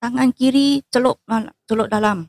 [0.00, 1.20] tangan kiri celup
[1.68, 2.24] celup dalam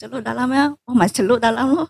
[0.00, 1.84] celup dalam ya oh masih celup dalam lo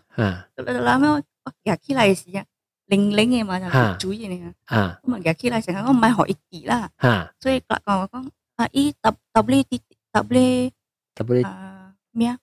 [0.55, 1.11] celup dalam ya
[1.47, 2.43] oh ya kira sih ya
[2.91, 6.11] leng leng ni macam cuci ni kan ha cuma ya kira sih kan oh mai
[6.11, 8.23] hỏi ikki lah ha so kalau kau kan
[8.59, 9.63] ah i tab tabli
[10.11, 10.71] tabli
[11.15, 12.35] tabli ah mia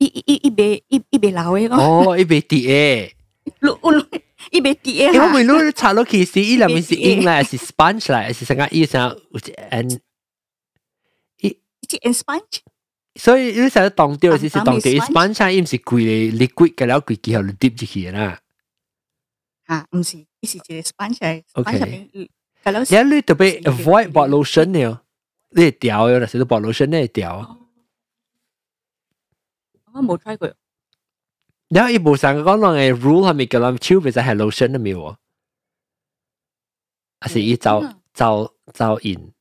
[0.00, 3.12] 伊揼揼呢啲揼呢特别啊咩啊，伊伊伊伊别伊伊别老嘅讲，哦，一杯啲诶，
[3.60, 4.20] 录录
[4.52, 9.14] 伊别啲嘅因为你查落其实伊里面是英啦，是 sponge 啦，是成个意思啊，
[9.70, 9.98] and
[11.38, 12.58] 即系 sponge。
[13.18, 18.40] 所以你成日当掉是是当掉 sponge sponge，伊唔是贵嘅 liquid 嘅，然后贵几后你滴入去啦。
[19.66, 22.22] 啊，唔是，伊是一个 sponge 嚟 OK ，sponge 入面有，
[22.64, 25.00] 咁样然后你特别 avoid body lotion 呢，
[25.50, 27.58] 你会掉嘅，但是你 body lotion 你会掉。
[29.92, 30.54] 我冇 try 过，
[31.68, 35.16] 然后伊无上讲人嘅 rule 系咪叫人手别使系 lotion 都冇喎，
[37.20, 37.82] 还是伊走
[38.12, 39.32] 走走in。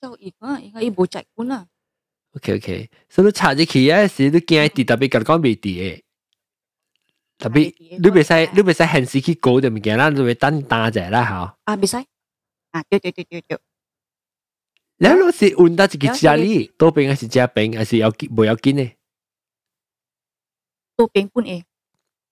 [0.00, 1.66] 就而家而家伊冇食管啊，
[2.32, 6.02] OK OK，所以你插入去啊，是你惊滴特别甲讲未滴嘅，
[7.38, 11.56] 特别你袂使你袂使限时去搞就物件啦，你会等打者啦吓。
[11.64, 11.96] 啊，唔使，
[12.72, 13.58] 啊，对对对对对，
[14.98, 18.92] 然后你是换得一个家里，多边还是加边，还是要冇要紧呢？
[20.96, 21.62] 都变半诶，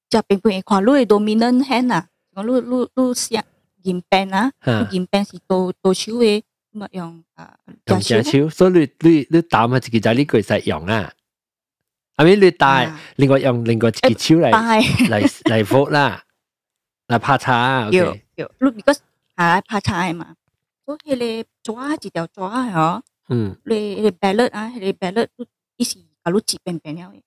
[0.09, 3.45] 就变半诶，看你 dominant hand 啊，讲你你你想
[3.83, 6.43] 验病啊，你吓，验病是到到手嘅，
[6.73, 11.12] 咁啊用啊用只手，所以你你你打下一个家里佢使用啊。
[12.16, 16.23] I mean 你带另外用另外一个手嚟但系嚟嚟覆啦，
[17.09, 18.99] 嚟拍叉要，OK，要，你 because
[19.35, 20.37] 系拍菜嘛，
[20.87, 23.03] 所以你抓一条抓系嗬。
[23.29, 25.29] 嗯，你你 ballot 啊，你 ballot
[25.77, 25.95] 伊是
[26.25, 27.23] 甲你折平平了的，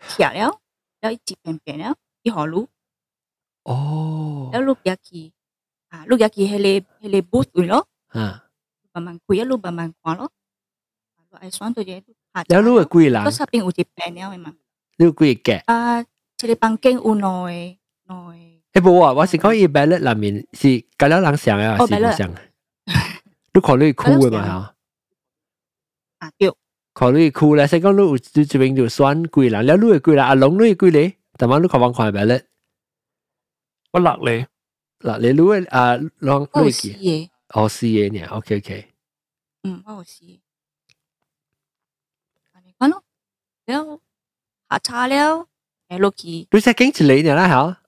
[0.00, 0.60] 拆了，
[1.00, 2.66] 了伊折平平了，伊互你，
[3.64, 5.32] 哦，了你入去
[5.88, 8.44] 啊，你入去迄个迄个 booth 位咯，啊，
[8.92, 10.30] 慢慢开啊，你慢慢看咯，
[11.32, 13.46] 你爱选到嘢，拍然后你会几人嗰？
[13.46, 14.54] 边有一平了的嘛，
[14.96, 15.62] 你有几个嘅？
[15.66, 16.02] 啊，
[16.36, 17.74] 即个房间有两个两
[18.06, 22.34] 个，诶冇啊，我是讲伊 ballot 里面是隔了人想啊，还是唔想？
[23.52, 24.74] 你考虑酷嘅嘛吓？
[26.18, 26.52] 啊对，
[26.92, 30.24] 考虑酷咧，所以讲你有你这边就选几人，了你会几人？
[30.24, 31.16] 阿龙你会几咧？
[31.36, 32.44] 但系你看望看 ballot
[33.92, 34.46] 我落嚟，
[35.00, 36.92] 嗱，你你会啊，龙我有你几？
[36.92, 38.26] 试嘅，哦，四嘢呢？
[38.28, 38.88] OK OK，
[39.62, 40.38] 嗯，我有试嘅，
[42.52, 43.02] 安尼看咯，
[43.66, 44.00] 了
[44.70, 45.46] 下叉了，
[45.88, 47.80] 诶落去，你识经一嚟呢啦吓？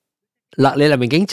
[0.62, 1.26] 落你里面经一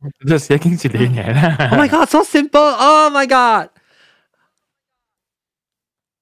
[0.00, 0.28] 嚟。
[0.28, 1.56] 就写经住你嘢啦。
[1.70, 2.60] Oh my god, so simple!
[2.60, 3.70] Oh my god！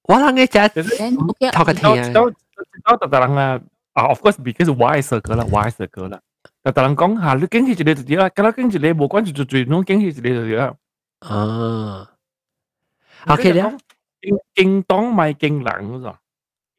[0.03, 2.37] 我谂嘅只 then OK 头个知道听知道知
[2.85, 3.61] 道，特特人啊，
[3.95, 6.21] 啊，of course because Y circle 啦，Y circle 啦。
[6.63, 10.75] 特特人讲下，你经起一个就对啦，咁啦经起你冇关注就最孬经起一个就对啦。
[11.21, 12.11] 啊，
[13.27, 13.77] OK 了，
[14.21, 16.17] 经经当咪经人嗰种，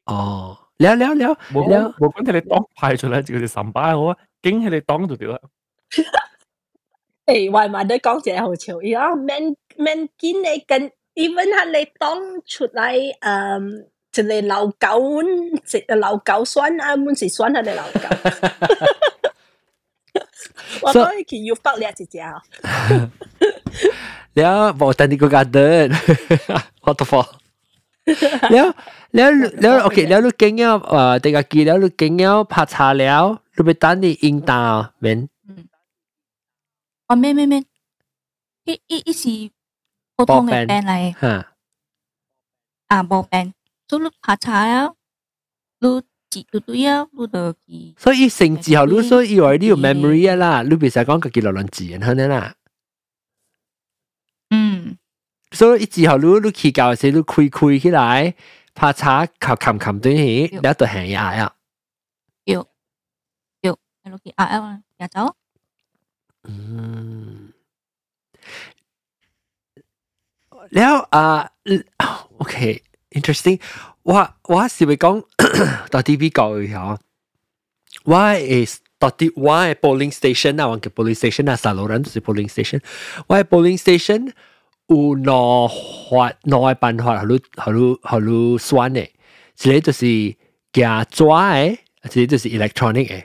[0.06, 5.38] 哦，了了了，冇了冇关系你当派出嚟，就系神巴好啊，经起你当就对啦。
[7.26, 15.22] 诶，为埋你讲嘢好潮，而家 man man 见你跟 even 系你当出嚟，诶，就你老狗，
[15.64, 18.00] 食老狗酸啊，满是酸系你老狗。
[20.82, 22.42] 我当然佢要北你一只啊！
[24.34, 27.26] 了，Botanical Garden，what the fuck？
[28.50, 28.74] 了
[29.10, 35.28] 了了，OK，了你经了，诶，第个记了你经了拍茶了，你咪等你应答面，
[37.10, 37.64] 哦，咩咩咩，
[38.64, 39.50] 伊伊伊是
[40.16, 41.54] 普通嘅病嚟，吓，
[42.88, 43.52] 啊无病，
[43.88, 44.92] 所以你拍茶啊，
[45.80, 52.54] 你治对对啊，你就去，所以成之后你所以以为你有 memory 啦，你别使讲自己乱乱字，可能啦。
[54.50, 54.98] 嗯，
[55.52, 58.34] 所以之后你你去教时，你开开起来，
[58.74, 61.54] 拍茶靠冚冚对起，你就行下啊。
[62.44, 62.66] 要
[63.60, 65.36] 要，你落去啊啊，也走，
[66.48, 66.50] 嗯，
[70.76, 71.24] แล้วอ่า
[72.36, 72.54] โอเค
[73.16, 73.58] interesting
[74.10, 75.06] ว่าว่าสิไป讲
[75.92, 76.78] ตอนที่พี่讲嘅嗬
[78.12, 78.24] ว่า
[78.58, 82.80] is ตอนที่ว่า polling station 啊，我叫 polling station 啊，沙罗人就是 polling station
[83.28, 84.20] ว่า polling station
[84.88, 85.28] 有两
[86.08, 86.10] 法
[86.50, 88.30] 两个办法，好你好你好你
[88.66, 89.10] 选嘅，
[89.62, 90.04] 一个就是
[90.72, 91.78] 夹纸嘅，
[92.14, 93.24] 一个就是 electronic 嘅。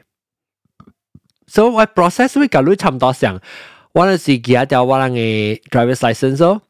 [1.47, 3.41] So 我 process 會甲你差唔多像，
[3.93, 6.63] 我嗰時記掉我人嘅 driver's license 咯。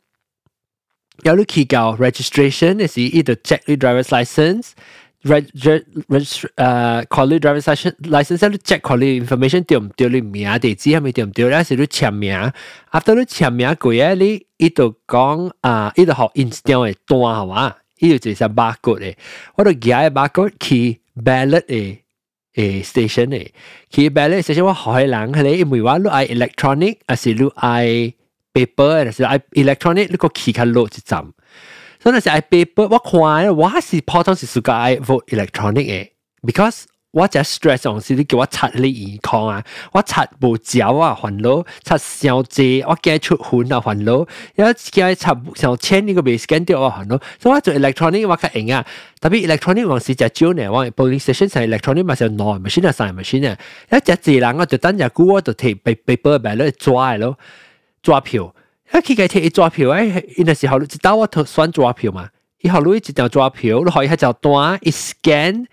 [1.23, 4.73] 有你去到 registration 嘅時，伊就 check the driver's license
[5.25, 5.85] reg reg
[6.57, 11.65] 誒 quality driver license license 你 check quality information 對唔對你名地址係咪對唔對咧？
[11.65, 12.53] 是你簽名
[12.93, 17.75] ，after 你簽名過啊，你伊度講啊，伊度學 install 嘅單係嘛？
[17.99, 19.15] 伊度就係 barcode 嘅，
[19.57, 21.99] 我度寄嘅 barcode 去 ballot 嘅
[22.57, 23.43] a station a
[23.93, 28.15] ki ballet station wa hoi lang hale imwi wa lu ai electronic asilu ai
[28.55, 31.33] paper asilu ai electronic lu ko ki kan lo chi cham
[32.03, 35.87] so na si ai paper wa kwai wa si potong si suka ai vote electronic
[35.99, 36.01] a
[36.49, 36.79] because
[37.17, 48.87] 我只 stress 上是你叫我刷你健康啊，我刷無照啊煩惱，刷小濟我驚出款啊煩惱，有驚刷上千呢個未 scan 掉啊煩惱，所以我做 electronic 我較用啊，
[49.19, 53.57] 特別 electronic 往時只招呢，我 polling station 係 electronic 嘛係 non machine 啊使 machine 啊，
[53.91, 57.39] 一隻字人我就等隻股我就貼 paper 嚟攞抓咯，
[58.03, 58.55] 抓票。
[58.91, 62.29] 啊，佢嘅貼抓票誒，因時候你知道我選抓票嘛？
[62.61, 65.67] 以後你一條抓票，你可以喺就單一 scan，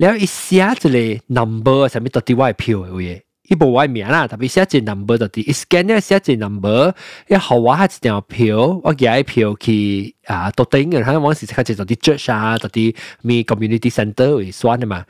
[0.00, 6.94] 然后一下子嘞，number 什么到底外票诶，喂，一部外面啦，特别下子 number 到底，一 scan 那下子 number，
[7.28, 15.04] 一号我下是点票，我寄一票去啊，到底银行往时才接到底 judge 啊，到底咪 community center 算的嘛。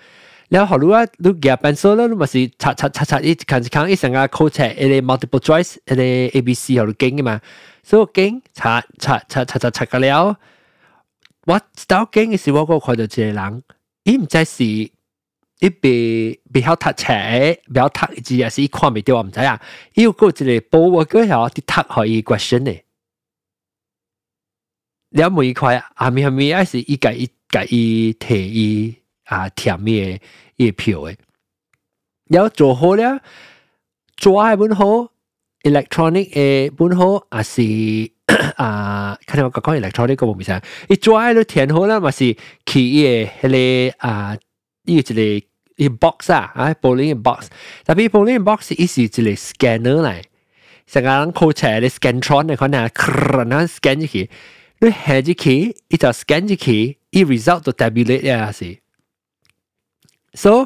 [0.48, 7.40] 然后，如果你加班收了，你嘛是查查查查，一看一看一上个考测，一个 multiple choice，一个 A B C，好，你跟嘛，
[7.84, 10.36] 所以跟查查查查查个了，
[11.46, 13.62] 我到跟的是我个看到一个人。
[14.04, 19.60] 伊毋知是伊别别晓读册，别晓读字，也是伊看袂着我毋知啊。
[19.94, 22.82] 伊有过一个保我过后，伫读互伊 question。
[25.10, 30.18] 了每一块阿咪阿咪，还是伊家己家己摕伊啊填伊
[30.58, 31.18] 诶票诶。
[32.26, 33.20] 了做好了，
[34.16, 35.12] 做还问好。
[35.62, 38.08] electronic a bún hô à sì
[38.56, 41.86] à cái này có cái electronic cái bộ mình sao ít trái nó thiền hô
[41.86, 42.34] là mà sì
[42.66, 43.02] khi
[43.42, 44.36] cái cái à
[44.86, 45.40] cái cái
[45.78, 47.50] cái box à à bowling box
[47.86, 50.22] đặc biệt bowling box is cái cái scanner này
[50.86, 54.26] sekarang kau cari scantron này con nào kerana scan như khi
[54.80, 58.76] nó hẹn như khi ít scan như khi ít result to tabulate là gì
[60.34, 60.64] so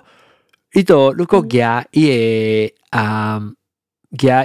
[0.75, 3.39] ít đó lúc có gà ít à
[4.23, 4.45] gà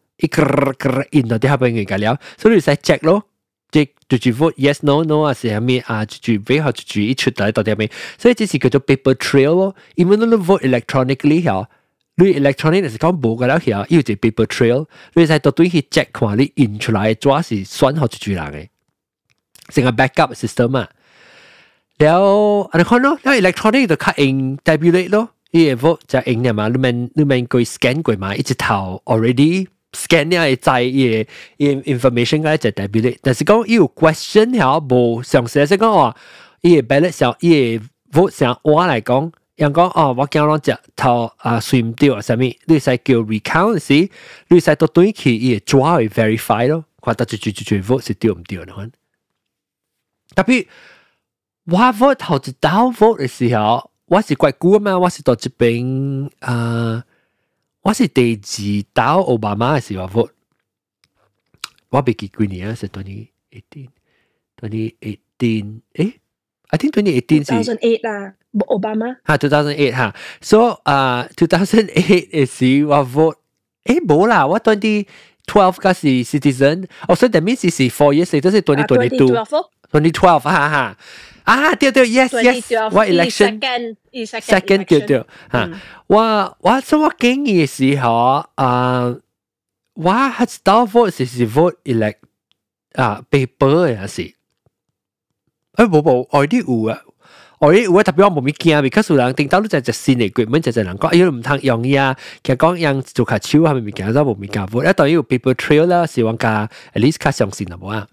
[0.20, 0.42] 一个
[0.78, 3.24] 个印到啲下边嘅㗎了，所以你使 check 咯，
[3.70, 11.68] check 住住 vote yes no no 啊，系咩啊，住住 vote 后住住一出嚟到啲咩，所以这是叫做 paper trail 咯，因为你 vote electronically 吓，
[12.16, 18.68] 你 electronic 系讲冇㗎啦吓，要就 paper trail，你使到对去 check 看你印出来抓是选好住住人嘅，
[19.74, 20.88] 成个 backup system 啊，
[21.98, 25.30] แล้วอันนั้น咯，แล้ว electronic 就较用 tabulate 咯。
[25.52, 36.16] 伊个 vote 就用嘅嘛，你们你们佢 scan 过嘛，一直头 already scan 呢系在伊个 information 嗰只代表咧，但是讲伊有 question 条无详细，即讲话
[36.62, 37.84] 伊个 ballot 上伊个
[38.20, 42.38] vote 上我嚟讲，人讲哦，我惊攞只头啊算唔掉啊，啥物？
[42.38, 44.10] 你使叫 recount 时，
[44.48, 48.90] 你使到对去伊个抓去 verify 咯，看到最最最最 vote 是掉唔掉嘅，
[50.34, 50.66] 特别
[51.66, 53.90] 我 vote 头一道 vote 嘅时候。
[54.08, 57.04] 我是怪久嘛，我是到这边啊、呃，
[57.82, 60.30] 我是第二到奥巴马嘅时候 vote，
[61.90, 63.88] 我未记几年啊，是 twenty eighteen
[64.60, 66.14] twenty eighteen，诶，
[66.68, 71.86] I think twenty eighteen 是 two thousand eight 啦，奥巴马吓 two thousand eight 吓，so 啊 two thousand
[71.94, 73.36] eight 嘅时我 vote，
[73.84, 75.06] 诶冇啦，我 twenty
[75.46, 80.98] twelve 嗰时 citizen，哦，所以 that means 是 four years later 是 twenty twenty two，twenty twelve 哈哈。
[81.44, 83.60] 啊，对对，yes yes，我 election
[84.10, 85.70] second 对对吓，
[86.08, 89.14] 我我做我经验嘅时候啊，
[89.94, 92.16] 我系知道 vote 是是 vote elect
[92.94, 94.32] 啊 paper 嘅是，诶
[95.88, 97.00] 冇冇，我啲有啊，
[97.60, 108.08] 我啲有啊，特别我冇咩惊，because 有人听到都就系新嘅 equipment 就系人讲，哎呀唔通用呀，其实讲样做下手系咪咪惊都冇咩惊 vote，一当然有 paper trail 啦，是往加 at least 较相信啦冇啊。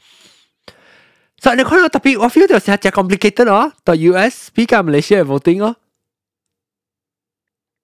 [1.41, 3.71] So ni kono tapi wa feel tu sihat complicated oh.
[3.85, 5.75] To US 比较 Malaysia voting oh.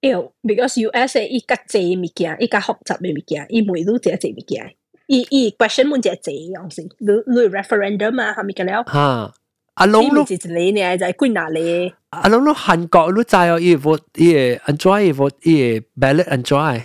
[0.01, 4.75] 有，because US 嘅伊较济物件，伊较复杂嘅物件，伊每路只济物件，
[5.07, 8.83] 伊伊 question 问只济样先，你你 referendum 啊，系咪嘅了？
[8.83, 9.33] 哈，
[9.73, 11.93] 阿龙都是你呢，就系归哪里？
[12.11, 16.83] 阿龙都韩国都知哦，伊个伊个 enjoy 伊个伊个 ballad enjoy，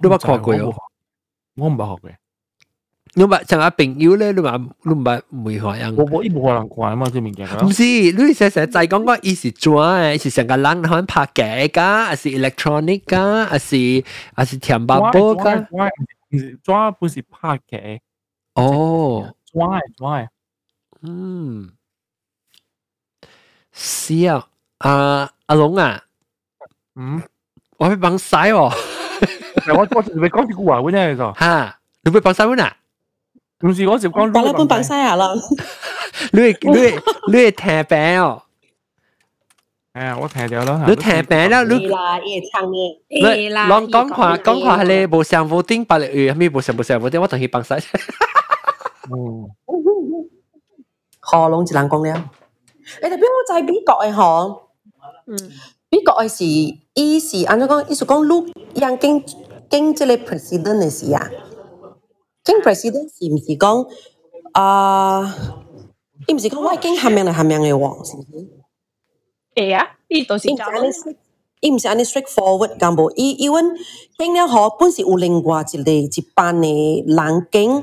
[0.00, 0.72] 你冇看过哦？
[1.56, 2.14] 我唔捌学嘅。
[3.14, 5.96] 你咪像阿朋友咧，你话你唔系唔会学人。
[5.96, 7.48] 我我一冇可能看嘛，即物件。
[7.64, 14.04] 唔是，你成成就系讲讲伊是转，是成个人可能拍嘅噶，还是 electronic 噶，还是
[14.36, 15.50] 还是甜白波噶。
[16.62, 17.98] 转不是拍嘅。
[18.54, 20.28] 哦，转转。
[21.00, 21.70] 嗯，
[23.72, 24.46] 是啊，
[24.78, 26.02] 阿阿龙啊，
[26.94, 27.22] 嗯，
[27.78, 28.54] 我去帮晒喎。
[28.56, 32.76] 我我你讲啲句话，我真系就吓，你去帮晒我啊？
[33.66, 35.32] 唔是我就讲，巴拉半帮晒啊啦。
[36.32, 36.80] 你你
[37.32, 38.42] 你系听饼哦。
[39.94, 40.84] 系啊，我听咗啦。
[40.86, 42.98] 你听饼啦，你啦，伊会唱嘅。
[43.08, 47.76] 你拢讲看讲看系你无上无顶，白日语，咩无上无上无顶，我同佢帮晒。
[49.10, 49.48] 嗯。
[51.20, 52.24] 河龙一人讲了，
[53.02, 54.62] 你哋边个在美国嘅河？
[55.26, 55.36] 嗯，
[55.90, 56.44] 美国嘅是，
[56.94, 57.84] 伊是安怎讲？
[57.88, 59.24] 伊是讲录样经
[59.68, 61.28] 经即个 president 嘅事啊。
[62.43, 63.87] 經 president 是唔是講
[64.53, 65.35] 啊？
[66.27, 68.47] 伊唔是講我經下面嚟下面嘅喎，是唔是？
[69.55, 71.15] 係啊，呢度是咁。
[71.61, 73.63] 伊唔是安尼 straightforward 咁無，伊伊阮
[74.17, 77.77] 經了河本是有另外一個一班嘅人經。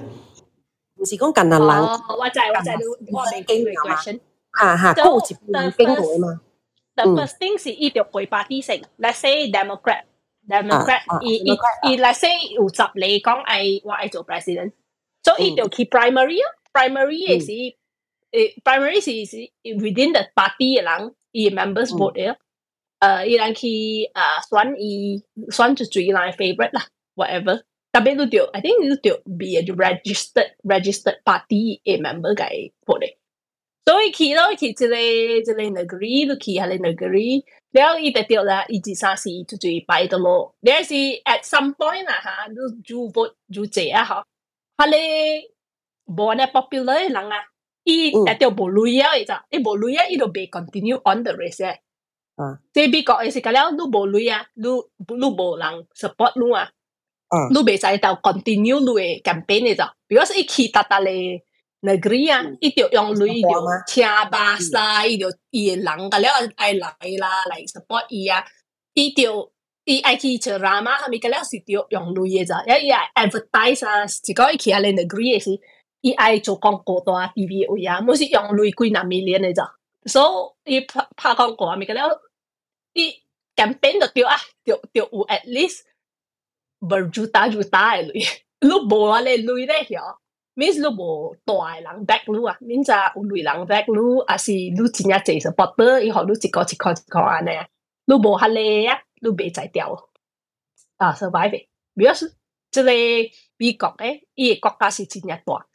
[0.96, 2.70] 唔是講近人人，哦，我知我知，
[3.10, 4.20] 我明經 question。
[4.58, 6.40] 嚇嚇，嗰個一班經過嘛。
[6.94, 10.02] The first thing 是伊條規劃啲成，let's say Democrat。
[10.49, 11.51] Democrat，伊伊
[11.83, 14.71] 伊，let's say 有十嚟讲爱我爱做 president，
[15.23, 17.51] 所以伊条去 primary 啊，primary 嘅是
[18.31, 22.35] 诶 primary 是是 within the party 嘅人，伊 members vote 嘅，
[22.99, 24.11] 诶伊人去诶
[24.49, 27.63] 选伊选就最难 favorite 啦，whatever。
[27.91, 33.15] 特别都掉，I think 都掉 be a registered registered party a member 嘅 vote 嘅。
[33.85, 36.67] 所以去咯，去一个一个 negeri，都去下
[37.72, 40.54] 你要一直掉啦，一直三四就最摆的咯。
[40.60, 40.94] 你是
[41.24, 44.26] at some point 啊哈，都就不就这啊哈。
[44.76, 45.50] 他嘞，
[46.06, 47.36] 无那 popular 的人啊，
[47.84, 51.80] 伊一掉不累啊，伊就伊不累啊，伊就别 continue on the race 诶。
[52.36, 56.68] 啊，这边讲也是讲了，你不累啊，你你无人 support 你啊，
[57.52, 61.44] 你别在到 continue 你的 campaign 呢就，比如说伊起哒大嘞。
[61.82, 68.44] Negeri 啊，伊就用類就車巴士啦，伊就伊人噶了爱来啦，来 support 伊啊，
[68.92, 69.50] 伊就
[69.84, 75.58] 伊爱去做啦嘛，係咪噶了是就用類嘅咋，因為伊愛 advertise 啊，是講伊去下嚟 negeri 嘅是，
[76.02, 79.72] 伊爱做广告多啊，TV 位啊，冇是用類幾廿 million 嘅咋，
[80.04, 82.20] 所以伊拍拍廣告啊，咪噶了，
[82.92, 83.14] 伊
[83.56, 85.80] campaign 就掉啊，丢丢有 at least
[86.80, 90.19] berjuta juta 嘅類，你冇啊你類咧曉。
[90.60, 97.66] means 你无大人 back 你啊明早有女人 back 你，啊是你真正做是不得以后你一个一个一个安尼啊，
[98.04, 99.96] 你无哈累啊，你袂再掉
[100.98, 101.66] 啊，survive。
[101.94, 102.28] 比如说，
[102.70, 102.90] 即个
[103.56, 105.66] 美国诶，伊个国家是真正大，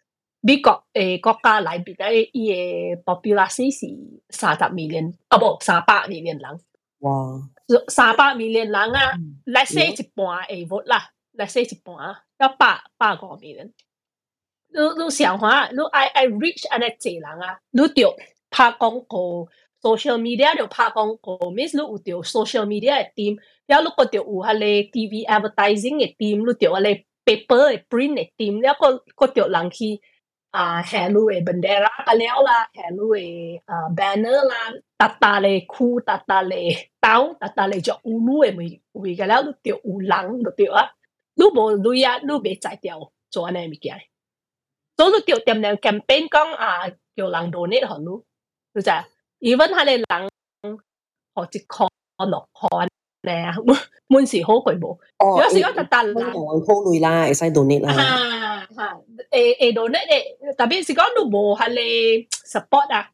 [0.41, 3.87] 美国诶国家内边诶，伊个 population 是
[4.29, 6.59] 三十 million，啊不，三百 million 人。
[6.99, 7.41] 哇！
[7.89, 11.95] 三百 million 人啊，来、说、一半诶唔啦，来说一半，
[12.37, 13.71] 要百百个 million。
[14.75, 18.13] 你你想下，你愛愛 reach 安尼濟人啊，你着
[18.49, 19.47] 拍廣告
[19.81, 28.29] ，social media 着拍廣告，means 你有着 social media 嘅 team，了你個着有迄個 TV advertising 嘅 team，你着迄個 paper 嘅 print 嘅
[28.37, 30.01] team，了個個着人去
[30.51, 34.55] 啊，下你嘅 bendera 個了啦，下你嘅啊 banner 啦，
[34.97, 40.91] 搭搭咧褲，搭搭咧刀，搭搭咧着有你嘅位位個了，你着有人就着啊，
[41.35, 43.95] 你無類啊，你袂在掉做安尼物件。
[44.96, 48.22] 所以叫点样 campaign 讲啊，叫人 donate 好咯，
[48.74, 49.04] 就系
[49.40, 50.30] even 系你人
[51.34, 51.88] 学一块
[52.28, 52.88] 落汗
[53.22, 53.44] 咧，
[54.08, 54.92] 满时好佢冇。
[55.18, 57.92] 哦，有时我就得人好累啦，会使 donate 啦。
[57.94, 58.94] 啊啊，
[59.30, 63.10] 诶诶 donate 诶，特别是讲你冇系你 support 啊，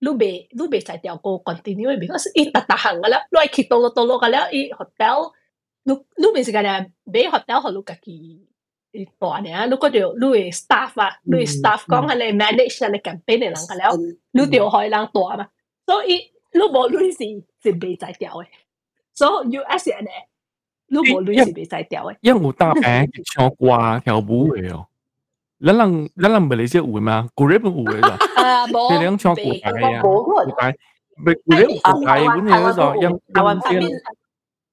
[0.00, 3.62] 你未你未使掉个 continue，because 伊特特行噶啦，你系去
[8.92, 9.08] 到到到噶啦，伊 hotel，你你未是个咧，俾 hotel 好你自己。
[9.18, 13.96] 大呢，你嗰条你嘅 staff 啊，你 staff 讲系你 manage 你 campaign 嘅人㗎了，
[14.32, 15.48] 你条海人大嘛，
[15.86, 17.18] 所以你冇女是
[17.62, 18.46] 是未在掉嘅，
[19.14, 20.12] 所以 US 人咧，
[20.88, 22.16] 你冇女是未在掉嘅。
[22.20, 24.86] 因为有大饼唱歌跳舞嘅哦，
[25.64, 27.28] 咱人咱人唔系你识会嘛？
[27.34, 28.08] 古日本有嘅咋？
[28.42, 30.22] 啊冇，你两唱古牌啊，古
[30.58, 30.70] 牌，
[31.16, 33.02] 唔系古日古牌本嚟嗰个，因
[33.80, 33.90] 因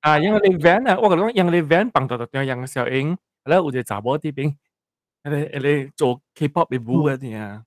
[0.02, 3.18] 啊，因为你 van 啊，我觉得因为你 van bằng 到到样小英。
[3.45, 4.57] 係咯，有一個查某佇邊，
[5.23, 7.65] 迄個迄個做 K-pop 嘅舞嘅聽，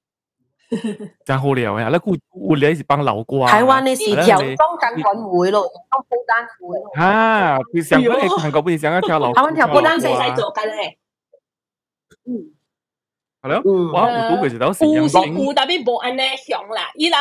[1.25, 1.83] 真好料嘅。
[1.83, 2.15] 啊，那古
[2.49, 3.45] 有咧是幫老歌。
[3.47, 5.61] 台灣嘅是跳中港管會咯，
[5.91, 6.91] 中孤單會咯。
[6.95, 9.33] 啊，佢上嗰啲韓國不是上嗰跳老。
[9.33, 10.97] 台灣跳孤單細細做緊嘅。
[12.25, 12.53] 嗯。
[13.41, 13.61] 係咯，
[13.93, 15.25] 我有拄過一道是陽光。
[15.45, 17.17] 有特別無安尼響啦，伊人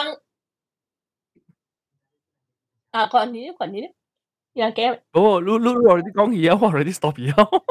[2.90, 3.80] 啊，講你講你，
[4.60, 4.92] 人家。
[5.12, 7.62] 哦，如如如果你講嘢，我 already stop 咗。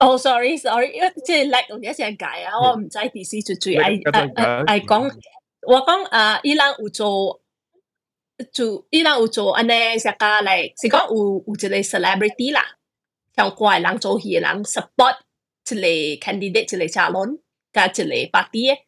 [0.00, 5.10] 哦，sorry，sorry，因为即系 like 我一成解啊，我唔知啲事最最系系系讲，
[5.66, 7.40] 我讲啊，伊人有做
[8.52, 12.62] 做，伊人有做安尼食家嚟，是讲有有一个 celebrity 啦，
[13.34, 15.16] 像怪人做戏人 support
[15.70, 17.38] 一个 candidate 一个 salon，
[17.72, 18.78] 加一个 party 嘅，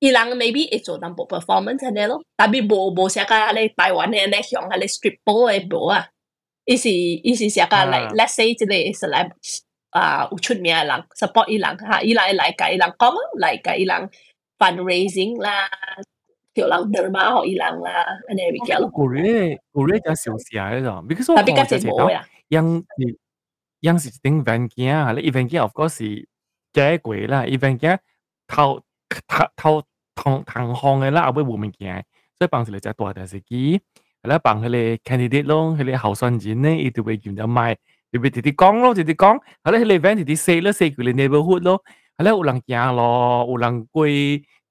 [0.00, 6.06] 伊人 maybe 会做淡薄 performance 安尼咯，但系无无食家咧台湾嘅咧像系咧 strip ball 嘅无啊，
[6.66, 9.60] 伊是伊是食家嚟，let's say 一个 celebrity。
[9.92, 14.10] 啊有出名嘅人 support 伊人吓，伊人嚟甲伊人讲嚟甲伊人
[14.58, 15.68] fundraising 啦，
[16.52, 18.88] 叫人 derma 互伊人啦，安尼物件咯。
[18.90, 23.18] 古咧古咧就小事啊，嗰种，because 我特别较节目呀，样是
[23.80, 26.28] 样是顶 event 件啊，你 event 件 of course 是
[26.72, 27.98] 假贵啦，event 件
[28.46, 28.82] 头
[29.26, 29.82] 头头
[30.14, 32.04] 同同行嘅啦，后尾冇物件，
[32.38, 33.80] 所以帮住你只大电视机，
[34.22, 37.76] 系啦，帮佢哋 candidate 咯，佢哋候选人咧，伊就会叫咗卖。
[38.12, 41.82] 特别直直讲咯，直直讲，系咧，你 event 直直 say 咯，say 佢哋 neighborhood 咯，
[42.16, 44.06] 系咧，有人行咯，有人过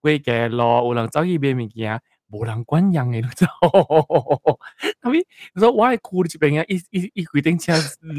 [0.02, 2.02] 过街咯，有人走去买物件，
[2.32, 4.60] 冇人管人嘅咯，
[5.02, 5.20] 咁咪，
[5.56, 7.74] 所以我系酷呢边啊，一一一规定车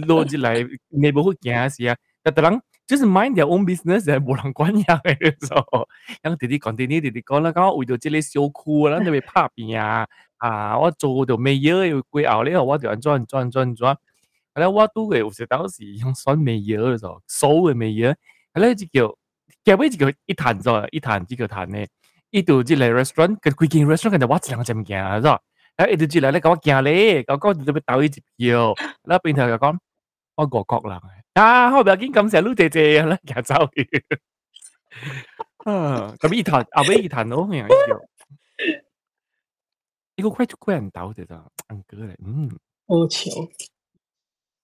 [0.07, 5.59] 落入来 neighborhood 行时啊，但系人就是 mind their own business，系冇人管人嘅，所
[6.23, 10.07] 以，咁直直讲，直直直直讲啦，讲为咗这个小区啦，你咪拍片啊，
[10.39, 13.95] 啊，我做到未嘢要贵后咧，我就安转转转转。
[13.95, 13.97] 系
[14.62, 18.16] 啦，我都嘅有時當時用選美嘢嘅時候，數嘅美嘢，
[18.54, 19.18] 係啦，就叫
[19.64, 21.88] 叫咩就叫一壇咗，一壇只叫壇咧，
[22.30, 25.42] 一度即係 restaurant，佢佢間 restaurant 就我一兩隻物件，係咯，
[25.78, 28.74] 誒一度即係咧，講我行咧，講講就要倒一隻票，
[29.04, 29.78] 然後邊頭就講
[30.36, 31.00] 我外國人
[31.34, 33.90] 啊，我唔要緊咁成路姐姐啦，行走去，
[35.66, 38.00] 啊，咁一壇後尾一壇咯，樣叫，
[40.16, 42.50] 呢個快就快人倒嘅咋，安哥咧，嗯，
[42.88, 43.30] 好潮。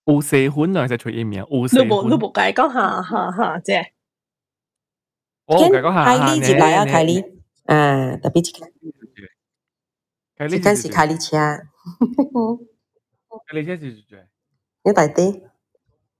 [0.08, 1.44] 有四款啊，就出一名。
[1.50, 1.88] 有四款。
[1.88, 3.86] 你冇你冇解讲下下下啫。
[5.46, 6.30] 我解讲下下呢。
[6.30, 7.20] 凯莉入来啊，凯莉。
[7.64, 8.66] 啊，特别一个。
[10.36, 10.58] 凯莉。
[10.58, 11.36] 这是凯莉车。
[13.46, 14.16] 凯莉车是住。
[14.84, 15.42] 你大啲。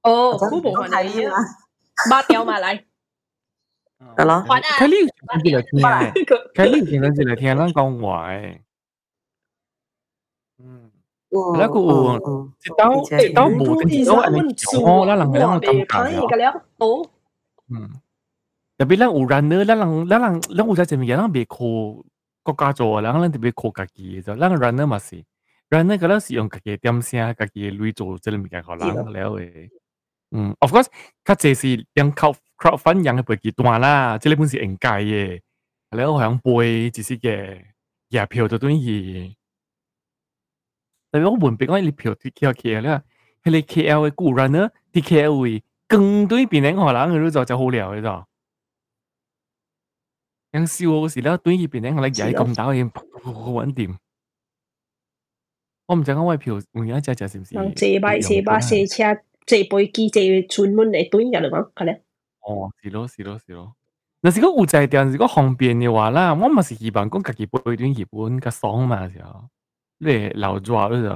[0.03, 1.37] 哦，好部分系啊。
[2.11, 2.85] 抹掉埋嚟。
[4.17, 4.45] 系咯。
[4.49, 5.81] 凯莉上次嚟听，
[6.55, 8.41] 凯莉上次嚟听咱讲话诶。
[8.41, 8.61] 嗯。
[11.58, 11.82] แล้วกู
[12.64, 14.36] ติเต้าติเต้าบูติเต้าอะไร
[14.84, 15.98] โอ้แล้วหลังแล้วกำกั
[16.36, 16.90] บแล้วโอ้
[18.76, 21.58] แต่เป็นเรื่องอุรันเนอร์แล้วหลังแล้วหลังแล้วอุจาจะมีอย่างเบโค
[22.46, 25.20] ก็กาโจแล้วหลังจะเบโคกากีจแล้วรันเนอร์มาสิ
[25.74, 29.42] รันเนอร์ก็แล้วสิยองกาเกเตียมเสียกาเกลุยโจจะเริ่มีการขอหลังแล้วเอ
[30.34, 30.90] อืม of course
[31.26, 31.70] ถ้าเจสิ
[32.00, 34.96] ยังเข้า crowd fund ยังเปิดกี่ตัวล่ะจะเล่นพุ่นสิเองไก่
[35.96, 37.28] แล้วหางปวยจิสิแก
[38.14, 38.82] อย่าเพียวตัวตัวนี้
[41.13, 43.03] 系我门别我你票啲 K K 咧，
[43.43, 48.27] 系你 K L 嘅固然呢，啲 K L 会更对边人可能佢都就好料嘅咋。
[50.53, 52.91] 样笑嗰时咧，对于边人可能曳咁打嘅，
[53.23, 53.97] 好稳掂。
[55.87, 57.73] 我唔知讲我票换一只只是唔是？
[57.75, 59.05] 借摆借把借车
[59.47, 62.03] 借飞机借专门嚟对人嚟讲，系咧。
[62.41, 63.75] 哦，是咯是咯是咯。
[64.23, 69.49] 嗱，如果有在店，如果方便嘅话啦，我咪是希望讲家己背段日本嘅爽嘛时候。
[70.00, 71.10] 你留住嗰就，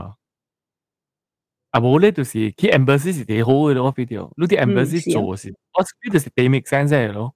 [1.72, 7.34] 啊冇咧就是去 embassy 是幾好嘅咯，video，你啲 embassy 做是，我呢就是幾 make sense 嘅咯。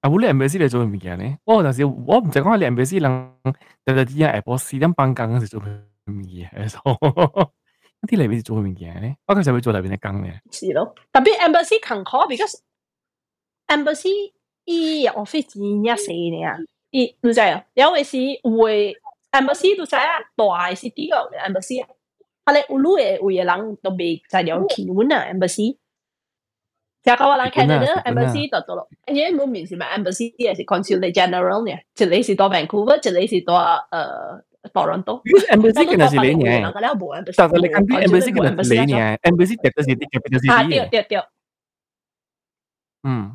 [0.00, 3.34] 啊冇你 embassy 嚟做物件咧，我但是我唔知講你 embassy 人，
[3.84, 5.64] 特特啲啊 Apple 四點半工是做物
[6.10, 6.48] 嘢，
[8.08, 10.34] 啲裏邊做物件咧，我其實會做裏邊嘅工嘅。
[10.50, 12.58] 是咯，特別 embassy 勤考，because
[13.68, 14.32] embassy
[14.64, 16.10] 伊 office 真係細
[16.58, 18.96] 呢，伊唔知啊，有時會。
[19.32, 21.86] embassy tu saya đại city có embassy à
[22.46, 25.74] hay là ulu e u lang to be sai điều ki un à embassy
[27.06, 28.86] Dạ có là Canada embassy đó đó.
[29.06, 31.82] Anh nhớ muốn mình mà embassy là consulate general nè.
[31.94, 33.88] Chỉ lấy gì đó Vancouver, chỉ lấy gì đó
[34.74, 35.20] Toronto.
[35.48, 36.70] Embassy kena sila niya.
[37.36, 39.18] Tak boleh ambil embassy kena sila niya.
[39.22, 40.54] Embassy capital city capital city.
[40.54, 41.24] Ah, tiap tiap tiap.
[43.02, 43.34] Hmm.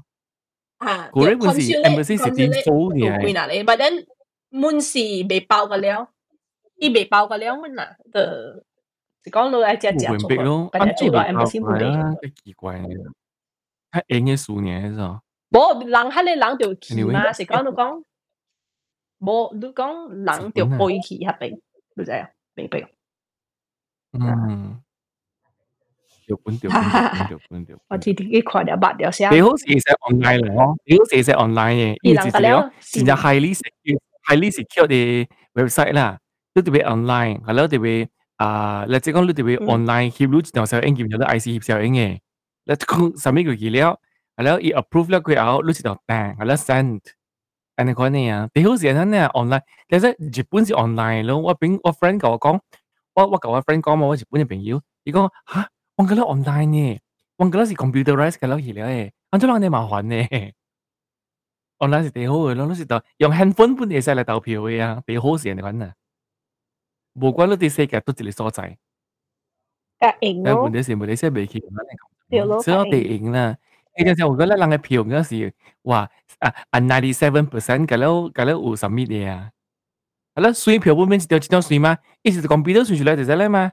[0.79, 3.19] Ah, correct pun si embassy city Seoul niya.
[3.67, 4.07] But then
[4.56, 4.98] 满是
[5.28, 6.08] 未爆嘅了，
[6.76, 8.20] 伊未爆嘅了满啦，就
[9.22, 13.12] 就讲到一只只做咯，跟住做到 M 先冇啊，几奇怪嘅，
[13.90, 15.20] 太硬嘅数年系
[15.50, 18.02] 冇人喺你人条旗 Anyway 嘛，是讲你讲，
[19.20, 21.60] 冇你讲人条背旗合并，
[21.96, 22.30] 你知啊？
[22.54, 22.88] 明白？
[24.12, 24.82] 嗯，
[26.26, 27.78] 条本条本条本条本条。
[27.88, 29.30] 我自己看了八条先。
[29.30, 33.98] 几好时写 online 嚟咯，几好时写 online 嘅，因为自己咯，现在 highly secure
[34.28, 36.18] highly secure 嘅 website 啦，
[36.54, 42.18] 都特别 online，系咯特别啊，你即讲你特别 online 协助就时候应验咗啲 IC 协效应嘅，
[42.64, 44.00] 你讲什么个资料，
[44.36, 47.00] 系咯，伊 approve 咗佢后，你就订，系咯 send，
[47.76, 52.60] 安尼款呢啊，几好时阵呢 online，但系日本是 online 咯，我边我 friend 同我讲，
[53.14, 56.98] 我我同我 friend 讲嘛，我日本嘅朋友，伊讲吓，我觉得 online 呢。
[57.38, 60.14] 我觉得是 computerized 嘅咯，而家诶，安怎人哋麻烦呢
[61.78, 65.94] ？online 是最好嘅咯，你是到用 handphone 本嚟使嚟投票嘅啊，最好是人哋讲啊。
[67.14, 68.78] 无关你啲世界都一个所在，
[70.00, 71.68] 甲赢咯但问，题是问题是未去咁
[72.30, 73.56] 对咯样，所以我哋赢啦。
[73.98, 75.52] 你就系我觉得人嘅票嗰时，
[75.82, 79.50] 哇啊啊 ninety seven percent 嘅咯，嘅咯有什么嘢啊？
[80.34, 83.70] 系咯，选票本面是条一张选嘛，意思系 computer 选出来就系咧嘛。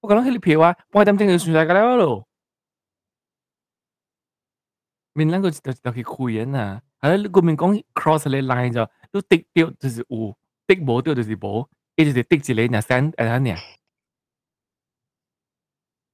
[0.00, 2.26] 我讲嗰啲票啊，半点钟就选出来嘅啦咯。
[5.12, 6.52] 面两个就就去开人
[6.99, 10.35] 係啦，國民講 cross 啲 line 就，都滴掉就是烏，
[10.67, 13.53] 滴冇掉就是冇，跟住就滴住嚟，然後 send 誒下你，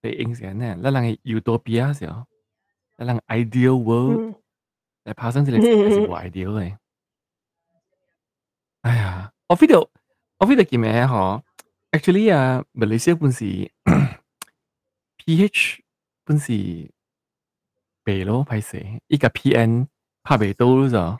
[0.02, 2.26] 嚟影相咧，嗱嗱係 utopia 先，嗱
[2.98, 4.36] 嗱 ideal world，
[5.04, 6.78] 但發生事嚟係冇 ideal 嘅。
[8.82, 9.80] 哎呀，我覺得
[10.38, 11.44] 我覺得幾咩下呵
[11.92, 13.72] ，actually 啊，biology 本身係
[15.18, 15.80] ph
[16.24, 16.92] 本身係
[18.04, 19.88] 肥咯，偏斜，依個 pn。
[20.25, 21.19] 拍袂到咯就，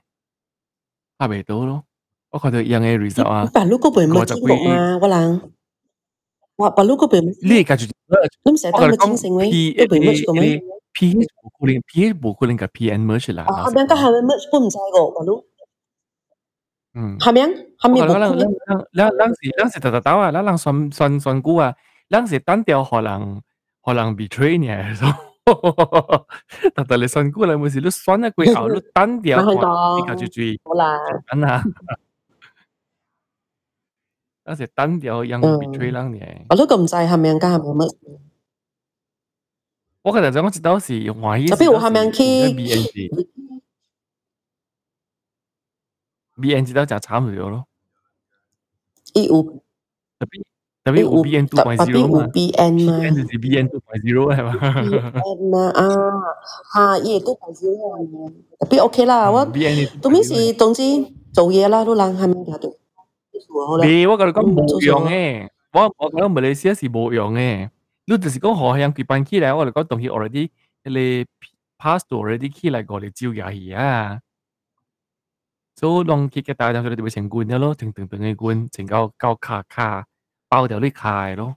[1.19, 1.85] 拍袂到咯。
[2.31, 5.53] 我看到样嘅 result 啊，白鹿嗰边冇节目嘛，我人，
[6.57, 7.87] 哇，白鹿嗰边，你家住，
[8.45, 10.63] 你唔使当佢清醒喂，嗰边 merge 个咩？
[10.93, 13.45] PH 冇可能，PH 冇可能个 PN merge 啦。
[13.49, 15.45] 啊，后面个后面 merge 都唔知个，白鹿，
[16.95, 17.49] 嗯，后面
[17.79, 18.39] 后面冇可能，
[18.95, 21.75] 咱咱是咱是特特斗啊，咱人算算算估啊，
[22.09, 23.43] 咱是单调可能
[23.85, 24.95] 可能 betray 呢，
[25.46, 29.52] 特特你信过来，冇事都酸一个口，都单调，你
[30.18, 30.60] 继续追，
[31.30, 31.64] 等下，
[34.44, 36.20] 嗰只单调又唔俾追啦，你。
[36.50, 37.78] 我老咁在下面加下面，
[40.02, 41.46] 我今日我知道是怀疑。
[41.48, 43.16] 特别我下面去，B N G，B
[46.56, 47.68] N G 都就差唔多咯，
[49.14, 49.64] 一五。
[50.20, 50.44] 特别。
[50.85, 53.81] 特别有 B N two point 特别 zero 嘛有 B N 嘛，B N 就是 B N two
[53.81, 54.53] point zero 系嘛，
[54.83, 55.85] B N 嘛啊，
[56.75, 60.83] 吓，伊都系少嘅，特别 OK 啦，我，B N 到尾是总之
[61.33, 62.75] 做嘢啦，都人系咪㗎？
[63.67, 67.69] 好啦，你我觉得讲冇用嘅，我我觉得马来西亚是冇用嘅，
[68.07, 70.49] 你就是讲好像举办起来，我哋讲东西 already
[70.85, 71.27] 你
[71.79, 74.21] pass 到 already 起来过嚟招嘢去啊。
[75.77, 80.07] 所以当佢嘅大量佢哋会成罐嘅咯，成成成嘅罐，成够够卡卡
[80.55, 81.57] 包掉啲卡嘅咯，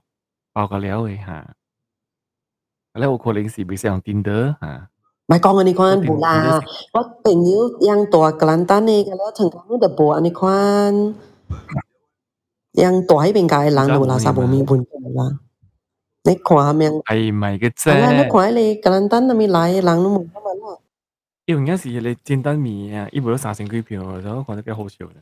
[0.52, 1.54] 包个料嘅吓。
[2.94, 4.88] 咧有可能是未使用电的吓。
[5.26, 6.60] 咪讲安尼款无啦，
[6.92, 10.94] 我朋友养大格兰丹嘅，了成功就无安尼款，
[12.74, 14.78] 养大迄边界人就垃圾无面本
[15.14, 15.38] 啦。
[16.26, 18.30] 你看下面，系咪嘅系啦，你啫？
[18.32, 20.78] 看你格兰丹那边来嘅人都冇乜问啦。
[21.46, 25.14] 因为有时你煎蛋面啊，一部都三千几票，我觉得几好笑嘅。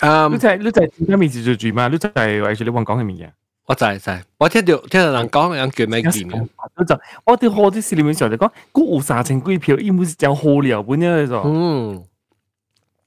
[0.00, 1.88] 嗯你，就系你就系煎蛋面自助住嘛？
[1.88, 3.30] 你就系为住你讲讲嘅物嘢。
[3.66, 12.04] 我知知，我听到听到人讲人叫咩有剑嘅，我就我哋好啲市里面时候就讲，嗰有三千几票，伊唔是讲好料本嘅就，嗯，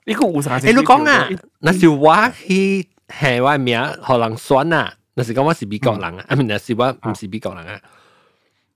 [0.05, 0.97] 呢个有三诶，你千几票。
[0.97, 1.29] 讲啊，
[1.59, 7.79] 那是我去下我名，互人选啊，那是讲我是美国人啊，啊，唔那是我唔是美国人啊。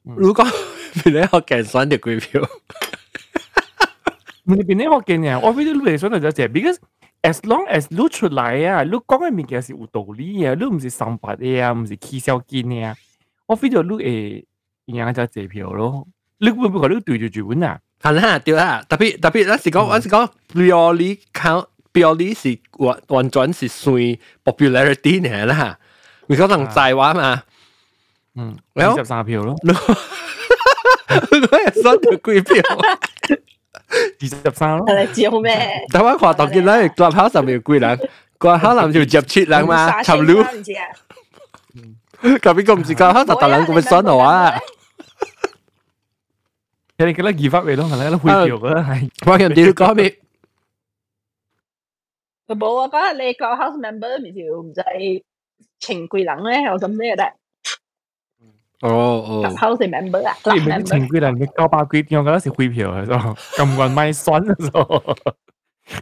[0.04, 0.44] 如果
[1.04, 2.42] 俾你学劲选就几票，
[4.44, 6.78] 你边啲学嘅嘢，我非常嚟想就系，because
[7.27, 12.97] as long as 你出來啊，你講嘅物件是有道理嘅，你唔是三八嘅啊，唔是起小金嘅啊，
[13.47, 14.47] 我 feel 到你會
[14.87, 16.07] 贏只支票咯。
[16.39, 17.79] 你會唔會講你對住住本啊？
[18.01, 23.95] 係啦，對啦，特別特別，我是講我是講 purely count purely 是完完全是算
[24.45, 25.79] popularity 嚟啦。
[26.27, 27.43] 你講人在話嘛？
[28.37, 29.57] 嗯，二十三票咯。
[29.63, 32.63] 你係三條幾票？
[34.20, 34.86] 二十三咯。
[34.88, 35.86] 系你照咩？
[35.92, 38.00] 但我看到见咧，clubhouse 上面有几人，
[38.38, 40.88] 个可能就入切人嘛，插路，唔知啊？
[42.22, 44.60] 咁边个唔是 clubhouse 就大人咁样选我啊？
[46.98, 48.10] 你哋觉得二发位咯，系咪？
[48.10, 49.10] 你会票嘅系。
[49.26, 50.18] 我人哋讲咩？
[52.48, 52.88] 冇啊！
[52.90, 55.24] 嗰日你 Clubhouse member 唔知唔知
[55.80, 57.24] 情贵人咧，有咁咩得？
[58.82, 65.16] 哦哦， Clubhouse 嘅 member 啊你，club 咪啲 member 情贵人，你交百几点嗰时汇票嘅时候，咁运卖酸嘅时候，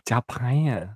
[0.06, 0.96] 假牌啊！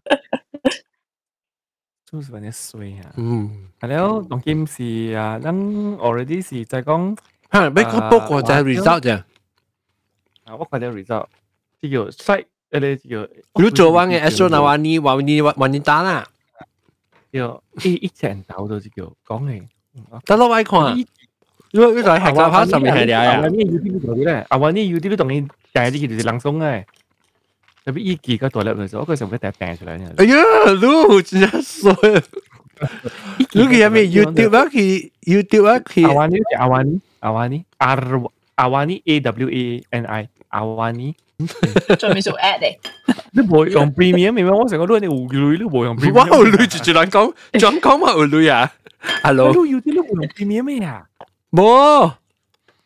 [2.05, 3.11] 就是揾啲衰啊！
[3.17, 4.83] 嗯，系咯，当今是
[5.15, 5.53] 啊，咱
[5.97, 7.17] already 是在讲
[7.51, 9.17] 吓，俾佢 book 我就系 result 啫。
[10.45, 11.25] 啊，我睇到 result，
[11.81, 12.95] 呢个 site 诶，呢
[13.55, 16.25] 个如做完嘅 Astro 那话你话你话你打啦，
[17.31, 19.61] 叫一一成豆到就叫讲嚟。
[20.25, 20.95] 得咯，我看。
[21.71, 23.23] 因为呢个系教考上面系嚟啊。
[23.31, 26.83] 阿呢 YouTube 嗰啲咧，阿呢 YouTube 同你第一啲叫做冷松嘅，
[27.85, 30.03] 特别依几个独立嘅时候，嗰时候佢第一病出嚟嘅。
[30.17, 30.43] 哎呀，
[30.81, 31.93] lu 真系衰。
[33.53, 34.65] lu 佢有咩 YouTube 啊？
[34.65, 35.79] 佢 YouTube 啊？
[35.79, 37.97] 佢阿瓦尼阿瓦尼阿瓦尼阿
[38.55, 41.15] 阿瓦尼 A W A N I 阿瓦尼。
[41.97, 42.77] 做咩做 ad 嚟？
[43.31, 44.45] 你冇用 premium 咩？
[44.45, 46.13] 我成个都系你胡女，你冇用 premium。
[46.13, 46.25] 哇！
[46.25, 48.71] 胡女住住两讲，讲讲埋胡女啊！
[49.23, 51.03] Hello，都要啲都冇用 premium 咩啊？
[51.51, 52.13] 冇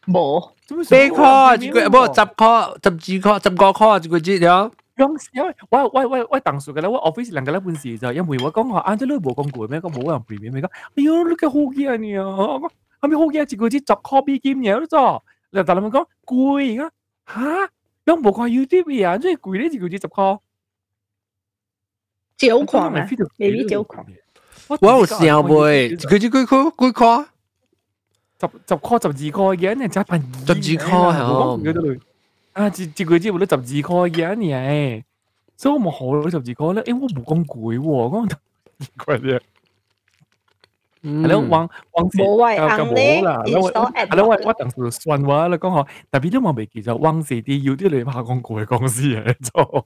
[0.06, 0.52] 冇，
[0.84, 4.72] 四块，一个冇十块，十二块，十个块，一个节了。
[4.98, 9.80] 用因为我我我我当时嘅咧，我 office 两个咧半时就因为我讲话，啊，即系你冇讲过咩？
[9.80, 10.62] 讲冇用 premium 咩？
[10.62, 12.26] 讲，哎呦，你嘅好嘢你啊！
[12.26, 12.70] 我讲
[13.02, 13.54] 系咪好嘢？
[13.54, 16.92] 一个节十 copy 兼嘢都做，你但系咪讲贵啊？
[17.28, 17.70] 吓！
[18.06, 19.18] 有冇看 YouTube 啊？
[19.20, 20.40] 最贵呢一个节十 call。
[22.38, 23.08] 照狂啊
[23.38, 24.06] 未必照狂。
[24.68, 27.26] 我有笑袂，佢只几块几块？
[28.42, 32.00] 十十块十二块嘅，你真系十二块系
[32.54, 32.68] 啊！
[32.76, 35.04] 一一个节我都十二块嘅你，
[35.56, 36.84] 所以我冇好十二块咧。
[36.84, 38.30] 诶，我冇讲贵喎，讲
[38.98, 39.40] 贵嘅。
[41.04, 43.42] 系咯，往往时冇话就硬咧啦。
[43.46, 49.86] 系咯，我我当时算话啦，讲学，特别都冇未记咗，往时啲要啲你拍广告嘅公司嘅做，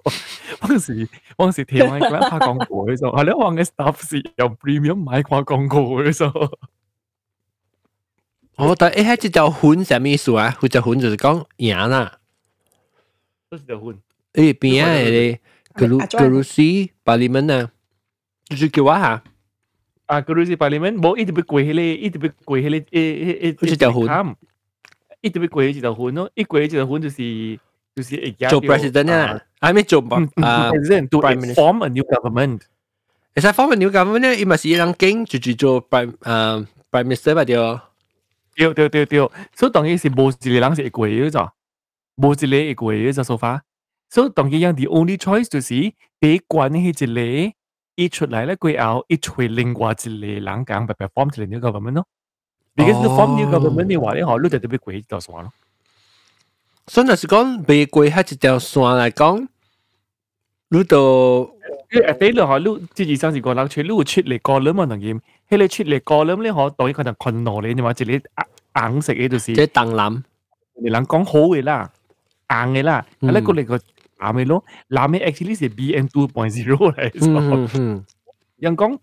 [0.61, 1.07] 往时
[1.37, 6.29] 往时台湾嗰拍广告嘅做，系咯，往嘅 staff 是用 premium 买挂广告嘅做。
[8.57, 10.55] 我但系一只就款什么意思啊？
[10.59, 12.19] 佢就款就是讲赢啦。
[13.49, 13.95] 都是条款。
[14.33, 14.93] 诶边啊？
[14.99, 15.37] 你
[15.73, 17.71] 格鲁格鲁斯巴利门啊？
[18.45, 19.23] 就是叫我吓。
[20.05, 24.35] 啊，格鲁斯巴利门冇一直被贵起嚟，一直被贵起嚟，诶诶诶，好似条款，
[25.21, 27.59] 一直被贵起条款咯，一贵起条款就是
[27.95, 29.99] 就是做 president 啊，系咪做
[30.43, 32.61] 啊 president to form a new government。
[33.33, 37.87] 其实 form a new government 咧，伊咪是一人经就就做 prime 诶 prime minister 吧掉。
[38.55, 39.19] 对对对对，
[39.55, 41.53] 所以当然是冇一个人是会贵嘅咋，
[42.17, 43.63] 冇一个会贵嘅咋说法。
[44.09, 45.69] 所以当然样 the only choice 就是
[46.19, 47.55] 第一关呢系一个。
[47.95, 52.07] 一出嚟咧，佢后一吹另外一个人讲，白白 form 一个 new government 咯。
[52.75, 55.53] because 你 form new government 嘅话咧，嗬，你就特别贵一条线咯。
[56.87, 59.47] 所以就是讲，未贵系一条线嚟讲，
[60.69, 61.54] 你就
[61.91, 65.19] 你诶俾你嗬，你之前上次讲人出，你会出嚟过两嘛同嘢，
[65.49, 68.21] 喺你出嚟过两咧，嗬，当然可能困难你，你话即系
[68.75, 69.53] 硬食嘅就是。
[69.53, 70.21] 即系当谂，
[70.81, 71.91] 你人讲好嘅啦，
[72.49, 73.79] 硬嘅啦，系咧个嚟个。
[74.21, 78.05] 啱嘅咯，南美 actually 系 BN two point zero 嚟，嗯嗯，
[78.57, 78.95] 人讲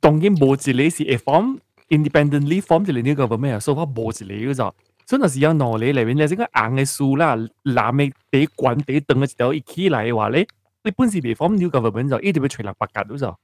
[0.00, 1.58] 当然冇一个是 form
[1.90, 4.72] independently form 一个 new government 啊，所以冇一个嘅咋，
[5.06, 10.44] 所以那是有脑力嚟边，你系个硬嘅树啦，南美第管第等嘅一条一起来嘅话咧，
[10.82, 13.36] 你本是未 form new government 就一定要吹两百格都就。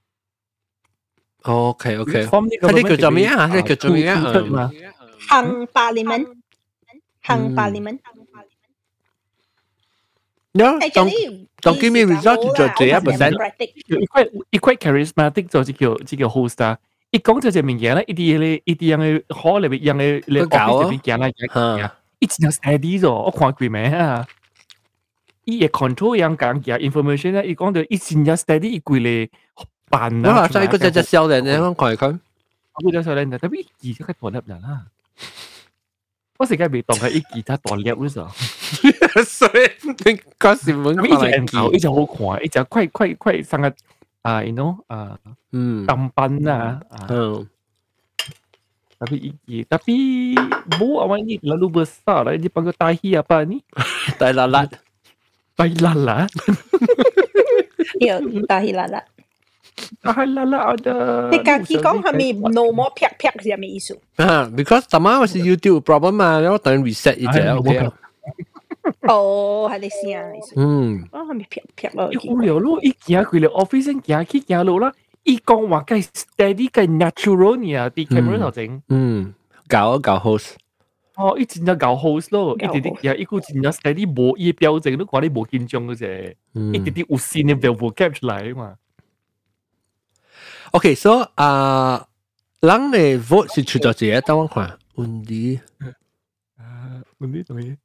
[1.42, 3.46] OK OK，form 呢个叫做咩啊？
[3.46, 4.70] 呢个叫做咩啊？
[5.28, 6.26] 行巴利门，
[7.22, 7.98] 行巴利门。
[10.52, 13.32] No, don't don't give me result 就这一 percent。
[13.86, 16.76] 一块一块 charismatic 就系叫即叫 host 啊！
[17.12, 21.28] 一讲就只物件咧，一啲咧一啲样嘅好嚟，样嘅你 office 入边见啦，
[22.18, 24.26] 一直有 steady 咗，我看佢咩啊？
[25.44, 29.30] 伊嘅 control 样讲嘅 information 咧，伊讲到一直有 steady 一句咧
[29.88, 30.28] 办啊！
[30.28, 32.18] 我话所以嗰只只少年咧，我睇佢，
[32.84, 34.86] 我只少年特别二只嘅独立人啦。
[36.38, 43.72] 我时间未当系一吉他独立嗰时，所以嗰时冇一只人头，一只好看，一只快快快上个
[44.22, 45.18] 啊，you know 啊，
[45.52, 47.46] 嗯，当班啊，嗯。
[49.00, 50.36] Tapi iki, tapi
[50.76, 53.64] bu awak ni terlalu besar lah dia panggil tahi apa ni?
[54.20, 54.76] tahi lalat.
[55.56, 56.28] Tahi lalat.
[58.00, 58.18] Ya,
[58.48, 59.04] tahi lalat.
[60.02, 61.28] Tahi lalat ada.
[61.30, 63.98] 你家己讲系咪 no more 劈劈系咪意思？
[64.16, 67.92] 啊，because 当晚我是 YouTube problem 嘛，然后等 reset 一只 OK 啊。
[69.08, 70.54] 哦，系你先啊，意思。
[70.56, 71.04] 嗯。
[71.12, 72.10] 啊，系咪劈劈咯？
[72.28, 74.92] 无聊咯，一行佢哋 office 行去行路啦。
[75.24, 78.82] 伊讲话计 steady 计 natural 呢啊，啲 camera 头整。
[78.88, 79.34] 嗯，
[79.68, 80.52] 搞搞 host。
[81.17, 86.35] 哦，伊真正搞 host 咯，伊直直也伊个真正 steady 无伊表情，你看你无紧张个啫，
[86.73, 88.75] 伊直直有新嘅 vocab 出来嘛。
[90.71, 92.07] OK，so 啊，
[92.59, 95.59] 人嘅 vote 是出咗一个，等我看，温迪，
[96.57, 97.77] 啊，温迪同意。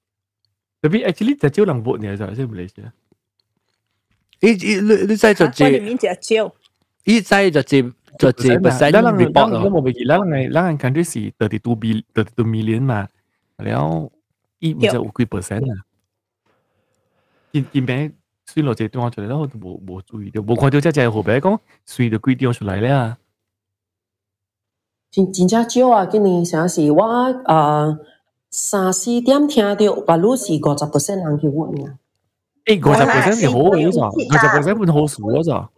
[0.82, 2.90] Tapi actually 只招人 vote 呢，就係唔理啫。
[4.40, 5.64] 伊伊你你再就只，
[7.04, 7.92] 伊再就只。
[8.18, 13.08] 就这不是咱人，咱人，咱人 country 是 thirty two billion，thirty two million 嘛。
[13.60, 14.10] 了，
[14.58, 15.84] 伊毋知有几 percent 啊？
[17.52, 18.12] 因因边
[18.46, 23.18] 水落这地话出来，然后都无无注意到，无看到只只后边讲水着几点出来了啊？
[25.10, 26.06] 真真正少啊！
[26.06, 27.02] 今年啥时我
[27.44, 27.98] 啊
[28.50, 31.98] 三四点听到，把路是五十 percent 人去问啊。
[32.66, 34.08] 诶，五十 percent 是好少咋？
[34.10, 35.70] 五十 percent 不好少咋？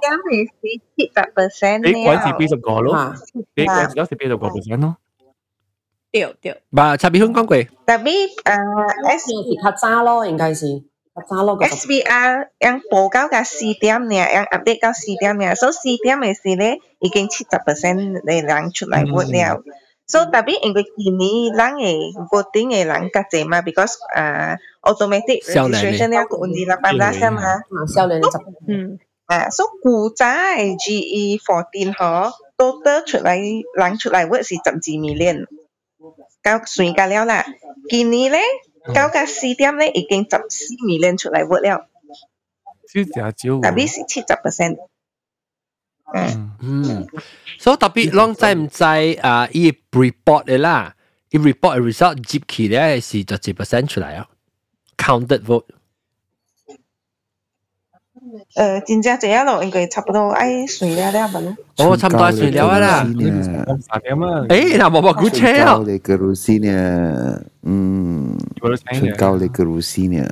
[0.00, 0.52] 今年是
[0.96, 3.14] 七百 percent，你管是八十个咯？
[3.54, 4.96] 你管是八十个 percent 咯？
[6.11, 10.65] 对对，把插边香讲过， Tapi uh, 是是较早咯，应该是
[11.13, 11.57] 较早咯。
[11.59, 19.61] SBR yang 报交嘅四点呢，yang update 到四点呢，所以四点嘅时咧已经七十 percent 嘅人出嚟 vote 了。
[20.09, 27.41] So tapi 因为今年人嘅 voting 嘅人较济嘛，because 诶 automatic 少年 registration 了个五二八八嘛。
[27.43, 27.59] 啊，
[27.93, 28.29] 少年十
[28.69, 33.37] 嗯，啊，所以古早嘅 GE fourteen 嗬，total 出嚟
[33.75, 35.45] 人出嚟 vote 是十二 million，
[36.43, 37.45] 够算够了啦。
[37.89, 38.39] 今年咧，
[38.93, 41.87] 九个四点咧已经十四 million 出嚟 vote 了，
[42.87, 44.77] 少只少特别是七十 percent。
[46.13, 47.07] 嗯，嗯，嗯，
[47.59, 49.47] 所以特别啷知唔知啊？
[49.51, 50.95] 伊 report 嘅啦，
[51.31, 54.29] 伊 report 嘅 result 接起咧是就几 percent 出嚟啊？
[54.97, 55.65] counted vote。
[58.55, 61.55] 诶，真正这咯，应该差不多爱算了了吧咯。
[61.77, 63.03] 哦，差唔多算了啦。
[63.05, 65.77] 咁三点啊，诶，嗱，冇冇估车啊！
[65.77, 67.41] Ikaw le Rusina.
[67.63, 68.35] Hmm.
[68.61, 69.15] 我都听嘅。
[69.15, 70.27] Ikaw le Rusina.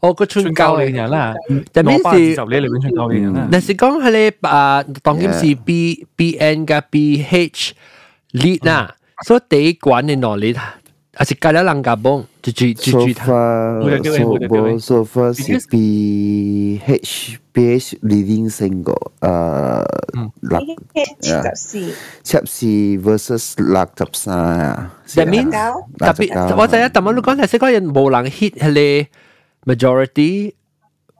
[0.00, 1.34] 我个春春教教你人啦，
[1.72, 3.48] 但系攞八十你里面春教你人啦。
[3.52, 7.74] 但是讲系你啊，当然是 B B N 加 B H
[8.32, 8.94] lead 啦，
[9.24, 10.54] 所以第一关嘅能力，
[11.13, 12.25] Asyik kala lang gabong.
[12.41, 15.73] Cuci cuci Sofa, sofa, sofa CP
[16.81, 19.13] H PH leading single.
[19.21, 20.33] Uh, hmm.
[20.41, 20.65] Lak,
[21.21, 21.45] yeah.
[22.25, 24.89] Chelsea versus Lak Tapsa.
[25.13, 25.53] That means
[26.01, 29.05] tapi awak saya tamu lu kan nasi kau yang bolang hit hele
[29.69, 30.57] majority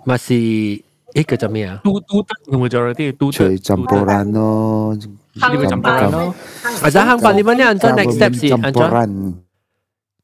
[0.10, 0.82] masih
[1.14, 1.86] eh kerja mia.
[1.86, 3.45] Tu tu tu majority tu tu.
[3.45, 4.90] Cuy campuran no.
[5.38, 6.34] Hang campuran no.
[6.82, 8.74] Azah hang parlimen ni anca next step sih anca.
[8.74, 9.38] Campuran.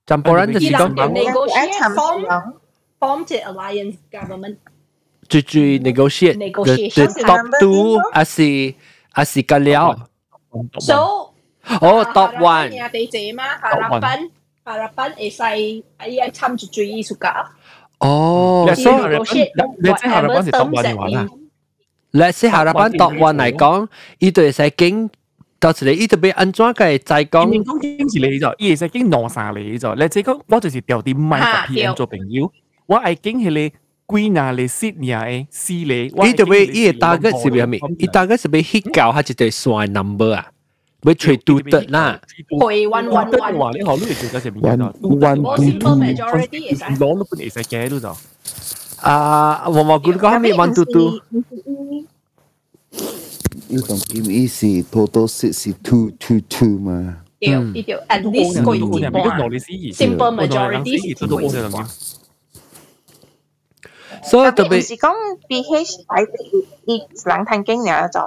[0.08, 2.26] 浸波人就伊是讲人嘅一 negotiate 寻 form 时
[3.00, 4.56] form 只 alliance government，
[5.28, 8.74] 最最 negotiate the Negotiation the top two 还是
[9.12, 10.08] 还是个了？
[10.80, 10.94] so
[11.80, 12.70] 哦，top one。
[12.72, 14.30] 呀地姐嘛，harapan
[14.64, 17.50] harapan 会使喺参住最艺术家，
[18.00, 19.50] 哦，你所以 negotiate
[19.82, 21.28] 你即系 harapan 是 top one 嘅话啦。
[22.12, 23.88] let's say 下日班 top one 嚟讲，
[24.20, 25.10] 呢对使经
[25.58, 32.52] 到时你呢度俾安装嘅就系讲讲讲经是你就，伊系经攞晒你就，你即讲我就是掉啲麦吓个 PM 做朋友，
[32.86, 33.72] 我系经系你
[34.06, 37.80] 归纳你 sit 你诶私你，呢度俾呢个 target 是俾咩？
[37.80, 40.46] 呢 target 是俾 hit 教下一对算 number 啊，
[41.00, 42.20] 俾随嘟得啦。
[42.60, 45.08] 会 one one 得 one，话你学呢个做紧系边 One, 个？
[45.08, 45.96] one, 我 two, simple two.
[45.96, 46.84] majority 会使。
[46.84, 48.16] 攞都本嚟食嘅都就。
[49.00, 51.20] 啊，我冇估讲咩 one two two。
[53.70, 57.14] Yung tong kim isi total seat si two two two ma.
[57.40, 59.38] 对，一定 at least 过一半啊。
[59.92, 61.86] Simple majority 都都 own 嘅
[64.22, 65.12] 所以特别特别是讲
[65.48, 68.20] BH 摆地伊人探经了就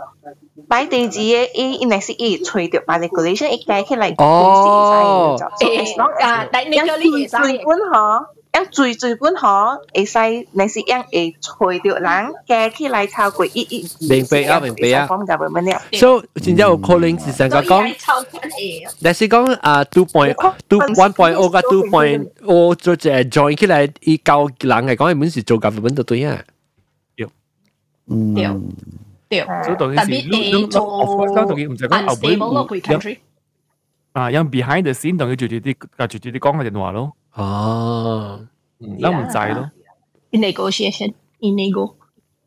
[0.68, 10.20] 摆地址嘅伊因系是伊吹掉把 regulation 一计起嚟哦诶啊，technically 会使最本嗬， 因最最本嗬，会使
[10.52, 15.82] 你是因会吹掉人计起嚟超过一一明白啊明白啊 from government 了。
[15.94, 17.84] 所以真正有可能是成个讲。
[17.84, 18.92] 系抽紧嘢。
[19.04, 20.34] 但是讲啊，two point
[20.68, 26.42] two one point O 加 two point O 做只 join 起来，以教人嚟讲，根本是做 government 就对啊。
[28.10, 28.62] Mm.
[29.28, 33.18] 对，所以当特然是别诶做当当然唔使讲后 unstable 嗰个边 country。
[34.14, 38.46] 啊，因 behind the scene 当佢做住啲做住啲讲嘅电话咯， 哦，
[38.80, 39.72] 咁唔制咯。
[40.32, 41.94] negotiation in nego。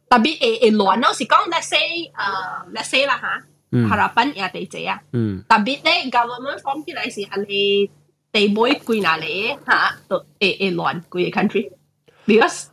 [0.08, 3.42] 特别诶诶乱咯，是讲 let's say 诶 let's say 啦吓
[3.72, 5.00] 嗯，harapan 也地姐啊。
[5.12, 7.90] 嗯，特别咧 government form 起来是系你
[8.32, 8.54] 地妹
[8.84, 12.64] 归哪里吓，都诶诶乱归嘅 country，because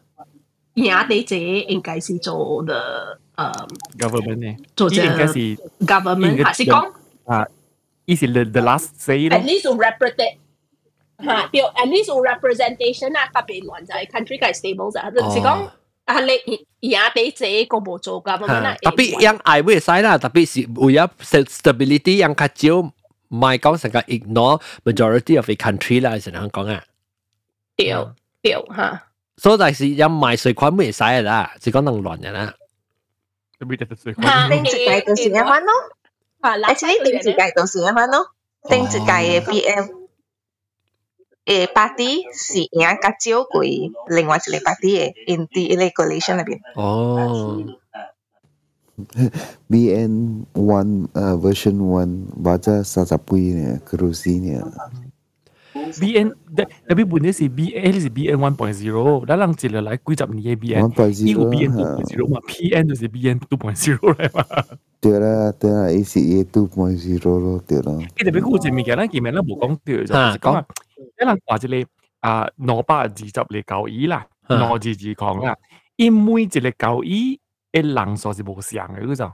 [0.73, 3.67] 也地姐应该是做的诶
[3.99, 5.33] government 呢，做这呢应该是
[5.85, 6.91] government 应该还是讲
[7.25, 7.47] 啊，
[8.05, 10.37] 呢是 the the last say 咯 at。least 有 represent
[11.23, 15.69] 吓，对，at least 有 representation 啊，特别乱就系 country 嘅 stable 就系是讲。
[16.07, 16.21] 啊！
[16.21, 16.31] 你
[16.79, 21.09] 也地姐个冇做 government 啊，特别yang ai 会使啦，特别是为咗
[21.43, 26.81] stability yang 较少 唔系讲成个 ignore majority of the country 啦，成日讲啊。
[27.75, 27.93] 对
[28.41, 29.03] 对吓。
[29.35, 32.53] 所以但是有卖水款冇使嘅啦，只讲能乱人啦。
[33.59, 34.49] 特别系水款。
[34.49, 35.71] 定自计到时一番咯。
[36.41, 38.31] actually 定自计到时一番咯。
[38.69, 40.00] 定自计嘅 BM。
[41.45, 46.59] 诶 party 是赢较少过另外一个 party 嘅 in the regulation 入边。
[46.75, 47.63] 哦。
[49.69, 54.57] BN one uh, version one baca sasapui ni kerusi ni.
[56.01, 56.33] BN
[56.89, 61.29] tapi bunda si BN si BN 1.0 dalam cila lai kui jap ni BN 1.0
[61.29, 64.43] iu BN 2.0 嘛 PN 就是 BN 2.0来嘛。
[64.99, 67.93] 对啦对啦，ACA 2.0咯对啦。
[68.17, 69.55] 诶特别嗰只物件咧，见面咧冇
[71.18, 71.86] 講對就係講
[72.20, 75.56] 啊，攞百二十嚟九二啦，攞字字講啦，
[75.96, 77.42] 因每一個九二。
[77.72, 79.24] 誒人數是無相嘅嗰就，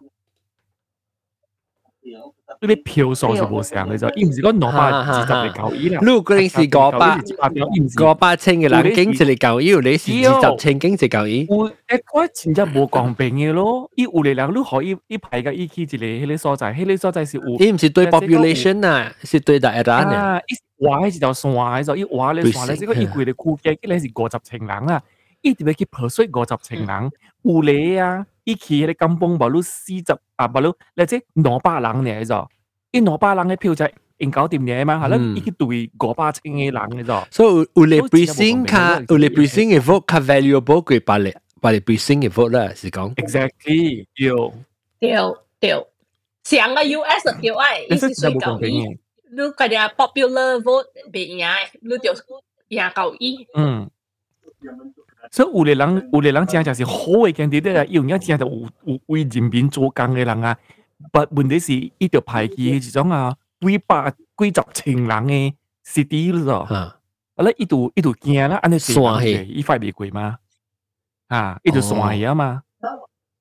[2.61, 6.01] 嗰啲票數是無相嘅就，伊唔是講兩百二十嚟九億啦。
[6.03, 11.47] 如果你是五百五百千嘅人經濟嚟九億，你是二十千經濟九億。
[11.47, 11.73] 誒，
[12.05, 17.43] 嗰真正無公平嘅咯，伊有嘅人你可以一排嘅伊去一個迄個所在，迄個所在是有。
[17.59, 20.41] 伊唔是對 population 啊，是對大家啊。
[20.80, 25.02] 画喺一条线嘅时候，伊画咧线咧，即个伊规个区嘅，佢咧是五十千人啊。
[25.42, 27.12] 伊特别去 persuade 五十千人，
[27.42, 30.04] 有咧啊，伊去迄个金崩无路四十
[30.38, 32.48] 啊，无路，或者两百人嚟咗，
[32.92, 33.86] 伊两百人嘅票就
[34.20, 37.24] 应搞掂嘅嘛，系啦，伊去对五百千嘅人嘅咗。
[37.30, 43.14] 所以有咧 precinct 卡，有咧 precinct 嘅 vote 较 valuable 过百咧，百咧 precinct 嘅 vote 啦，是讲。
[43.16, 44.54] Exactly，有。
[45.00, 45.12] 对
[45.60, 45.72] 对，
[46.44, 48.98] 成个 US 嘅票唉，伊是最高伊，
[49.32, 52.14] 你嗰啲 popular vote 别赢，你就
[52.70, 53.48] 赢高伊。
[53.56, 53.90] 嗯。
[55.32, 60.58] 所以有嘅人，有嘅人真就是好嘅 candidate 啊，有影真就有有为人民做工嘅人啊。
[61.12, 65.54] 但问题是，伊条排期一种啊，几百几十千人嘅
[65.86, 66.60] city 咯。
[66.70, 66.98] 啊，
[67.44, 70.38] 咧伊度伊度惊啦，安尼算系伊快未过嘛？
[71.28, 72.64] 啊，伊度算系啊嘛。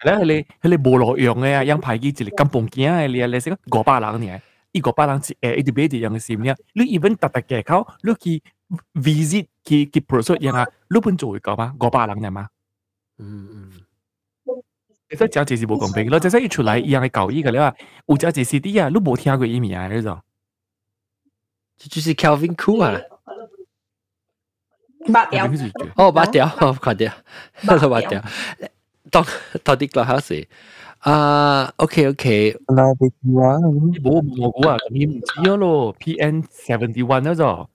[0.04, 4.40] 咧佢哋佢哋无路用嘅啊，样排期一个咁半惊嘅，你你识五百人呢？
[4.76, 6.54] 伊五百人一诶，伊条买一样嘅线呢？
[6.74, 8.42] 你 even 特特嘅口，你去
[8.94, 11.74] visit 去去 process 样啊，你本做会讲嘛？
[11.78, 12.48] 五百人嘅嘛？
[13.18, 13.72] 嗯嗯。
[15.10, 17.74] 其实讲这是冇公平咯，即系一出来一样嘅教育嘅咧，
[18.06, 19.86] 有只 CD 啊，你冇听过伊名啊？
[19.88, 20.22] 嗰种，
[21.76, 22.98] 这就是 Calvin Cool 啊。
[25.12, 25.46] 八条。
[25.96, 26.46] 哦，八条，
[26.80, 27.12] 快啲，
[27.66, 28.22] 都八条。
[29.10, 29.26] 当
[29.62, 30.46] 到底个考试？
[31.06, 32.56] 啊，OK OK。
[32.66, 34.76] 嗱，你话冇冇估啊？
[34.88, 37.68] 咁唔知咯，PN seventy one 嗰种，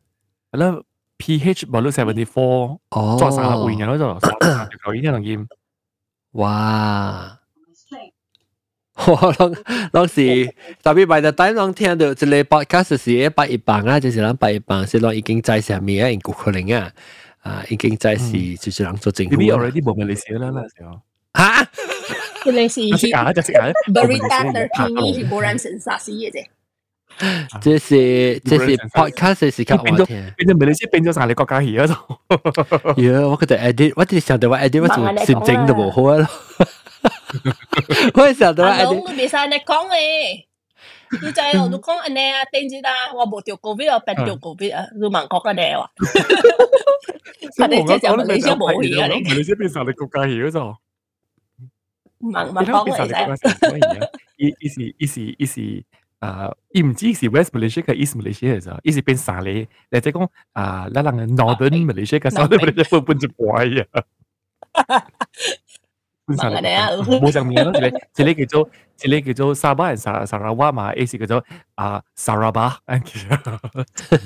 [0.51, 0.81] 系啦，
[1.17, 4.31] PH 冇到 seventy four，哦，做三十位嘅嗰种，三
[4.71, 5.47] 十九已经能见。
[6.33, 7.39] 哇！
[9.05, 9.53] 我当
[9.91, 10.45] 当时
[10.81, 16.91] 特别 by the time 当听到一个 podcast 是一百一磅啊，就是咱百一磅是咱已经在上面啊，已经可能啊，
[17.43, 19.35] 啊已经在是就是人做政府。
[19.35, 20.99] 你 already 冇咪你写啦那时候。
[21.35, 21.69] 吓！
[22.51, 23.71] 你是食牙就食牙。
[23.93, 26.45] Berita terkini hiburan sensasi 嘅啫。
[27.61, 30.33] 这是这是 podcast 时间我听。
[30.37, 31.93] 变咗马来西亚变咗成你国家戏嗰度。
[33.01, 36.27] 呀，我觉得 edit，我哋想到话 edit 我做心情都冇好咯。
[38.13, 39.13] 我想到话 edit。
[39.13, 40.45] 你别晒你讲嘅，
[41.21, 45.89] 你就系度讲安尼啊，定住啦，我冇掉 covid 啊，变掉 covid 啊，你问国嘅你话。
[47.59, 50.75] 我哋即系马来西亚冇嘢啊，你马来西亚变成你国家戏嗰度。
[52.22, 54.10] 問問講嚟啫。
[54.36, 55.84] 伊伊 是伊是伊是。
[56.22, 64.04] 啊，伊唔知是 West Malaysia 嘅 East Malaysia 嘅咋，伊是變晒你，或者講啊，咱人嘅 Northern Malaysia 嘅 Southern Malaysia 分分就怪啊。
[67.20, 68.70] 冇上面咯，一個一個叫做
[69.02, 71.44] 一個叫做沙巴人沙沙拉瓦嘛，一是叫做
[71.74, 72.78] 啊沙拉巴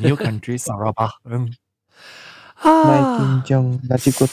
[0.03, 1.09] ，New Country 沙拉巴，
[2.64, 2.72] 嗯。
[2.84, 4.28] 啊，紧张，那是个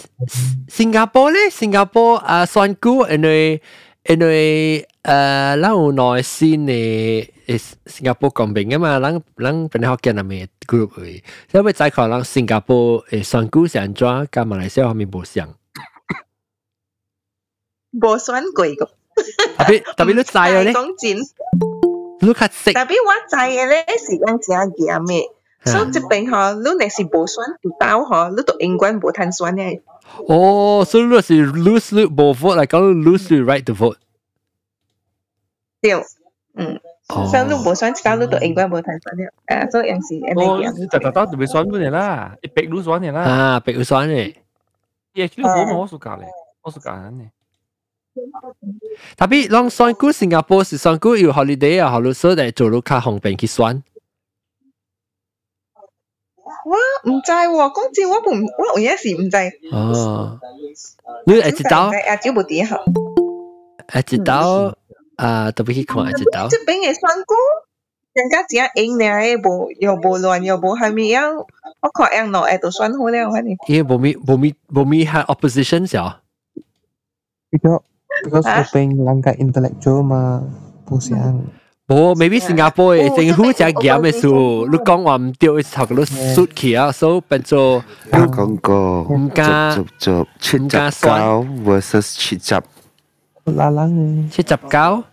[0.69, 3.63] 新加坡咧，新加坡啊，算古因为
[4.05, 7.31] 因为诶，咱有耐先嘅。
[7.49, 15.49] 诶新加坡公平嘅嘛，咱咱本来学见下面 group 去，所以再看咱新加坡诶选举是安怎，跟马来西亚方面无相。
[17.91, 18.93] 无选过个。
[19.57, 21.17] 特别特别你知嘅咧，讲真，
[22.21, 22.73] 你较识。
[22.75, 22.93] 特别
[25.65, 29.81] 我知嘅咧是讲真严嘅，所以这边嗬，你若是无选唔到嗬，你都永远无通选嘅。
[30.27, 33.97] 哦，所以你是 lose 无 vote 嚟讲 lose right to vote。
[35.81, 35.93] 对，
[36.55, 36.81] 嗯。
[37.09, 43.23] 所以你无选搞你都应该无睇选了，诶，所以有时哦，你特特特就未选嗰啲啦，一百都选嘅啦。
[43.23, 44.35] 啊，百都选嘅。
[45.15, 46.27] 亦都冇冇我数价咧，
[46.63, 47.31] 我数价嘅。
[49.17, 53.81] 特别，让选举新加坡是选举有 holiday 啊，好多时候嚟做到较方便去选。
[56.65, 59.37] 我唔知喎，讲真我唔我有阵时唔知。
[59.75, 60.39] 哦，
[61.27, 61.91] 你会知道？
[62.09, 62.79] 阿招冇点好。
[63.93, 64.75] 会知道
[65.17, 66.49] 啊，特别去看会知道。
[66.49, 67.35] 这边嘅酸菇，
[68.15, 71.45] 人家只系影咧，无又无乱又无系咪样？
[71.81, 73.55] 我看样落诶都算好了，反正。
[73.69, 76.15] 因为冇咪冇咪冇咪系 opposition 咗。
[77.51, 77.83] Because
[78.25, 80.43] because Upeng langgar intellectual 嘛，
[80.85, 81.43] 不像。
[81.87, 87.83] 冇，maybe 新加坡嘅政府只严嘅事，你讲话唔对，头个都缩起啊，所以变做
[88.13, 92.63] 讲过唔加逐逐七十九 versus 七十，
[93.47, 95.05] lalang 七十九，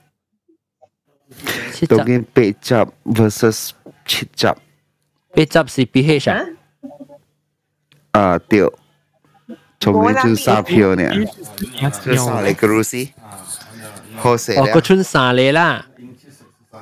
[1.71, 3.69] 七当然八十 versus
[4.05, 6.45] 七十，八十是 pH 啊，
[8.11, 8.69] 啊对，
[9.79, 11.09] 从年就三票呢，
[11.79, 13.11] 三嚟个路线，
[14.17, 15.85] 好势哦，啦个，村三嚟啦，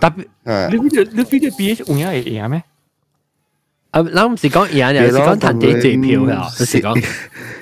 [0.00, 0.26] 特別
[0.70, 2.62] 你 video 你 video B H 換咗係贏咩？
[3.90, 7.02] 啊，嗱唔是講贏，又是講騰地借票啦，唔是講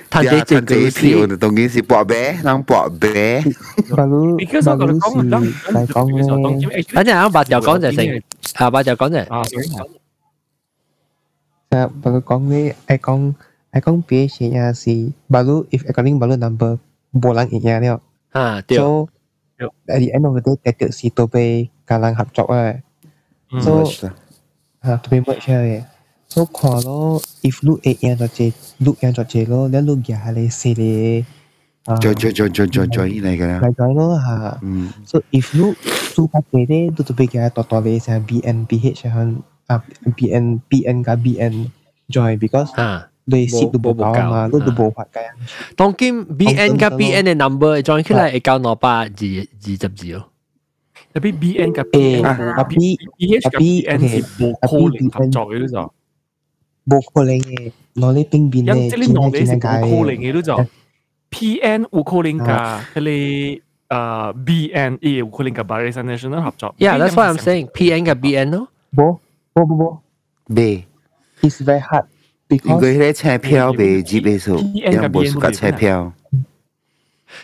[0.09, 1.17] 騰地借票。
[1.19, 2.13] 票就當然是博啤，
[2.43, 3.07] 人博啤。
[3.07, 8.21] 你嗰首講講講講，等陣啊，白就講就成，
[8.59, 9.17] 啊白就講就。
[9.33, 9.41] 啊，
[12.01, 13.33] 白就講你，誒講
[13.71, 16.77] 誒講 B H 也是，白如 if 誒講你白如 number
[17.13, 18.01] 冇人贏了。
[18.31, 18.77] 啊，對。
[18.77, 19.07] So
[19.87, 21.69] at the end of the day，得到是都被。
[21.90, 22.62] กำลังหับจอกว่า
[23.64, 23.72] so
[24.84, 25.82] อ่าตัวไป merge เลย
[26.32, 27.04] so ขอแล้ว
[27.48, 28.40] if ลูกเอียงจอเจ
[28.84, 31.14] ลูกเอียงจอเจแล้วแล้วลูกยาเลยสิเลย
[31.88, 32.96] อ่า 再再再再再再
[33.26, 34.28] 嚟㗎啦 嚟，咗咯吓。
[34.66, 34.68] 嗯，
[35.10, 35.74] so if ลูก
[36.14, 39.08] สู้พัดเจได้ดูตัวไปยาต่อต่อเลยใช่ BN PH ใช่
[39.68, 39.76] อ่า
[40.18, 41.54] BN BN กับ BN
[42.14, 42.84] join because 啊，
[43.30, 45.32] โดยสิดูโบกามาลูกดูโบหัดกัน
[45.78, 46.02] 当今
[46.38, 49.22] BN 加 BN 嘅 number 装起来会到两百二
[49.64, 50.18] 二十二哦。
[51.17, 52.21] tapi BN ke BN
[52.53, 55.89] tapi BH ke BN si boko leng kap cok itu so
[56.85, 60.21] boko leng ye no le ping bin ye yang jeli no le si boko leng
[60.21, 60.61] itu so
[61.33, 63.17] PN uko leng ka kele
[64.45, 68.05] BN ye uko leng ka Barisan National kap cok yeah that's what I'm saying PN
[68.05, 69.17] ke BN no bo
[69.57, 69.89] bo bo bo
[70.45, 70.85] B
[71.41, 72.05] it's very hard
[72.47, 74.55] because 你个那彩票被接被收，
[74.91, 76.13] 要不是搞彩票。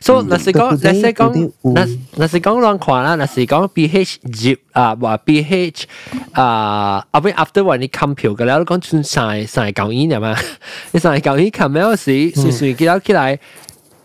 [0.01, 1.87] So 若是讲，若是讲，嗯若
[2.17, 5.85] 若是讲乱看啦，若是讲 pH 接啊，话 pH
[6.33, 10.37] 啊，后尾 after 话你冚票嘅啦，你讲转晒晒旧烟系嘛？
[10.93, 13.39] 你晒旧烟冚咩时，随随记到起来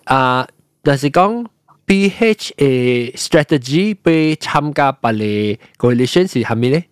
[0.06, 0.48] 啊，
[0.84, 1.46] 若是讲
[1.86, 6.86] pH 嘅 strategy 被参加别嘅 coalition 是系咪咧？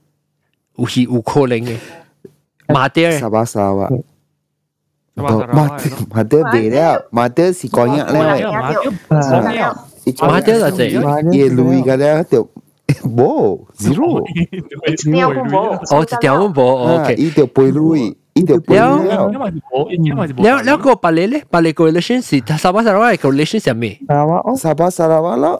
[0.75, 1.77] 有是有可能嘅，
[2.67, 3.89] 马爹沙巴沙巴，
[5.16, 5.32] Lah.
[5.32, 6.88] Mata, mata, mata beda.
[7.08, 8.20] Mata si konyak lah.
[8.20, 8.76] Mata, mata, mata,
[9.08, 9.60] mata,
[10.12, 10.52] mata, mata,
[11.00, 12.38] mata, mata, mata,
[13.02, 14.22] Bo Zero.
[15.90, 17.14] Oh setiap oh, pun bo ha, Okay.
[17.18, 19.06] Ini dia poin lui Ini dia poin lui
[20.38, 21.42] Lalu Lalu kau balik leh.
[21.46, 23.98] Balik correlation si Sabah Sarawak eh, Correlation si Amir
[24.58, 25.52] Sabah Sarawak lo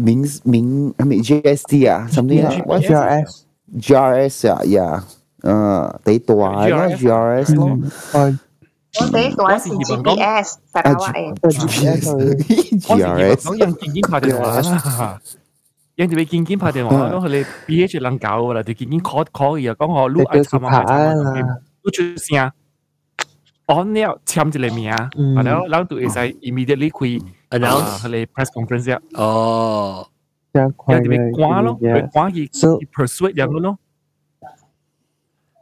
[0.00, 4.88] Ming Ming Amir GST ya lah, Something lah What's your ass GRS ya Ya
[5.44, 6.64] Uh, tapi tua,
[6.96, 7.76] GRS lo.
[8.99, 11.35] 哦我第一段是 GPS，沙拉瓦诶。
[11.41, 12.27] GPS 我是
[13.01, 15.21] 以为 GRS 讲人健健拍电话啦，
[15.95, 21.13] 人哋俾健健拍电话，咁佢哋 BH 能搞㗎啦，就健健 call call 嘅，讲我录特别是拍啦，
[21.83, 22.51] 录出声，
[23.67, 27.21] 按了签一个名，嗯然后然后就会使 immediately 开
[27.51, 30.07] announce 佢哋 press conference 啊，哦，
[30.51, 33.77] 这样快人哋俾关咯，俾嘅，关佢 So- persuade 人咯，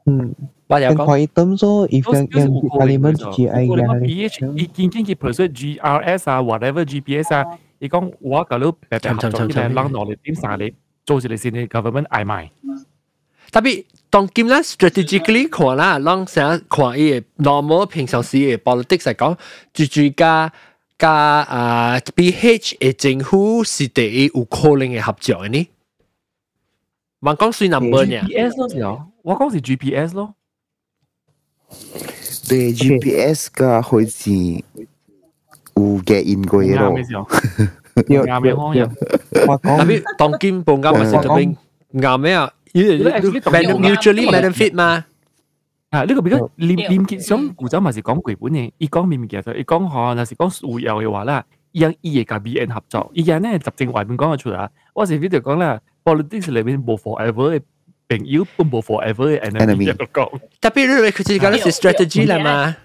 [0.05, 0.33] 嗯，
[0.71, 7.45] 我有讲但可以咁说，if 都yang yang di parlimen GI 我哋讲嘅 BH 已经经佢 persuade GRS 啊，whatever GPS 啊，
[7.79, 10.73] 你讲我搞到白白合作起来，让我哋点晒你
[11.05, 12.49] 做住你先你 government 嗌埋。
[13.49, 19.37] 特别当今啦 strategically 看啦，让成日看伊嘅 normal 平常时嘅 politics 嚟讲，
[19.73, 20.51] 最最加
[20.97, 25.67] 加啊 BH 嘅政府是第一有可能嘅合作嘅呢。
[27.21, 28.21] 唔讲算 number 呢？
[28.27, 30.35] GPS 咯，时候我讲是 GPS 咯，
[32.49, 34.63] 对 GPS 嘅开始
[35.75, 37.27] 有嘅应过啱咯嘅，时候，
[38.07, 38.93] 有啱嘅有有可
[39.45, 41.55] 能。，我特讲别当今报啱咪是特别
[41.93, 42.51] 啱咩啊？
[42.73, 45.05] 因为 actually 当 mutually benefit 嘛。
[45.89, 57.61] 啊，呢个比较廉廉洁想古仔咪是讲绘本嘅，伊讲面面其实伊讲可能是讲数有嘅话啦，伊样伊嘅甲 BN 合作，伊样咧执政外面讲咗出嚟啊，我成日就讲啦，politics 里面冇 forever 嘅
[58.11, 60.39] 朋友，都冇 forever 嘅 enemy Enemy 嘅讲。
[60.61, 62.75] 特别你佢自己讲是 strategy 啦嘛，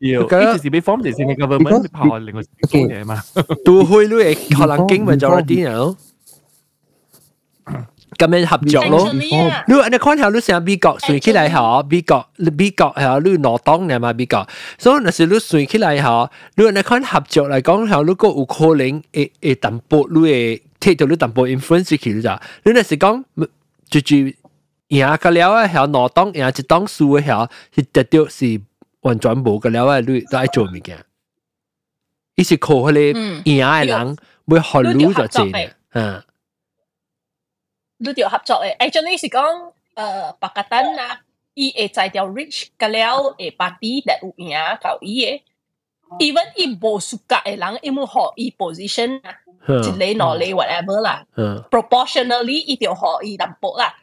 [0.00, 3.22] 要，佢呢就是俾 form 嚟先嘅 government 跑另外一个嘢嘛。
[3.64, 5.96] 都会你可能经 majority 咯。
[8.16, 9.12] 咁样合作咯。
[9.12, 9.28] 你
[9.90, 14.46] 你看下你成美国算起来吓，美国美国系你攞当嘅嘛美国，
[14.78, 23.24] 所以那是你算起来吓，你你看合作嚟讲吓，如果有可能会会淡薄你会睇到你淡薄 influence 起咋，你那是讲
[23.90, 24.16] 就就
[24.88, 28.60] 赢个了啊，系攞当赢一当输嘅系，系得到是
[29.00, 31.04] 完全冇个了啊，你都爱做物件。
[32.36, 34.16] 伊是靠迄个赢嘅人
[34.46, 36.22] 会学你就济嘅，嗯。
[37.98, 41.20] 你条合作诶，actually 是讲诶白格登啊，
[41.54, 45.40] 伊会在条 rich 个了诶 party that 有赢到伊诶，
[46.18, 49.36] even 伊无属格嘅人，伊冇学伊 position 啊，
[49.68, 51.24] 一类攞嚟 whatever 啦，
[51.70, 53.94] proportionally 伊条学伊淡薄啦，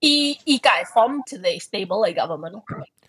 [0.00, 2.62] 伊伊解 form 一个 stable 嘅 government。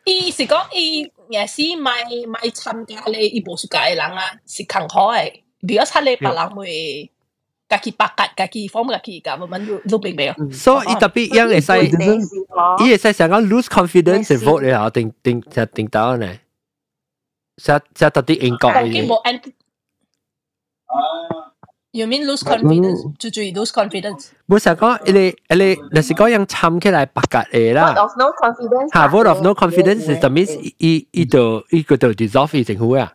[0.06, 1.92] 伊是讲伊也是买
[2.28, 7.12] 买参加咧，伊无属格嘅人啊，是更好嘅，比较差咧别人会。
[7.68, 11.92] kaki pakat kaki form kaki government lu big big so i tapi yang esai
[12.80, 16.40] i esai sangat lose confidence in vote ya ting ting sa ting tao ne
[17.60, 19.04] sa sa tadi engkau ini
[21.92, 23.02] You mean lose confidence?
[23.18, 24.28] 注注 lose confidence？
[24.48, 27.94] 冇成讲，你你那是讲样参起来白格嘅啦。
[27.94, 28.94] Vote of no confidence。
[28.94, 33.14] 吓，vote of no confidence is the means 伊伊度伊个度 dissolve 伊政府啊。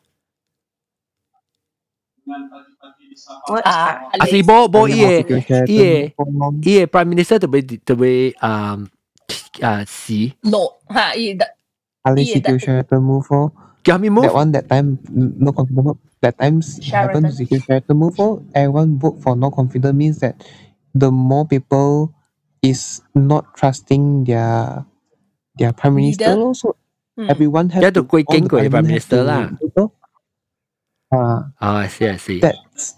[3.62, 6.24] 啊，是冇冇伊个伊个
[6.62, 8.78] 伊个 prime minister 特别特别啊
[9.60, 10.14] 啊死。
[10.40, 11.46] 落吓，伊的。
[12.04, 13.52] Ali situation to move for.
[13.84, 14.24] Kaya me move.
[14.24, 15.98] That one that time no confidence.
[16.22, 18.42] That time happened to situation to move for.
[18.54, 20.38] Everyone vote for no confidence means that
[20.94, 22.14] the more people
[22.62, 24.86] is not trusting their
[25.58, 26.78] their prime minister also.
[27.18, 27.26] Hmm.
[27.28, 29.50] Everyone has to go kinh của prime minister lah.
[31.12, 32.40] Uh, oh, I see, I see.
[32.40, 32.96] That's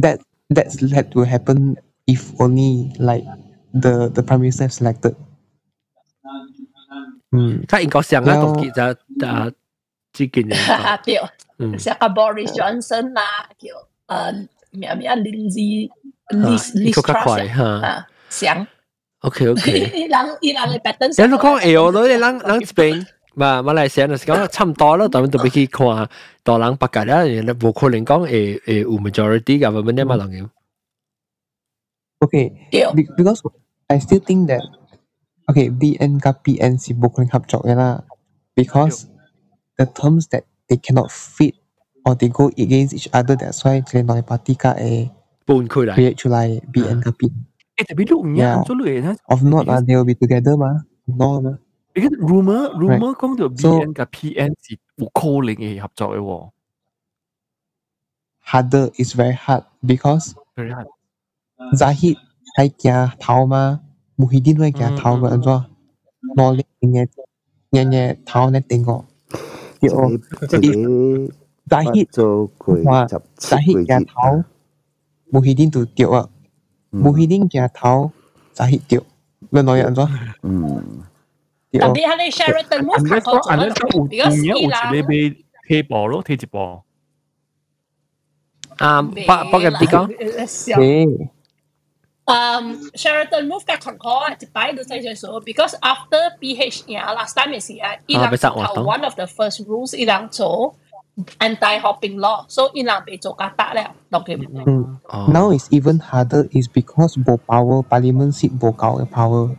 [0.00, 1.76] that that's had to happen
[2.06, 3.26] if only like
[3.74, 5.12] the the prime minister selected.
[7.30, 9.50] 嗯，佢应该上啊，同结就 啊，
[10.12, 11.04] 之件嘢。
[11.04, 11.20] 对，
[11.58, 13.68] 嗯，像个 Boris Johnson 啦，叫
[14.14, 15.90] 诶咩咩 Lindsay
[16.30, 18.66] Liz Liz Truss 啊，上。
[19.20, 19.90] OK OK。
[19.94, 21.20] 伊人伊人嘅 pattern。
[21.20, 23.06] 有你讲会哦，你人人一边。
[23.34, 26.08] 嘛，马来西亚就是讲差唔多咯，但系特别去看
[26.42, 27.22] 大人白格啦，
[27.54, 30.50] 冇可能讲会会有 majority government 嘅嘛，当然。
[32.20, 32.52] Okay,
[33.16, 33.40] because
[33.86, 34.60] I still think that
[35.46, 38.02] okay, BN 加 PN 是冇可能合作嘅啦
[38.54, 39.06] ，because
[39.76, 41.54] the terms that they cannot fit
[42.04, 43.36] or they go against each other.
[43.36, 45.10] That's why 佢内 party 加诶
[45.46, 47.32] 搬开嚟 create 出嚟 BN 加 PN。
[47.76, 49.16] 诶，特别都唔啱咗嚟啦。
[49.26, 51.58] Of not 啊，they will be together 嘛，no 嘛。
[51.94, 56.50] because rumor rumor 讲到 BN กับ PN 是有可能嘅合作嘅喎。
[58.44, 60.86] Harder is very hard because very hard.
[61.76, 62.16] Zahid
[62.58, 63.80] 系行头嘛，
[64.16, 65.64] Muhyiddin 系行头嘅，安怎？
[66.36, 67.08] 攞力嘅
[67.72, 69.04] 嘅嘅头咧定我。
[71.68, 72.08] Zahid
[72.84, 74.44] 话 Zahid 行头，
[75.30, 76.28] Muhyiddin 就掉啊，
[76.90, 78.10] Muhyiddin 行头，
[78.54, 79.02] Zahid 掉，
[79.50, 80.08] 你攞嘢安怎？
[80.42, 81.02] 嗯。
[81.70, 83.52] 特别系你 Sheraton move 较好做
[84.08, 85.36] 得，because 伊啦，有一个
[85.68, 86.82] 踢波咯，踢一波。
[88.78, 90.08] 啊，八八个点讲
[92.27, 97.13] um, Sheraton move ke Concord to buy the size so because after PH PHR ah,
[97.13, 100.71] last time is ya ilang oh, one of the first rules ilang to
[101.39, 102.45] anti hopping law.
[102.49, 103.91] So ilang be kata leo.
[104.13, 104.35] Okay.
[104.37, 104.99] Mm.
[105.09, 105.27] Oh.
[105.29, 109.53] Now it's even harder is because bo power parliament seat bo kau eh, power.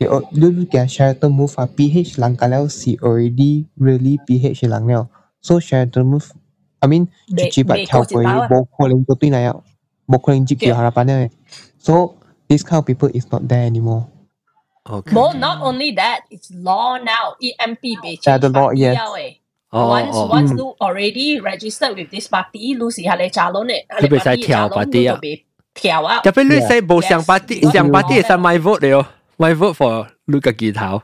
[0.00, 5.12] Yo, dulu kaya Sheraton move ah PH lang kalau si already really PH lang leo.
[5.44, 6.32] So Sheraton move,
[6.80, 9.28] I mean, cuci bat kau kau bo kau lembut tu
[10.09, 10.17] 嚟啊。
[10.17, 11.31] 冇可能接住 harapan 嘅。
[11.79, 12.15] So
[12.47, 14.05] this kind of people is not there anymore.
[14.87, 15.13] Okay.
[15.15, 17.35] Well, not only that, it's law now.
[17.41, 18.97] EMP 被 Yeah, the law, yes.
[19.71, 23.73] Once once you already registered with this party，你是下嚟查咯呢？
[23.99, 25.19] 你被使跳 party 啊？
[25.73, 26.21] 跳啊！
[26.21, 29.05] 特别你使冇上 party，上 party 系使 my vote 嚟哦，
[29.37, 31.01] my vote for 你个记头。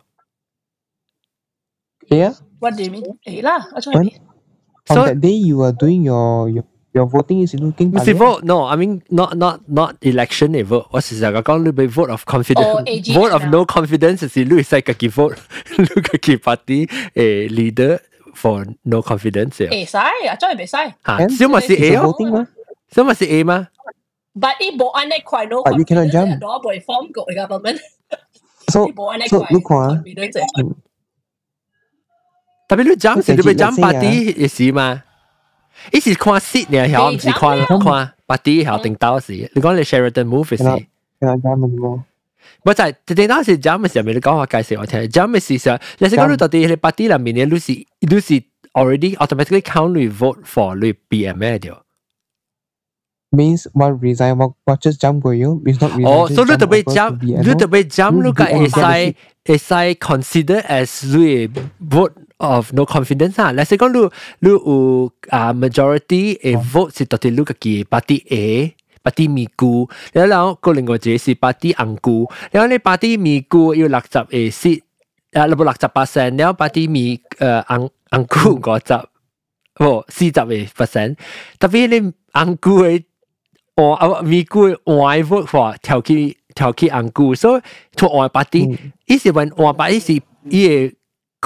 [2.08, 2.36] Yeah.
[2.60, 3.18] What do you mean？
[3.26, 6.64] 诶啦，我仲 On that day you are doing your your
[6.97, 8.17] your voting is in king Mr.
[8.17, 10.87] Vote, no, I mean not not not election a vote.
[10.91, 12.67] What's is like a little vote of confidence.
[12.67, 12.81] Oh,
[13.13, 15.37] vote of no confidence is you is like a vote
[15.79, 18.01] look a party a leader
[18.35, 19.61] for no confidence.
[19.61, 19.77] Yeah.
[19.77, 20.95] Eh, sai, I thought it sai.
[21.05, 21.25] Ha, oh.
[21.25, 21.29] ah.
[21.29, 22.01] still must say A.
[22.01, 22.45] Voting ma.
[22.91, 23.65] Still must A ma.
[24.35, 25.63] But it bo an quite no.
[25.65, 26.31] But you cannot jump.
[26.33, 26.39] Eh?
[26.41, 27.81] Đó bởi form của government.
[28.69, 28.91] So,
[29.31, 29.69] so look ah.
[29.71, 29.85] qua.
[30.03, 30.67] Eh?
[32.67, 34.43] Tapi lu jump, lu jump party ah.
[34.43, 35.06] is ma.
[35.92, 39.34] 伊是看 seat 呢，晓唔是看看 party 晓定到时。
[39.54, 40.64] 你讲你 Sheraton move 是？
[40.64, 40.86] 系
[41.20, 42.02] 啦，啱冇。
[42.64, 45.00] 我就系定到时 jam 嘅时候，你讲我介绍我听。
[45.04, 48.44] jam 嘅时候，你先讲你到底你 party 入面你 Lucy Lucy
[48.74, 51.84] already automatically count 你 vote for 你 BM 咩掉？
[53.32, 56.08] means what resign what what just jump 过要，means not resign.
[56.08, 59.16] 哦，所以你特别 jump，你特别 jump，你个会使
[59.46, 61.48] 会使 consider as 你
[61.90, 63.52] vote of no confidence 啊。
[63.54, 64.10] let's say 讲你
[64.40, 74.84] 你有啊 majority 嘅 vote 是到底你个嘅 party A。party 咪菇，然后个另外一个是 party 红菇，然后你 party 咪菇要六十诶是
[75.32, 78.94] 啊，六六十八 percent，然后 party 咪诶红红菇五十，
[79.84, 81.16] 哦四十诶 percent，
[81.58, 83.04] 特别你红菇嘅
[83.76, 87.62] 我啊咪菇外 vote for 调起调起红菇，所以
[87.96, 88.78] 从外 party，
[89.08, 90.94] 意思话外 party 是伊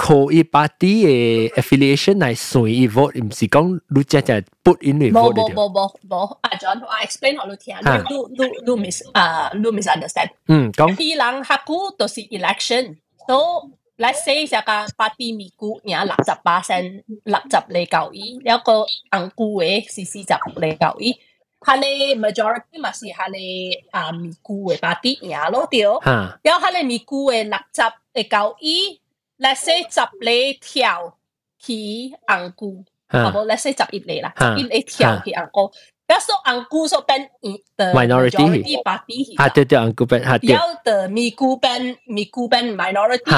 [0.00, 9.02] 靠伊 party 嘅 affiliation 嚟算伊 vote，唔是讲你只只 put in 嚟 vote 冇冇冇冇，阿 John，我 explain 好你听，你你你 miss
[9.14, 10.28] 啊，你 misunderstand。
[10.48, 10.94] 嗯，讲。
[11.00, 21.16] 伊人下股都是 election，so let's say 只个 party 咪股赢六十八先六十嚟九亿，一个红股嘅是四十嚟九亿。
[21.58, 25.98] 系你 majority 嘛是系你啊咪股嘅 party 赢咯掉，
[26.42, 27.80] 然后系你咪股嘅六十
[28.20, 28.99] 嚟九亿。
[29.40, 31.16] let's say 十里条
[31.58, 33.46] 起红菇，好冇？
[33.46, 35.70] let's say 十一里啦，十一里条起红菇。
[36.08, 37.28] 要说红菇说变
[37.76, 40.50] 的 minority party，啊对对，红菇变，啊对。
[40.54, 43.30] 要的咪菇变咪菇变 minority，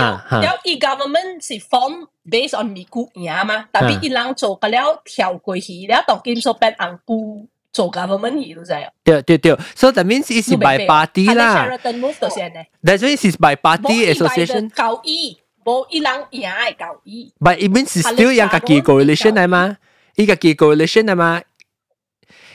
[0.45, 7.47] 要伊 government 是 form based on 咪菇赢嘛，但系伊人做个了跳过去，了当今说变红菇。
[7.71, 8.89] 做 government 嘢都系。
[9.05, 11.69] 对对对，so that means it's by party 啦。
[11.79, 14.71] That means it's by party association。
[14.71, 15.42] 九二。
[15.65, 17.33] 冇伊人赢嘅交易。
[17.41, 19.77] But it means still 有家己 coalition 系嘛？
[20.17, 21.43] 伊家己 coalition 系嘛？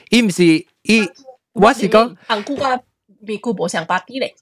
[0.10, 0.44] 伊唔是
[0.84, 1.08] 伊，
[1.54, 2.80] 我是讲，红股啊，
[3.26, 4.36] 美股冇上八啲咧。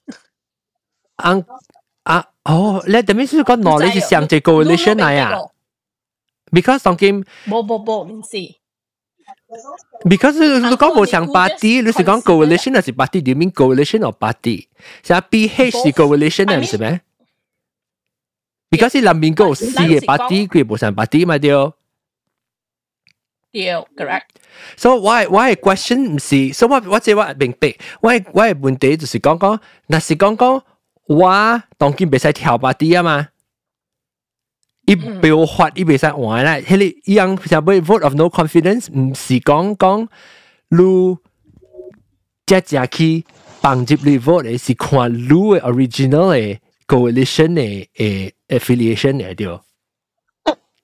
[1.16, 1.44] 红
[2.04, 5.38] 啊，哦，你等于是讲哪里是上只 coalition 嚟啊？
[6.50, 8.56] Because 当今冇冇冇，唔是。
[10.08, 14.68] Because 你讲冇上 party，你是讲 coalition 还是 party？Do you mean coalition or party？
[15.04, 17.00] 是啊，PH 是 coalition 系唔系咩
[18.70, 21.50] ？because 你南边嗰个 C 嘅 party 佢冇上 party 嘛对。
[23.52, 23.64] 对，
[23.96, 24.22] correct。
[24.76, 30.62] 所以我系我系 question 唔是，所以我我即系我明白，我系我系问题就是讲讲，那是讲讲
[31.06, 33.28] 我当今别使跳 party 啊嘛。
[34.84, 40.08] 伊表发伊别使玩啦，迄个一样就俾 vote of no confidence，唔是讲讲
[40.70, 41.16] 你
[42.46, 43.24] 只只去
[43.60, 49.59] 帮接你 vote 嘅是看你嘅 original 嘅 coalition 的诶 affiliation 的对。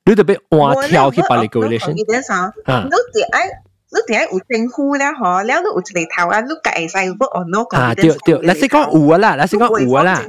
[0.05, 1.93] 你特别换跳去别个 coalition。
[1.93, 2.53] 你啥？
[2.65, 10.21] 嗯，你点爱，你点爱有政府咧吼，了你有一个头啊，你个会使 vote on no 啊，对对，那是讲有啊啦，那是讲有啊啦。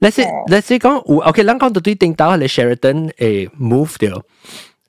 [0.00, 4.24] Let's say, let's say 讲有 OK，咱讲到对顶头系 Sheraton 诶 move 掉。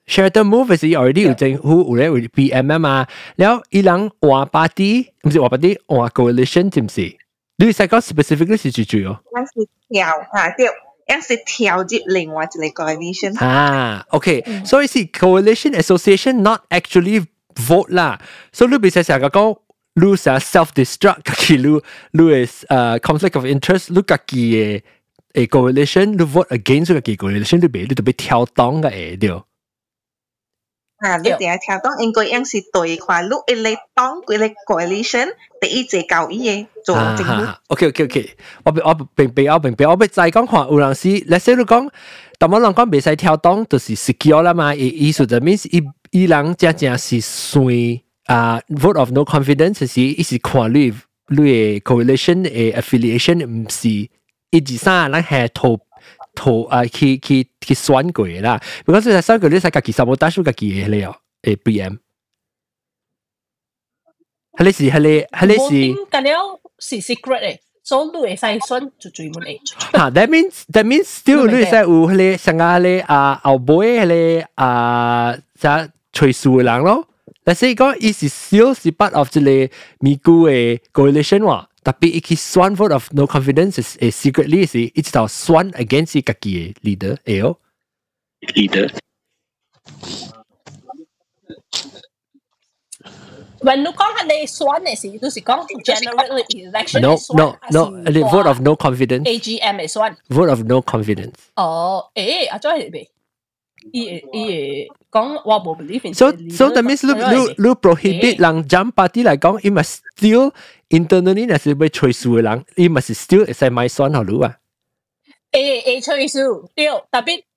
[0.07, 7.20] Sheraton move 是 already 有政府有咧有 PMM 啊，然后伊人换 party, party，换 coalition 是唔是？
[7.60, 9.20] 你使讲 specifically 是住住哦。
[9.32, 9.52] 那是
[9.88, 13.38] 跳吓，对，一是跳接另外一个 coalition。
[13.44, 17.24] 啊，OK，所以是 coalition association not actually
[17.54, 18.20] vote 啦。
[18.52, 19.58] 所以你别使成日讲，
[19.94, 21.80] 你成 self destruct 家己，你
[22.12, 24.82] 你系诶 conflict of interest，你家己
[25.34, 29.30] 嘅诶 coalition，你 vote against 家己 coalition，你别你特别跳档嘅诶对。
[30.98, 31.18] 啊！
[31.18, 35.28] 你哋跳档应该样是对话，你一嚟当佢哋 coalition
[35.60, 37.53] 第一只交易嘅 做政府。
[37.67, 38.29] OK OK OK，
[38.63, 41.89] 我我並並我並並我俾再講看有陣時，你先你講，
[42.37, 44.73] 但我人講未使跳檔，就是 secure 啦嘛。
[44.75, 47.65] 意意思就 means 伊伊人真正是算
[48.25, 50.93] 啊 vote of no confidence 是伊是看你
[51.27, 54.09] 你嘅 coalition 嘅 affiliation 唔是一
[54.59, 55.79] 二三，咱係投。
[56.33, 61.13] 投啊去去去選過啦，如果是選過你使家己什麼打數家己嘅了，
[61.43, 61.97] 誒 BM，
[64.57, 65.93] 係你是係你係你是，
[66.80, 69.58] 是 secret 诶，所以你会使选就最满诶。
[69.92, 75.68] 吓，that means that means still 你使有系你上下你啊后辈系你啊就
[76.12, 77.08] 随数嘅人咯。
[77.44, 79.50] 但系讲，伊是 still 是 part of 即个
[80.00, 81.66] 美股嘅 coalition 喎。
[81.86, 86.20] tapi iki swan vote of no confidence is, is secretly si it's tau swan against si
[86.20, 87.54] kaki leader ayo
[88.56, 88.90] leader
[93.61, 97.91] When lúc con này xoán này thì tôi sẽ con generally election no no no
[98.05, 99.31] the vote of no confidence.
[99.31, 101.31] AGM này xoán vote of no confidence.
[101.61, 103.05] Oh eh à cho bị.
[103.91, 108.39] Ý ý con wa bo believe in so so that means look look look prohibit
[108.39, 110.49] lang jump party like con it must still
[110.89, 114.41] internally là sẽ bị choi su lang it must still is my son hả lu
[115.51, 117.50] eh eh choi su tiêu đặc biệt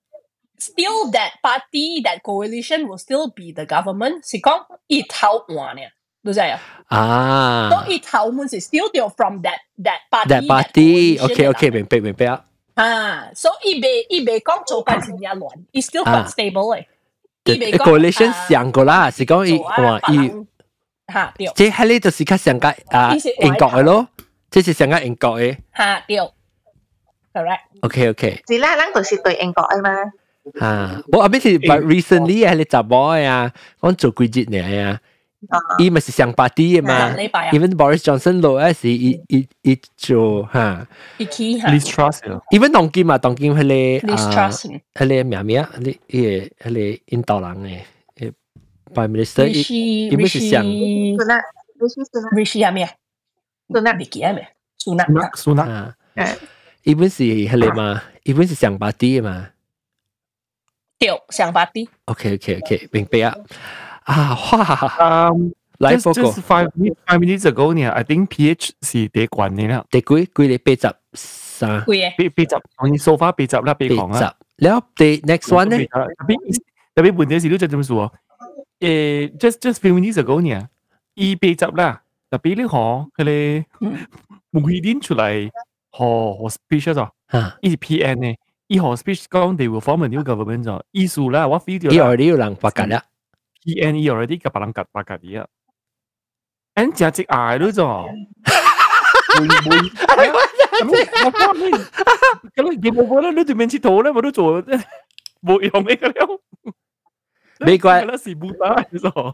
[0.57, 5.89] still that party that coalition will still be the government，是讲一头换嘅，
[6.21, 6.59] 你知啊？
[6.89, 7.69] 啊。
[7.69, 10.29] 都一头门是 still 掉 from that that party。
[10.29, 12.45] That party OK OK 明白明白啊。
[12.75, 16.85] 啊，所以未伊未讲做紧是一乱，伊 still quite stable 嘅。
[17.77, 20.31] coalition 上过啦，是讲伊话伊。
[21.11, 21.47] 吓对。
[21.55, 24.07] 即系呢就是较上个啊英国嘅咯，
[24.51, 25.57] 即是上个英国嘅。
[25.75, 26.17] 吓对，
[27.33, 27.59] correct。
[27.81, 28.43] OK OK。
[28.47, 29.89] 是啦，咱就是对英国啊嘛。
[30.59, 34.99] 啊，我后尾是 but recently 系你杂波啊，讲做几日嚟啊。
[35.77, 37.15] 伊咪是上巴啲嘅嘛，
[37.53, 40.85] even Boris Johnson 落嗰时，伊伊伊做吓，
[41.17, 42.19] 伊起吓 Liz Truss
[42.51, 46.25] even 当今嘛，当今系你 Liz Truss，系你名名，你伊
[46.59, 48.33] 系你印度人嘅，
[48.93, 51.41] Prime Minister，伊伊咪是上，苏纳，
[52.35, 52.89] Rishi 系咩？
[53.69, 54.45] 苏纳未记系咩？
[54.83, 55.05] 苏纳，
[55.37, 55.93] 苏纳，
[56.83, 59.47] 伊本是系你嘛，伊本是上巴啲嘅嘛，
[60.97, 61.87] 对，上巴啲。
[62.05, 63.35] OK OK OK，明白啊。
[64.03, 65.29] 啊，哇！
[65.31, 66.29] 嗯，来报告。
[66.29, 69.85] Just five minutes five minutes ago 呢，I think PH 是第关嘅啦。
[69.89, 71.83] 第几几你八十三？
[71.85, 72.29] 几嘅？
[72.29, 74.35] 八八十，我哋 so far 八十啦，八讲啦。
[74.57, 75.77] 然后第 next one 呢？
[75.85, 76.61] 特别
[76.95, 78.13] 特别问题是你就点说？
[78.79, 80.67] 诶，just just few minutes ago 呢，
[81.15, 82.69] 伊八十啦，特别你可
[83.15, 83.65] 佢哋
[84.51, 85.43] 每年出嚟
[85.91, 87.09] 学学 speech 咗，
[87.61, 88.35] 伊是 PN 呢，伊
[88.75, 91.89] 学 speech 讲 they will form a new government 咗，意思啦，我 feel 到。
[91.91, 93.03] 伊 already 有人发觉啦。
[93.63, 95.47] PN already 嘅白人夹白夹啲啊，
[96.75, 98.07] 人家只嗌咯咗，
[99.39, 99.77] 会会，
[102.55, 104.61] 咁你见冇啦，你对面切图咧，我都做
[105.41, 106.39] 冇用嘅了。
[107.59, 109.33] 美国啦是不打咗，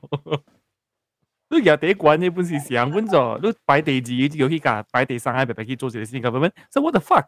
[1.50, 7.26] 你日第一关呢本是上本咗，你摆地址要去架，摆地三喺白白去做一个新 government，so what the fuck？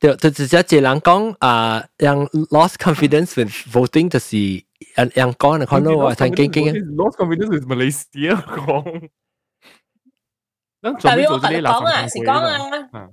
[0.00, 4.64] 对，就直接一人讲啊，让 lost confidence with voting 就是。
[4.94, 9.08] 人人讲你看到我睇经经，lost confidence with Malaysia 讲。
[11.00, 13.08] 代表我同你讲啊，是讲啊，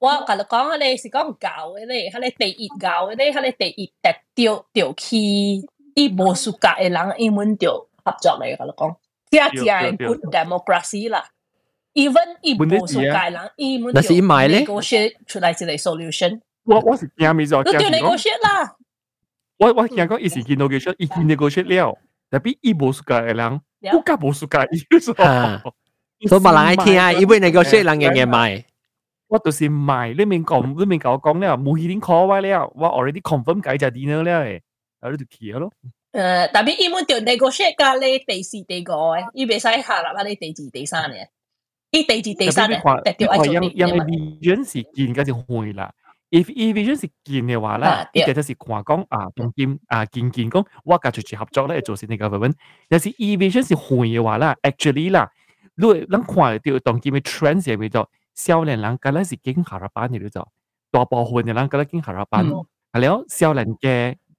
[0.00, 5.16] 我同你讲啊，你是讲教嘅咧，佢哋第一教嘅咧，佢哋第一特调调去，
[5.94, 11.24] 伊无数格嘅人英文调合作嚟，我讲，即系 即系 good democracy 啦。
[11.94, 16.40] even 伊无数格人英文调 negotiate 出嚟一个 solution。
[16.64, 17.72] 我我是惊咪就惊。
[17.78, 18.76] 你调 negotiate 啦。
[19.58, 21.98] 我我惊讲，伊是见 negotiate，伊见 negotiate 了，
[22.30, 23.60] 但系伊无数个嘅人，
[23.92, 25.12] 不加无数个意思。
[26.28, 28.64] 所以冇人爱听啊，因为 negotiate 人样嘢卖。
[29.28, 34.60] 我就是卖，你明讲，你明讲讲了，冇一定 call 我了，我 already confirm 改只 dinner 了诶，
[35.00, 35.72] 然后就去咯。
[36.11, 41.27] 呃，特别伊们就那个些咖第四、第五诶，伊袂下啦，你第二、第三嘅，
[41.91, 42.81] 伊第、第三诶，
[43.19, 43.45] 就爱做。
[43.45, 43.87] 因因
[44.41, 45.93] vision 是见，嗰是会啦。
[46.31, 52.55] if vision 是见嘅话啦，一定就是话讲啊，同见啊，见见讲，我家就住合作咧，做先呢个部分。
[52.89, 55.29] 但是 vision 是会嘅话啦，actually 啦，
[55.75, 60.51] 如果能看到当今嘅 trend 嘅叫做，少年人嗰阵时见下啦班嘅叫做，
[60.89, 64.15] 大部分嘅人嗰阵见下啦班，系咯，少年嘅。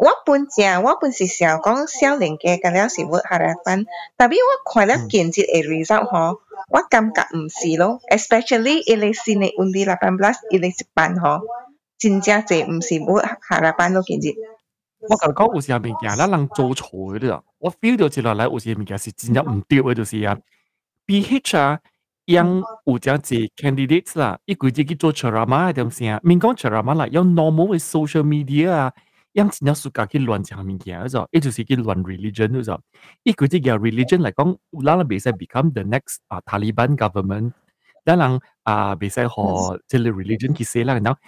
[0.00, 3.84] 我本正我本是想讲少年嘅嘅了是會下來班，
[4.16, 6.38] 特別我看了見節嘅 result 嗬，
[6.70, 11.42] 我感觉唔是咯，especially 伊哋新嘅運啲六班 plus 伊哋一班嗬，
[11.98, 14.34] 真正濟唔是會下來班咯見節。
[15.00, 17.42] 我甲講有時物件，咱人做錯嘅啦。
[17.58, 20.34] 我 feel 到接落來有時物件是真正唔對嘅，就是啊
[21.06, 21.78] ，BH 啊，
[22.24, 28.92] 讓有隻濟 candidates 啦，伊規隻去做 ceramah 點先，免講 ceramah 啦，用 normal 嘅 social media 啊，
[29.33, 32.81] 让真正暑假去乱讲物件，嗰伊就是去乱 religion 嗰种。
[33.23, 37.51] 伊规只嘅 religion 嚟讲，咱人袂使 become the next 啊 Taliban government，
[38.05, 41.19] 咱人啊袂使学即系 religion 去死啦，然后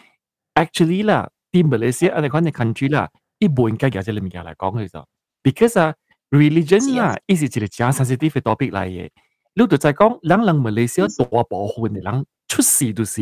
[0.55, 3.09] actually 啦，啲 Malaysia 安尼款嘅 country 啦。
[3.39, 5.07] 伊唔应该夹只物件嚟讲佢就，
[5.43, 5.93] because 啊
[6.31, 9.09] religion 啦，伊是一个真 sensitive 嘅 topic 嚟嘅。
[9.53, 13.21] 你就在讲，人人马来西亚大部分嘅人出世就是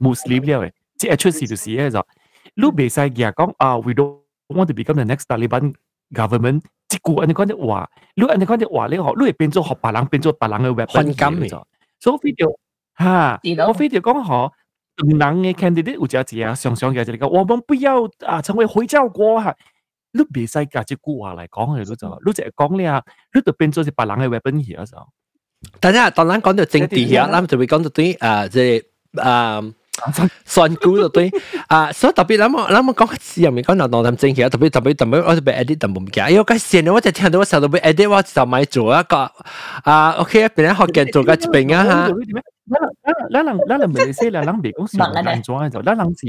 [0.00, 2.04] Muslim 了嘅，即系出世就是咧就，
[2.56, 4.18] 你袂使夹讲啊，we don't
[4.48, 5.74] want to become the next Taliban
[6.12, 6.62] government。
[6.88, 11.66] 即句安尼讲啲话，你安尼讲啲话咧，你会变做学别人变做别人嘅 weapon 嘅就，
[12.00, 12.54] 所以 video
[12.94, 14.52] 哈，我非得讲吼。
[14.98, 19.56] 人嘅 candidate 有只只啊，上上嘅就嚟讲，我们不要啊成为回教国吓。
[20.12, 23.02] 你别使夹只句话嚟讲佢嗰就，你就系讲咧，
[23.32, 24.96] 你就变咗是别人嘅 weapon 嘅就。
[25.80, 29.62] 等下，当然讲到政治嘅，咱就会讲到对啊，即系啊。
[30.46, 31.30] 选股就对
[31.68, 39.30] 啊，所以特别咱们咱们讲字入面讲到内谈政协，特别特别特别我特别 edit 特别唔记得，因为嗰线我就听到我成日都俾 edit，我就咪做一个
[39.84, 42.08] 啊，OK，边啲学嘅做嘅一边啊吓。
[43.32, 46.26] 咱人咱人唔系说啦，咱别讲上难做嘅就，咱人是。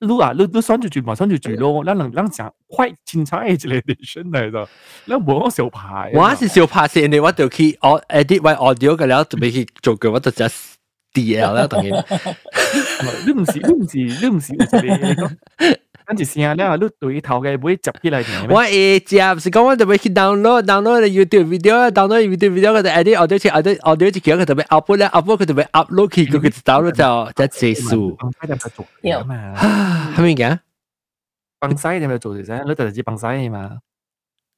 [0.00, 4.68] 你啊，你你选住住嘛，选住住咯，咱人咱讲快清楚嘅一个 edition 嚟的，
[5.08, 6.12] 咱唔好小牌。
[6.14, 10.54] 我是小牌先，你我就去我 edit 为 audio 嘅了，准备去做嘅，我就 just
[11.12, 12.04] DL 啦，当然。
[13.25, 14.53] 你唔是，你唔是，你唔是，
[16.05, 18.47] 跟住試下咧，你對頭嘅會集起嚟聽。
[18.49, 25.37] 我會集，是講我就會去 download，download 嘅 YouTube video，download YouTube video 佢就 edit audio 去 edit audio 去叫佢就會 upload 咧，upload
[25.37, 28.17] 佢就會 upload 去佢就 download 就就結束。
[29.01, 29.53] 有嘛？
[30.17, 30.59] 係咪嘅？
[31.61, 33.77] 放曬你咪做嘅啫，你就係幫曬嘛。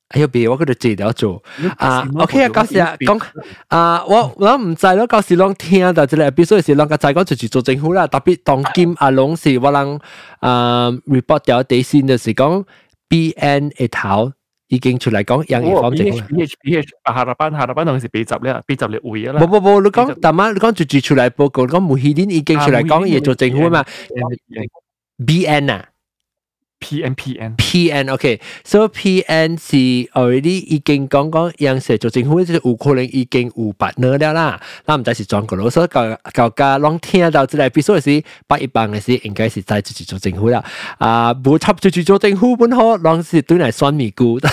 [0.09, 1.41] 哎呀，别我嗰度治疗做
[1.79, 3.23] 啊，OK 啊，嗰时啊讲
[3.69, 10.01] 啊，我我唔知咯，嗰时拢听到即系 episode 时拢个知讲就是做政府啦，特别当今阿龙是我人
[10.41, 12.65] 啊 report 掉地线嘅时讲
[13.09, 14.33] BN 一头
[14.67, 16.19] 已经出嚟讲养儿方政府。
[16.29, 19.41] PH PH 下班下班当时被集咧，被集你会啦。
[19.41, 23.85] 冇冇冇，你讲大妈，你讲就住出嚟报告，讲梅希年已经出嚟讲嘢做政府嘛？
[25.25, 25.87] BN 啊。
[26.86, 29.76] PN PN PN OK，so PN 是
[30.14, 34.62] already 已經講講樣式做政府，就係有可能已經有 partner 了啦。
[34.86, 40.64] 那唔知是轉個咯，所以教教家攏聽到這個 episode 時，八一班嘅時應該是在自己做政府啦。
[41.00, 44.40] 啊，冇插住住做政府本好，攏是對嚟酸米菇，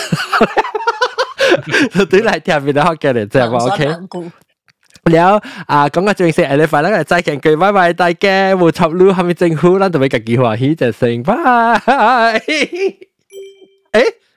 [2.08, 4.32] 對嚟聽邊度學嘅嚟，即係話 OK。
[5.05, 11.33] 了啊，讲个正式，你快啲嚟再见佢，拜拜大家，冇插路系咪政府，咱就俾自己欢喜就成，拜。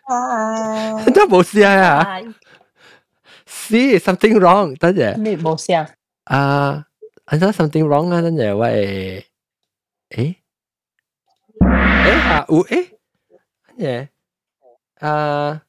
[0.06, 2.06] 诶，都冇事啊？
[3.48, 5.16] See something wrong，等阵。
[5.18, 5.88] 咩冇事啊？
[6.24, 6.84] 啊，
[7.24, 9.26] I saw something wrong 啊，等阵喂，
[10.10, 10.34] 诶，
[11.58, 12.88] 诶啊，有诶，
[13.78, 14.08] 嘢，
[15.00, 15.62] 啊啊。